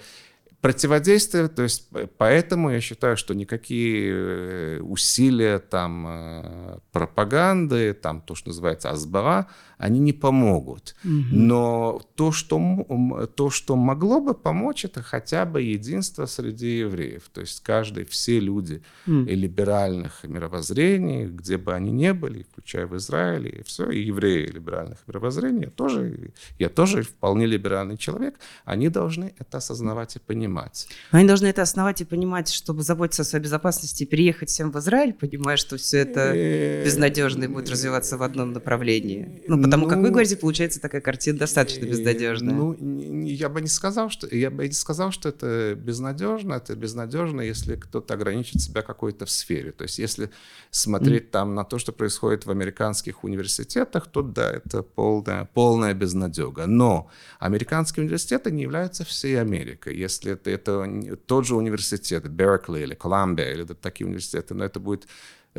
противодействие, 0.62 1.50
то 1.50 1.64
есть 1.64 1.88
поэтому 2.18 2.72
я 2.72 2.82
считаю, 2.82 3.16
что 3.16 3.34
никакие 3.36 4.12
э, 4.12 4.80
усилия 4.82 5.60
там 5.60 6.06
э, 6.08 6.80
пропаганды, 6.92 7.94
там 7.94 8.22
то, 8.22 8.34
что 8.34 8.50
называется 8.50 8.90
азбара, 8.90 9.48
они 9.78 10.00
не 10.00 10.14
помогут. 10.14 10.96
Угу. 11.04 11.12
Но 11.32 12.02
то 12.16 12.32
что, 12.32 13.28
то, 13.36 13.50
что 13.50 13.76
могло 13.76 14.20
бы 14.20 14.34
помочь, 14.34 14.86
это 14.86 15.02
хотя 15.02 15.46
бы 15.46 15.62
единство 15.62 16.26
среди 16.26 16.80
евреев. 16.80 17.30
То 17.32 17.42
есть 17.42 17.62
каждый, 17.62 18.06
все 18.06 18.40
люди 18.40 18.82
угу. 19.06 19.24
либеральных 19.24 20.24
мировоззрений, 20.24 21.26
где 21.28 21.58
бы 21.58 21.74
они 21.74 21.92
ни 21.92 22.12
были, 22.12 22.46
включая 22.52 22.88
в 22.88 22.96
Израиле, 22.98 23.50
и 23.50 23.64
все, 23.64 23.90
и 23.90 24.04
евреи 24.04 24.48
либеральных 24.48 25.00
мировоззрений, 25.08 25.66
я 25.66 25.70
тоже, 25.70 26.32
я 26.60 26.70
тоже 26.70 27.04
вполне 27.04 27.46
либеральный 27.46 27.98
человек, 27.98 28.36
они 28.66 28.90
должны 28.90 29.34
это 29.38 29.58
осознавать 29.58 30.16
и 30.16 30.20
понимать. 30.20 30.88
Они 31.12 31.28
должны 31.28 31.48
это 31.48 31.62
осознавать 31.62 32.02
и 32.02 32.06
понимать, 32.06 32.50
чтобы 32.50 32.82
заботиться 32.82 33.22
о 33.22 33.26
своей 33.26 33.44
безопасности, 33.44 34.06
переехать 34.06 34.50
всем 34.50 34.72
в 34.72 34.80
Израиль, 34.80 35.14
понимая, 35.14 35.58
что 35.58 35.78
все 35.78 36.00
это 36.00 36.32
э, 36.34 36.84
безнадежно 36.84 37.44
и 37.44 37.48
будет 37.48 37.70
развиваться 37.70 38.18
в 38.18 38.24
одном 38.24 38.54
направлении. 38.54 39.44
Ну, 39.48 39.67
Потому 39.70 39.84
ну, 39.84 39.90
как 39.90 39.98
вы 40.00 40.08
ну, 40.08 40.12
говорите, 40.12 40.38
получается 40.38 40.82
такая 40.82 41.02
картина 41.02 41.40
достаточно 41.40 41.86
э, 41.86 41.90
безнадежная. 41.90 42.54
Ну, 42.54 42.74
я 43.24 43.50
бы 43.50 43.62
не 43.62 43.68
сказал, 43.68 44.10
что 44.10 44.28
я 44.34 44.50
бы 44.50 44.68
не 44.68 44.74
сказал, 44.74 45.12
что 45.12 45.30
это 45.30 45.76
безнадежно. 45.76 46.54
Это 46.54 46.76
безнадежно, 46.76 47.42
если 47.42 47.76
кто-то 47.76 48.14
ограничит 48.14 48.62
себя 48.62 48.82
какой-то 48.82 49.26
в 49.26 49.32
сфере. 49.32 49.72
То 49.72 49.84
есть, 49.84 50.00
если 50.00 50.30
смотреть 50.72 51.26
mm. 51.26 51.32
там 51.32 51.56
на 51.56 51.64
то, 51.64 51.80
что 51.80 51.92
происходит 51.92 52.46
в 52.46 52.52
американских 52.52 53.24
университетах, 53.24 54.08
то 54.08 54.22
да, 54.22 54.52
это 54.52 54.84
полная, 54.84 55.46
полная 55.54 55.94
безнадега. 55.94 56.66
Но 56.68 57.10
американские 57.40 58.04
университеты 58.04 58.52
не 58.52 58.64
являются 58.64 59.04
всей 59.06 59.40
Америкой. 59.40 59.96
Если 59.96 60.34
это, 60.34 60.50
это 60.50 61.18
тот 61.26 61.46
же 61.46 61.56
университет, 61.56 62.28
Беркли 62.30 62.82
или 62.82 62.96
Колумбия, 62.96 63.52
или 63.52 63.64
такие 63.66 64.08
университеты, 64.08 64.54
но 64.54 64.66
это 64.66 64.80
будет 64.80 65.08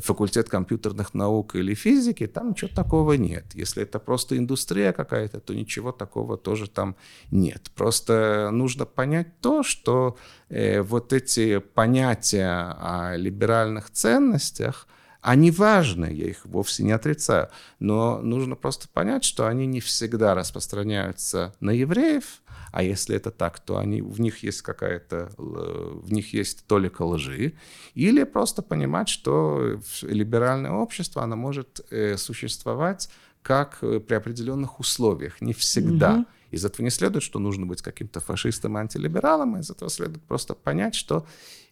факультет 0.00 0.48
компьютерных 0.48 1.14
наук 1.14 1.54
или 1.54 1.74
физики, 1.74 2.26
там 2.26 2.50
ничего 2.50 2.70
такого 2.74 3.14
нет. 3.14 3.44
Если 3.54 3.82
это 3.82 3.98
просто 3.98 4.36
индустрия 4.36 4.92
какая-то, 4.92 5.40
то 5.40 5.54
ничего 5.54 5.92
такого 5.92 6.36
тоже 6.36 6.68
там 6.68 6.96
нет. 7.30 7.70
Просто 7.74 8.50
нужно 8.52 8.86
понять 8.86 9.40
то, 9.40 9.62
что 9.62 10.16
э, 10.48 10.80
вот 10.82 11.12
эти 11.12 11.58
понятия 11.58 12.76
о 12.80 13.16
либеральных 13.16 13.90
ценностях, 13.90 14.86
они 15.28 15.50
важны, 15.50 16.06
я 16.06 16.26
их 16.26 16.46
вовсе 16.46 16.82
не 16.82 16.92
отрицаю, 16.92 17.50
но 17.80 18.18
нужно 18.22 18.56
просто 18.56 18.88
понять, 18.88 19.24
что 19.24 19.46
они 19.46 19.66
не 19.66 19.80
всегда 19.80 20.34
распространяются 20.34 21.54
на 21.60 21.70
евреев, 21.70 22.40
а 22.72 22.82
если 22.82 23.14
это 23.14 23.30
так, 23.30 23.60
то 23.60 23.76
они, 23.76 24.00
в 24.00 24.20
них 24.22 24.42
есть 24.42 24.62
какая-то, 24.62 25.30
в 25.36 26.10
них 26.10 26.32
есть 26.32 26.64
толика 26.66 27.02
лжи, 27.02 27.52
или 27.92 28.24
просто 28.24 28.62
понимать, 28.62 29.10
что 29.10 29.78
либеральное 30.00 30.70
общество, 30.70 31.22
оно 31.22 31.36
может 31.36 31.86
э, 31.90 32.16
существовать 32.16 33.10
как 33.42 33.78
э, 33.82 34.00
при 34.00 34.14
определенных 34.14 34.80
условиях, 34.80 35.42
не 35.42 35.52
всегда. 35.52 36.14
Угу. 36.14 36.26
Из 36.52 36.64
этого 36.64 36.82
не 36.82 36.90
следует, 36.90 37.22
что 37.22 37.38
нужно 37.38 37.66
быть 37.66 37.82
каким-то 37.82 38.20
фашистом, 38.20 38.78
антилибералом, 38.78 39.58
из 39.58 39.70
этого 39.70 39.90
следует 39.90 40.22
просто 40.22 40.54
понять, 40.54 40.94
что 40.94 41.26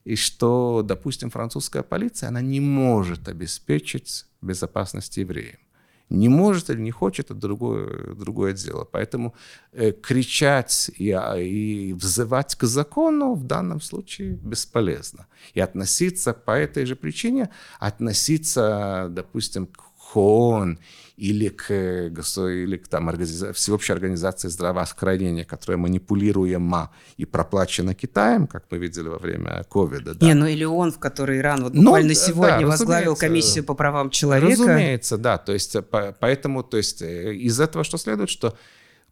и 0.07 0.14
что, 0.14 0.82
допустим, 0.84 1.30
французская 1.30 1.82
полиция, 1.82 2.28
она 2.28 2.40
не 2.40 2.61
может 2.61 3.28
обеспечить 3.28 4.24
безопасность 4.40 5.16
евреям 5.16 5.59
не 6.09 6.28
может 6.28 6.70
или 6.70 6.80
не 6.80 6.90
хочет, 6.90 7.26
это 7.26 7.34
другое, 7.34 8.14
другое 8.14 8.52
дело. 8.52 8.84
Поэтому 8.84 9.34
э, 9.72 9.92
кричать 9.92 10.90
и, 10.96 11.11
а, 11.11 11.36
и 11.36 11.92
взывать 11.92 12.54
к 12.54 12.64
закону 12.64 13.34
в 13.34 13.44
данном 13.44 13.80
случае 13.80 14.34
бесполезно. 14.34 15.26
И 15.54 15.61
относиться 15.61 16.32
по 16.32 16.52
этой 16.52 16.86
же 16.86 16.94
причине, 16.94 17.50
относиться, 17.80 19.09
допустим, 19.11 19.66
к 19.66 19.86
ХОН 20.12 20.78
или 21.16 21.48
к, 21.48 21.70
или 21.70 22.76
к 22.76 22.88
там, 22.88 23.09
организа... 23.09 23.52
Всеобщей 23.52 23.92
организации 23.92 24.48
здравоохранения, 24.48 25.44
которая 25.44 25.78
манипулируема 25.78 26.90
и 27.16 27.24
проплачена 27.24 27.94
Китаем, 27.94 28.46
как 28.46 28.64
мы 28.70 28.78
видели 28.78 29.09
во 29.09 29.18
время 29.18 29.64
ковида. 29.64 30.14
Да. 30.14 30.26
Не, 30.26 30.34
ну 30.34 30.46
или 30.46 30.64
он, 30.64 30.92
в 30.92 30.98
который 30.98 31.38
Иран 31.38 31.64
вот 31.64 31.74
ну, 31.74 31.82
буквально 31.82 32.09
ну, 32.09 32.14
сегодня 32.14 32.61
да, 32.61 32.66
возглавил 32.66 33.16
комиссию 33.16 33.64
по 33.64 33.74
правам 33.74 34.11
человека. 34.11 34.62
Разумеется, 34.62 35.16
да. 35.16 35.38
То 35.38 35.52
есть, 35.52 35.76
поэтому 36.20 36.62
то 36.62 36.76
есть, 36.76 37.02
э, 37.02 37.34
из 37.34 37.59
этого 37.61 37.84
что 37.84 37.96
следует, 37.96 38.28
что 38.28 38.57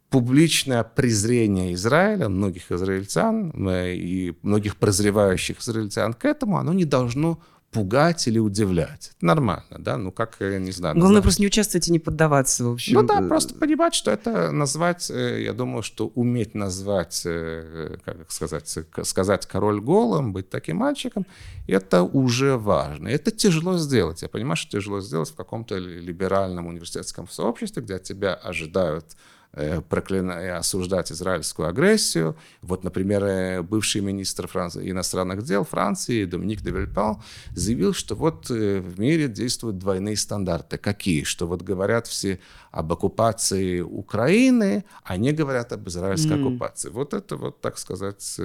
публичное 0.09 0.83
презрение 0.83 1.73
Израиля, 1.73 2.29
многих 2.29 2.71
израильтян 2.71 3.51
э, 3.67 3.95
и 3.95 4.37
многих 4.43 4.75
прозревающих 4.77 5.59
израильтян 5.59 6.13
к 6.13 6.25
этому, 6.25 6.57
оно 6.57 6.73
не 6.73 6.85
должно 6.85 7.39
пугать 7.75 8.25
или 8.27 8.39
удивлять. 8.39 9.11
Это 9.17 9.25
нормально, 9.25 9.77
да, 9.79 9.97
ну 9.97 10.11
как, 10.11 10.37
я 10.39 10.59
не 10.59 10.71
знаю. 10.71 10.95
Главное 10.95 11.21
просто 11.21 11.41
не 11.41 11.47
участвовать 11.47 11.89
и 11.89 11.91
не 11.91 11.99
поддаваться, 11.99 12.63
в 12.63 12.71
общем. 12.71 12.93
Ну 12.93 13.03
да, 13.03 13.21
просто 13.21 13.53
понимать, 13.53 13.93
что 13.93 14.11
это 14.11 14.51
назвать, 14.51 15.11
э, 15.11 15.43
я 15.43 15.51
думаю, 15.51 15.83
что 15.83 16.07
уметь 16.07 16.55
назвать, 16.55 17.23
э, 17.25 17.97
как 18.05 18.31
сказать, 18.31 18.77
сказать 19.03 19.45
король 19.45 19.81
голым, 19.81 20.31
быть 20.31 20.49
таким 20.49 20.77
мальчиком, 20.77 21.25
это 21.67 22.03
уже 22.03 22.55
важно. 22.55 23.09
Это 23.09 23.29
тяжело 23.31 23.77
сделать. 23.77 24.21
Я 24.21 24.29
понимаю, 24.29 24.55
что 24.55 24.71
тяжело 24.71 25.01
сделать 25.01 25.29
в 25.29 25.35
каком-то 25.35 25.77
либеральном 25.77 26.67
университетском 26.67 27.27
сообществе, 27.27 27.83
где 27.83 27.95
от 27.95 28.03
тебя 28.03 28.35
ожидают 28.35 29.17
Э, 29.57 29.79
проклинать, 29.79 30.49
осуждать 30.59 31.13
израильскую 31.13 31.69
агрессию. 31.69 32.35
Вот, 32.61 32.83
например, 32.83 33.23
э, 33.23 33.61
бывший 33.61 34.01
министр 34.01 34.49
Франции, 34.49 34.91
иностранных 34.91 35.43
дел 35.43 35.63
Франции 35.63 36.25
Доминик 36.25 36.61
де 36.61 36.71
Вильпал 36.71 37.23
заявил, 37.55 37.93
что 37.93 38.15
вот 38.15 38.51
э, 38.51 38.81
в 38.81 38.99
мире 38.99 39.29
действуют 39.29 39.77
двойные 39.77 40.17
стандарты. 40.17 40.77
Какие? 40.77 41.23
Что 41.23 41.47
вот 41.47 41.61
говорят 41.61 42.05
все 42.05 42.39
об 42.71 42.91
оккупации 42.91 43.79
Украины, 43.79 44.83
а 45.05 45.15
не 45.15 45.31
говорят 45.31 45.71
об 45.71 45.87
израильской 45.87 46.35
mm. 46.35 46.41
оккупации. 46.41 46.89
Вот 46.89 47.13
это 47.13 47.37
вот, 47.37 47.61
так 47.61 47.77
сказать, 47.77 48.37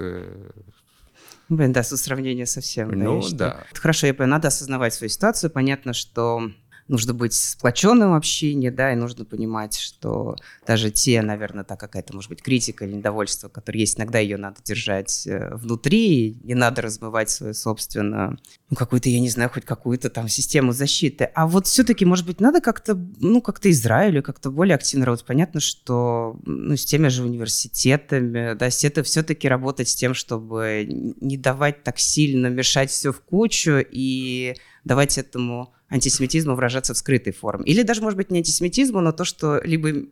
Блин, 1.48 1.72
да, 1.72 1.82
со 1.82 1.96
сравнения 1.96 2.46
совсем. 2.46 2.90
Ну, 2.90 3.20
да. 3.32 3.36
да. 3.36 3.66
Хорошо, 3.74 4.06
я 4.06 4.14
понимаю, 4.14 4.30
надо 4.30 4.46
осознавать 4.48 4.94
свою 4.94 5.10
ситуацию. 5.10 5.50
Понятно, 5.50 5.92
что 5.92 6.52
нужно 6.90 7.14
быть 7.14 7.32
сплоченным 7.32 8.10
в 8.10 8.14
общении, 8.14 8.68
да, 8.68 8.92
и 8.92 8.96
нужно 8.96 9.24
понимать, 9.24 9.78
что 9.78 10.36
даже 10.66 10.90
те, 10.90 11.22
наверное, 11.22 11.64
так 11.64 11.78
какая-то, 11.78 12.14
может 12.14 12.28
быть, 12.28 12.42
критика 12.42 12.84
или 12.84 12.94
недовольство, 12.94 13.48
которое 13.48 13.78
есть, 13.78 13.98
иногда 13.98 14.18
ее 14.18 14.36
надо 14.36 14.56
держать 14.64 15.26
э, 15.26 15.54
внутри, 15.54 16.38
не 16.42 16.54
надо 16.54 16.82
размывать 16.82 17.30
свою 17.30 17.54
собственную, 17.54 18.38
ну, 18.68 18.76
какую-то, 18.76 19.08
я 19.08 19.20
не 19.20 19.30
знаю, 19.30 19.50
хоть 19.50 19.64
какую-то 19.64 20.10
там 20.10 20.28
систему 20.28 20.72
защиты. 20.72 21.24
А 21.34 21.46
вот 21.46 21.66
все-таки, 21.66 22.04
может 22.04 22.26
быть, 22.26 22.40
надо 22.40 22.60
как-то, 22.60 22.94
ну, 23.20 23.40
как-то 23.40 23.70
Израилю 23.70 24.22
как-то 24.22 24.50
более 24.50 24.74
активно 24.74 25.06
работать. 25.06 25.26
Понятно, 25.26 25.60
что, 25.60 26.38
ну, 26.44 26.76
с 26.76 26.84
теми 26.84 27.08
же 27.08 27.22
университетами, 27.22 28.54
да, 28.54 28.68
это 28.82 29.02
все-таки 29.02 29.48
работать 29.48 29.88
с 29.88 29.94
тем, 29.94 30.14
чтобы 30.14 30.86
не 30.88 31.36
давать 31.36 31.84
так 31.84 31.98
сильно 31.98 32.48
мешать 32.48 32.90
все 32.90 33.12
в 33.12 33.20
кучу 33.20 33.78
и 33.78 34.56
давать 34.84 35.18
этому 35.18 35.74
антисемитизму 35.88 36.54
выражаться 36.54 36.94
в 36.94 36.96
скрытой 36.96 37.32
форме. 37.32 37.64
Или 37.64 37.82
даже, 37.82 38.02
может 38.02 38.16
быть, 38.16 38.30
не 38.30 38.38
антисемитизму, 38.38 39.00
но 39.00 39.12
то, 39.12 39.24
что 39.24 39.60
либо 39.64 40.08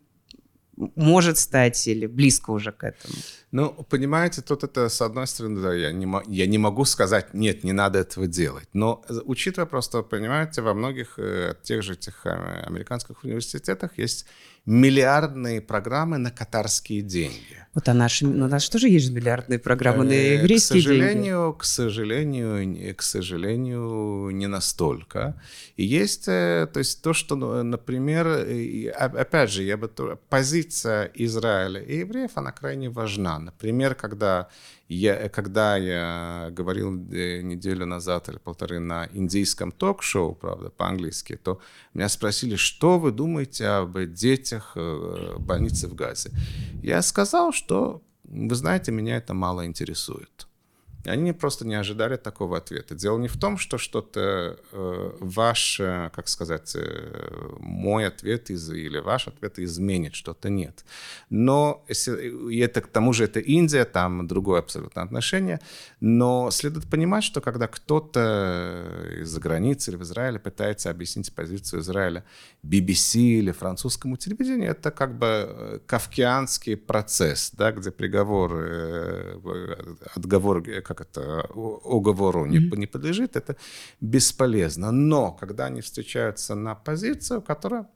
может 0.94 1.38
стать 1.38 1.88
или 1.88 2.06
близко 2.06 2.50
уже 2.50 2.72
к 2.72 2.84
этому. 2.84 3.14
Ну, 3.50 3.86
понимаете, 3.90 4.42
тут 4.42 4.64
это, 4.64 4.88
с 4.88 5.02
одной 5.02 5.26
стороны, 5.26 5.60
да, 5.60 5.74
я 5.74 5.92
не, 5.92 6.06
я 6.28 6.46
не 6.46 6.58
могу 6.58 6.84
сказать, 6.84 7.34
нет, 7.34 7.64
не 7.64 7.72
надо 7.72 7.98
этого 7.98 8.26
делать. 8.26 8.68
Но 8.72 9.04
учитывая 9.24 9.66
просто, 9.66 10.02
понимаете, 10.02 10.62
во 10.62 10.74
многих 10.74 11.18
э, 11.18 11.54
тех 11.62 11.82
же 11.82 11.94
этих 11.94 12.26
э, 12.26 12.62
американских 12.66 13.24
университетах 13.24 13.98
есть 13.98 14.26
миллиардные 14.68 15.62
программы 15.62 16.18
на 16.18 16.30
катарские 16.30 17.00
деньги. 17.00 17.56
Вот 17.72 17.88
а 17.88 17.94
наши, 17.94 18.26
у 18.26 18.48
нас 18.48 18.68
тоже 18.68 18.88
есть 18.88 19.10
миллиардные 19.10 19.58
программы 19.58 20.04
на 20.04 20.12
э, 20.12 20.34
еврейские 20.34 20.80
к 20.80 20.84
сожалению, 20.84 21.14
деньги. 21.14 21.58
К 21.58 21.64
сожалению, 21.64 22.94
к 22.96 23.02
сожалению, 23.02 24.30
не 24.30 24.46
настолько. 24.46 25.40
И 25.76 25.84
есть, 25.84 26.26
то 26.26 26.70
есть 26.74 27.00
то, 27.00 27.14
что, 27.14 27.34
ну, 27.36 27.62
например, 27.62 28.26
опять 28.94 29.50
же, 29.50 29.62
я 29.62 29.78
бы 29.78 29.88
позиция 30.28 31.10
Израиля 31.14 31.80
и 31.80 32.00
евреев, 32.00 32.32
она 32.34 32.52
крайне 32.52 32.90
важна. 32.90 33.38
Например, 33.38 33.94
когда 33.94 34.48
я, 34.88 35.28
когда 35.28 35.76
я 35.76 36.48
говорил 36.50 36.94
э, 37.12 37.42
неделю 37.42 37.86
назад 37.86 38.28
или 38.28 38.38
полторы 38.38 38.78
на 38.78 39.08
индийском 39.12 39.70
ток-шоу, 39.70 40.34
правда, 40.34 40.70
по-английски, 40.70 41.36
то 41.36 41.60
меня 41.94 42.08
спросили, 42.08 42.56
что 42.56 42.98
вы 42.98 43.12
думаете 43.12 43.66
об 43.66 43.98
детях 44.06 44.72
э, 44.76 45.36
больницы 45.38 45.88
в 45.88 45.94
Газе. 45.94 46.30
Я 46.82 47.02
сказал, 47.02 47.52
что, 47.52 48.02
вы 48.24 48.54
знаете, 48.54 48.90
меня 48.90 49.18
это 49.18 49.34
мало 49.34 49.66
интересует. 49.66 50.46
Они 51.04 51.32
просто 51.32 51.66
не 51.66 51.74
ожидали 51.74 52.16
такого 52.16 52.58
ответа. 52.58 52.94
Дело 52.94 53.18
не 53.18 53.28
в 53.28 53.36
том, 53.36 53.58
что 53.58 53.78
что-то 53.78 54.58
э, 54.72 55.10
ваш, 55.20 55.76
как 55.78 56.28
сказать, 56.28 56.72
э, 56.74 57.56
мой 57.60 58.06
ответ 58.06 58.50
из, 58.50 58.70
или 58.70 58.98
ваш 58.98 59.28
ответ 59.28 59.58
изменит, 59.58 60.14
что-то 60.14 60.50
нет. 60.50 60.84
Но 61.30 61.84
если, 61.88 62.28
и 62.50 62.58
это, 62.58 62.80
к 62.80 62.88
тому 62.88 63.12
же 63.12 63.24
это 63.24 63.40
Индия, 63.40 63.84
там 63.84 64.26
другое 64.26 64.60
абсолютно 64.60 65.02
отношение. 65.02 65.60
Но 66.00 66.50
следует 66.50 66.86
понимать, 66.88 67.24
что 67.24 67.40
когда 67.40 67.68
кто-то 67.68 69.18
из-за 69.22 69.40
границы 69.40 69.90
или 69.90 69.96
в 69.96 70.02
Израиле 70.02 70.38
пытается 70.38 70.90
объяснить 70.90 71.32
позицию 71.32 71.80
Израиля 71.80 72.24
BBC 72.64 73.18
или 73.20 73.52
французскому 73.52 74.16
телевидению, 74.16 74.70
это 74.70 74.90
как 74.90 75.16
бы 75.18 75.26
э, 75.26 75.78
кавкианский 75.86 76.76
процесс, 76.76 77.50
да, 77.52 77.72
где 77.72 77.90
приговор, 77.90 78.52
э, 78.54 79.96
отговор 80.14 80.62
как 80.88 81.02
это, 81.02 81.46
уговору 81.54 82.46
не, 82.46 82.58
не 82.76 82.86
подлежит, 82.86 83.36
это 83.36 83.56
бесполезно. 84.00 84.90
Но 84.90 85.32
когда 85.32 85.66
они 85.66 85.82
встречаются 85.82 86.54
на 86.54 86.74
позицию, 86.74 87.42
которая 87.42 87.86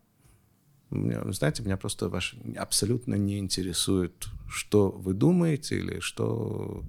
знаете, 0.90 1.62
меня 1.62 1.78
просто 1.78 2.10
ваш 2.10 2.36
абсолютно 2.56 3.14
не 3.14 3.38
интересует, 3.38 4.26
что 4.46 4.90
вы 4.90 5.14
думаете 5.14 5.78
или 5.78 6.00
что, 6.00 6.84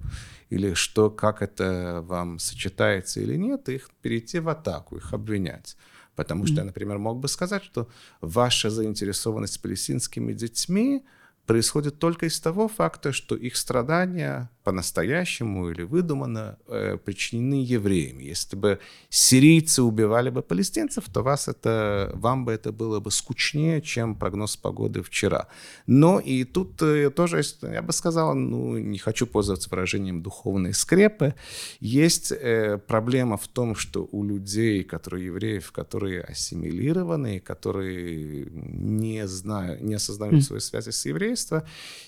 или 0.50 0.74
что, 0.74 1.10
как 1.10 1.40
это 1.40 2.04
вам 2.06 2.38
сочетается 2.38 3.20
или 3.20 3.36
нет, 3.36 3.68
их 3.70 3.88
перейти 4.02 4.40
в 4.40 4.50
атаку, 4.50 4.96
их 4.96 5.14
обвинять. 5.14 5.78
Потому 6.16 6.46
что 6.46 6.56
я, 6.56 6.64
например, 6.64 6.98
мог 6.98 7.18
бы 7.18 7.28
сказать, 7.28 7.64
что 7.64 7.88
ваша 8.20 8.70
заинтересованность 8.70 9.62
палестинскими 9.62 10.34
детьми 10.34 11.04
происходит 11.46 11.98
только 11.98 12.26
из 12.26 12.38
того 12.40 12.68
факта, 12.68 13.12
что 13.12 13.34
их 13.34 13.56
страдания 13.56 14.50
по-настоящему 14.64 15.70
или 15.70 15.82
выдуманно 15.82 16.58
э, 16.68 16.96
причинены 17.04 17.62
евреями. 17.62 18.24
Если 18.24 18.56
бы 18.56 18.78
сирийцы 19.10 19.82
убивали 19.82 20.30
бы 20.30 20.42
палестинцев, 20.42 21.04
то 21.12 21.22
вас 21.22 21.48
это, 21.48 22.10
вам 22.14 22.46
бы 22.46 22.52
это 22.52 22.72
было 22.72 22.98
бы 22.98 23.10
скучнее, 23.10 23.82
чем 23.82 24.14
прогноз 24.14 24.56
погоды 24.56 25.02
вчера. 25.02 25.48
Но 25.86 26.18
и 26.18 26.44
тут 26.44 26.80
э, 26.80 27.10
тоже, 27.10 27.42
я 27.62 27.82
бы 27.82 27.92
сказал, 27.92 28.34
ну, 28.34 28.78
не 28.78 28.98
хочу 28.98 29.26
пользоваться 29.26 29.68
выражением 29.70 30.22
духовной 30.22 30.72
скрепы, 30.72 31.34
есть 31.80 32.32
э, 32.32 32.78
проблема 32.78 33.36
в 33.36 33.46
том, 33.48 33.74
что 33.74 34.08
у 34.12 34.24
людей, 34.24 34.82
которые 34.82 35.26
евреев, 35.26 35.72
которые 35.72 36.22
ассимилированы, 36.22 37.38
которые 37.38 38.46
не, 38.50 39.26
знают, 39.28 39.82
не 39.82 39.94
осознают 39.94 40.42
свои 40.42 40.60
связи 40.60 40.90
с 40.90 41.04
еврейством, 41.04 41.62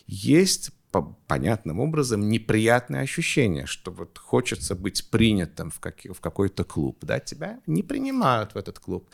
есть 0.07 0.71
понятным 1.03 1.81
образом 1.81 2.29
неприятное 2.29 3.03
ощущение, 3.03 3.67
что 3.67 3.91
вот 3.91 4.19
хочется 4.19 4.75
быть 4.75 5.11
принятым 5.11 5.71
в, 5.71 5.81
как, 5.81 6.05
в 6.05 6.21
какой-то 6.21 6.65
клуб, 6.65 6.99
да, 7.03 7.19
тебя 7.19 7.61
не 7.67 7.83
принимают 7.83 8.55
в 8.55 8.57
этот 8.59 8.79
клуб. 8.79 9.09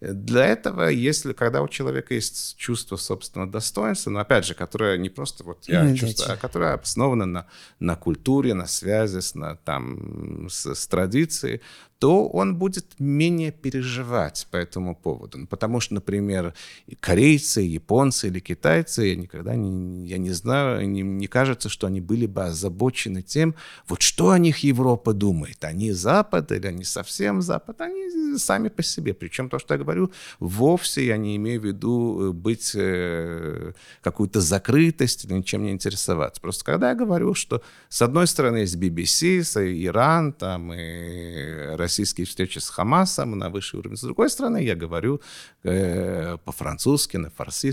Для 0.00 0.46
этого, 0.46 0.88
если, 0.88 1.32
когда 1.32 1.62
у 1.62 1.68
человека 1.68 2.14
есть 2.14 2.56
чувство 2.56 2.96
собственного 2.96 3.50
достоинства, 3.50 4.10
но 4.10 4.20
опять 4.20 4.44
же, 4.44 4.54
которое 4.54 4.98
не 4.98 5.08
просто 5.08 5.44
вот 5.44 5.68
я 5.68 5.84
mm, 5.84 5.96
чувствую, 5.96 6.34
а 6.34 6.36
которое 6.36 6.74
основано 6.74 7.26
на, 7.26 7.46
на 7.80 7.96
культуре, 7.96 8.54
на 8.54 8.66
связи 8.66 9.20
с, 9.20 9.34
на, 9.34 9.56
там, 9.56 10.48
с, 10.48 10.74
с 10.74 10.86
традицией, 10.86 11.60
то 11.98 12.28
он 12.28 12.56
будет 12.56 12.86
менее 12.98 13.52
переживать 13.52 14.46
по 14.50 14.56
этому 14.56 14.94
поводу. 14.94 15.38
Ну, 15.38 15.46
потому 15.46 15.80
что, 15.80 15.94
например, 15.94 16.52
корейцы, 17.00 17.62
японцы 17.62 18.28
или 18.28 18.40
китайцы, 18.40 19.06
я 19.06 19.16
никогда 19.16 19.54
не, 19.54 20.06
я 20.06 20.18
не 20.18 20.30
знаю, 20.30 20.88
не, 20.88 21.02
не 21.02 21.26
кажется, 21.26 21.68
что 21.68 21.86
они 21.86 22.00
были 22.00 22.26
бы 22.26 22.44
озабочены 22.44 23.22
тем, 23.22 23.54
вот 23.88 24.02
что 24.02 24.30
о 24.30 24.38
них 24.38 24.58
Европа 24.58 25.14
думает. 25.14 25.64
Они 25.64 25.92
Запад 25.92 26.52
или 26.52 26.66
они 26.66 26.84
совсем 26.84 27.40
Запад? 27.40 27.80
Они 27.80 28.36
сами 28.38 28.68
по 28.68 28.82
себе. 28.82 29.14
Причем 29.14 29.48
то, 29.48 29.58
что 29.58 29.74
я 29.74 29.78
говорю, 29.78 30.10
вовсе 30.38 31.06
я 31.06 31.16
не 31.16 31.36
имею 31.36 31.60
в 31.60 31.64
виду 31.64 32.28
э, 32.28 32.32
быть 32.32 32.72
э, 32.74 33.72
какую-то 34.02 34.40
закрытость 34.40 35.24
или 35.24 35.32
ничем 35.32 35.62
не 35.62 35.70
интересоваться. 35.70 36.40
Просто 36.42 36.64
когда 36.64 36.90
я 36.90 36.94
говорю, 36.94 37.34
что 37.34 37.62
с 37.88 38.02
одной 38.02 38.26
стороны 38.26 38.58
есть 38.58 38.76
BBC, 38.76 39.40
Иран, 39.86 40.32
там 40.32 40.72
и 40.72 41.74
российские 41.86 42.26
встречи 42.26 42.58
с 42.58 42.68
Хамасом 42.68 43.38
на 43.38 43.48
высший 43.48 43.78
уровень. 43.78 43.96
С 43.96 44.02
другой 44.02 44.28
стороны, 44.28 44.64
я 44.64 44.74
говорю 44.74 45.20
э, 45.64 46.36
по-французски, 46.44 47.16
на 47.18 47.30
фарси, 47.30 47.72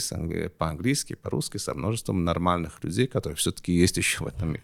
по-английски, 0.58 1.16
по-русски 1.16 1.58
со 1.58 1.74
множеством 1.74 2.24
нормальных 2.24 2.84
людей, 2.84 3.08
которые 3.08 3.36
все-таки 3.36 3.72
есть 3.72 3.98
еще 3.98 4.24
в 4.24 4.28
этом 4.28 4.50
мире. 4.50 4.64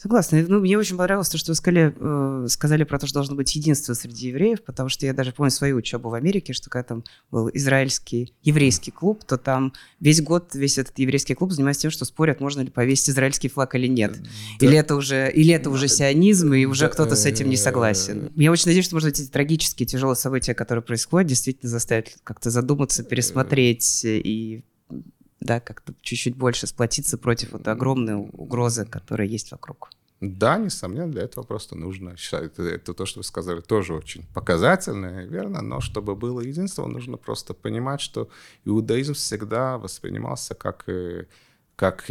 Согласна. 0.00 0.42
Ну, 0.48 0.60
мне 0.60 0.78
очень 0.78 0.96
понравилось 0.96 1.28
то, 1.28 1.36
что 1.36 1.50
вы 1.50 1.56
сказали, 1.56 1.94
э, 1.94 2.48
сказали 2.48 2.84
про 2.84 2.98
то, 2.98 3.06
что 3.06 3.16
должно 3.16 3.36
быть 3.36 3.54
единство 3.54 3.92
среди 3.92 4.28
евреев, 4.28 4.62
потому 4.62 4.88
что 4.88 5.04
я 5.04 5.12
даже 5.12 5.32
помню 5.32 5.50
свою 5.50 5.76
учебу 5.76 6.08
в 6.08 6.14
Америке, 6.14 6.54
что 6.54 6.70
когда 6.70 6.84
там 6.84 7.04
был 7.30 7.50
израильский 7.52 8.32
еврейский 8.42 8.92
клуб, 8.92 9.24
то 9.24 9.36
там 9.36 9.74
весь 10.00 10.22
год 10.22 10.54
весь 10.54 10.78
этот 10.78 10.98
еврейский 10.98 11.34
клуб 11.34 11.52
занимается 11.52 11.82
тем, 11.82 11.90
что 11.90 12.06
спорят, 12.06 12.40
можно 12.40 12.62
ли 12.62 12.70
повесить 12.70 13.10
израильский 13.10 13.50
флаг 13.50 13.74
или 13.74 13.88
нет. 13.88 14.12
Да. 14.12 14.66
Или 14.66 14.78
это 14.78 14.96
уже, 14.96 15.30
или 15.30 15.52
это 15.52 15.68
уже 15.68 15.86
сионизм, 15.86 16.54
и 16.54 16.64
уже 16.64 16.86
да. 16.86 16.88
кто-то 16.88 17.14
с 17.14 17.26
этим 17.26 17.50
не 17.50 17.58
согласен. 17.58 18.32
Я 18.36 18.52
очень 18.52 18.68
надеюсь, 18.68 18.86
что, 18.86 18.94
может 18.94 19.10
быть, 19.10 19.20
эти 19.20 19.28
трагические, 19.28 19.86
тяжелые 19.86 20.16
события, 20.16 20.54
которые 20.54 20.82
происходят, 20.82 21.28
действительно 21.28 21.68
заставят 21.68 22.16
как-то 22.24 22.48
задуматься, 22.48 23.02
пересмотреть 23.02 24.00
и 24.06 24.64
да, 25.40 25.60
как-то 25.60 25.94
чуть-чуть 26.02 26.36
больше 26.36 26.66
сплотиться 26.66 27.18
против 27.18 27.52
вот 27.52 27.66
огромной 27.66 28.14
угрозы, 28.14 28.84
которая 28.84 29.26
есть 29.26 29.50
вокруг. 29.52 29.90
Да, 30.20 30.58
несомненно, 30.58 31.10
для 31.10 31.22
этого 31.22 31.44
просто 31.44 31.76
нужно. 31.76 32.14
Это, 32.32 32.62
это 32.62 32.92
то, 32.92 33.06
что 33.06 33.20
вы 33.20 33.24
сказали, 33.24 33.60
тоже 33.60 33.94
очень 33.94 34.26
показательно 34.34 35.24
верно, 35.24 35.62
но 35.62 35.80
чтобы 35.80 36.14
было 36.14 36.42
единство, 36.42 36.86
нужно 36.86 37.16
просто 37.16 37.54
понимать, 37.54 38.02
что 38.02 38.28
иудаизм 38.66 39.14
всегда 39.14 39.78
воспринимался 39.78 40.54
как 40.54 40.86
как, 41.80 42.10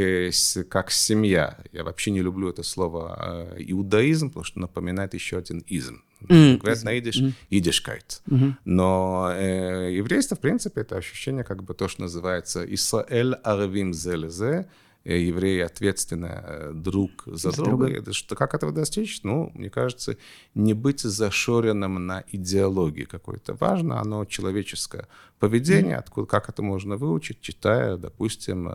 как 0.70 0.90
семья. 0.90 1.60
Я 1.72 1.84
вообще 1.84 2.10
не 2.10 2.24
люблю 2.24 2.50
это 2.50 2.64
слово 2.64 3.14
а, 3.14 3.56
иудаизм, 3.60 4.30
потому 4.30 4.44
что 4.44 4.60
напоминает 4.60 5.14
еще 5.14 5.38
один 5.38 5.60
изм. 5.60 6.02
Mm, 6.28 6.58
Говорят 6.58 6.84
на 6.84 6.98
идиш 6.98 7.22
идишкайт. 7.50 8.22
Mm-hmm. 8.28 8.54
Но 8.66 9.32
э, 9.34 9.94
еврейство, 9.94 10.36
в 10.36 10.40
принципе, 10.40 10.82
это 10.82 10.98
ощущение, 10.98 11.44
как 11.44 11.64
бы 11.64 11.74
то, 11.74 11.88
что 11.88 12.02
называется 12.02 12.66
«Исраэль 12.74 13.36
арвим 13.44 13.94
зелезе», 13.94 14.68
Э, 15.06 15.18
евреи 15.18 15.62
ответственны 15.62 16.30
э, 16.30 16.72
друг 16.74 17.24
за 17.26 17.52
друга. 17.52 17.88
Это, 17.88 18.12
что, 18.12 18.36
как 18.36 18.54
этого 18.54 18.74
достичь? 18.74 19.22
Ну, 19.24 19.50
мне 19.56 19.70
кажется, 19.70 20.18
не 20.56 20.74
быть 20.74 21.00
зашоренным 21.00 22.06
на 22.06 22.26
идеологии 22.28 23.06
какой-то. 23.06 23.54
Важно 23.54 24.02
оно 24.02 24.26
человеческое 24.26 25.08
поведение, 25.40 25.96
mm-hmm. 25.96 26.00
откуда, 26.00 26.28
как 26.28 26.50
это 26.50 26.62
можно 26.62 26.98
выучить, 26.98 27.40
читая, 27.40 27.96
допустим, 27.96 28.70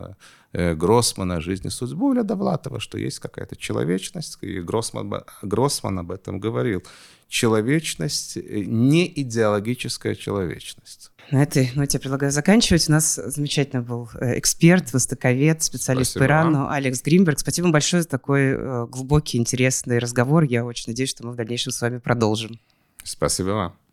э, 0.51 0.73
Гроссмана 0.73 1.41
«Жизнь 1.41 1.67
и 1.67 1.69
судьбу» 1.69 2.13
или 2.13 2.21
Довлатова, 2.21 2.79
что 2.79 2.97
есть 2.97 3.19
какая-то 3.19 3.55
человечность, 3.55 4.39
и 4.41 4.61
Гроссман, 4.61 5.23
Гроссман 5.43 5.99
об 5.99 6.11
этом 6.11 6.39
говорил. 6.39 6.83
Человечность, 7.27 8.35
не 8.35 9.11
идеологическая 9.21 10.15
человечность. 10.15 11.11
На 11.31 11.41
этой 11.41 11.71
ноте 11.73 11.97
я 11.97 11.99
предлагаю 11.99 12.31
заканчивать. 12.31 12.87
У 12.87 12.91
нас 12.91 13.15
замечательно 13.15 13.81
был 13.81 14.09
э, 14.19 14.37
эксперт, 14.37 14.93
востоковед, 14.93 15.63
специалист 15.63 16.11
Спасибо 16.11 16.25
по 16.25 16.27
Ирану. 16.27 16.69
Алекс 16.69 17.01
Гринберг. 17.01 17.39
Спасибо 17.39 17.65
вам 17.65 17.71
большое 17.71 18.03
за 18.03 18.09
такой 18.09 18.51
э, 18.51 18.85
глубокий, 18.87 19.39
интересный 19.39 19.97
разговор. 19.97 20.43
Я 20.43 20.65
очень 20.65 20.85
надеюсь, 20.91 21.09
что 21.09 21.25
мы 21.25 21.33
в 21.33 21.35
дальнейшем 21.35 21.71
с 21.71 21.81
вами 21.81 21.97
продолжим. 21.97 22.59
Спасибо 23.03 23.49
вам. 23.49 23.84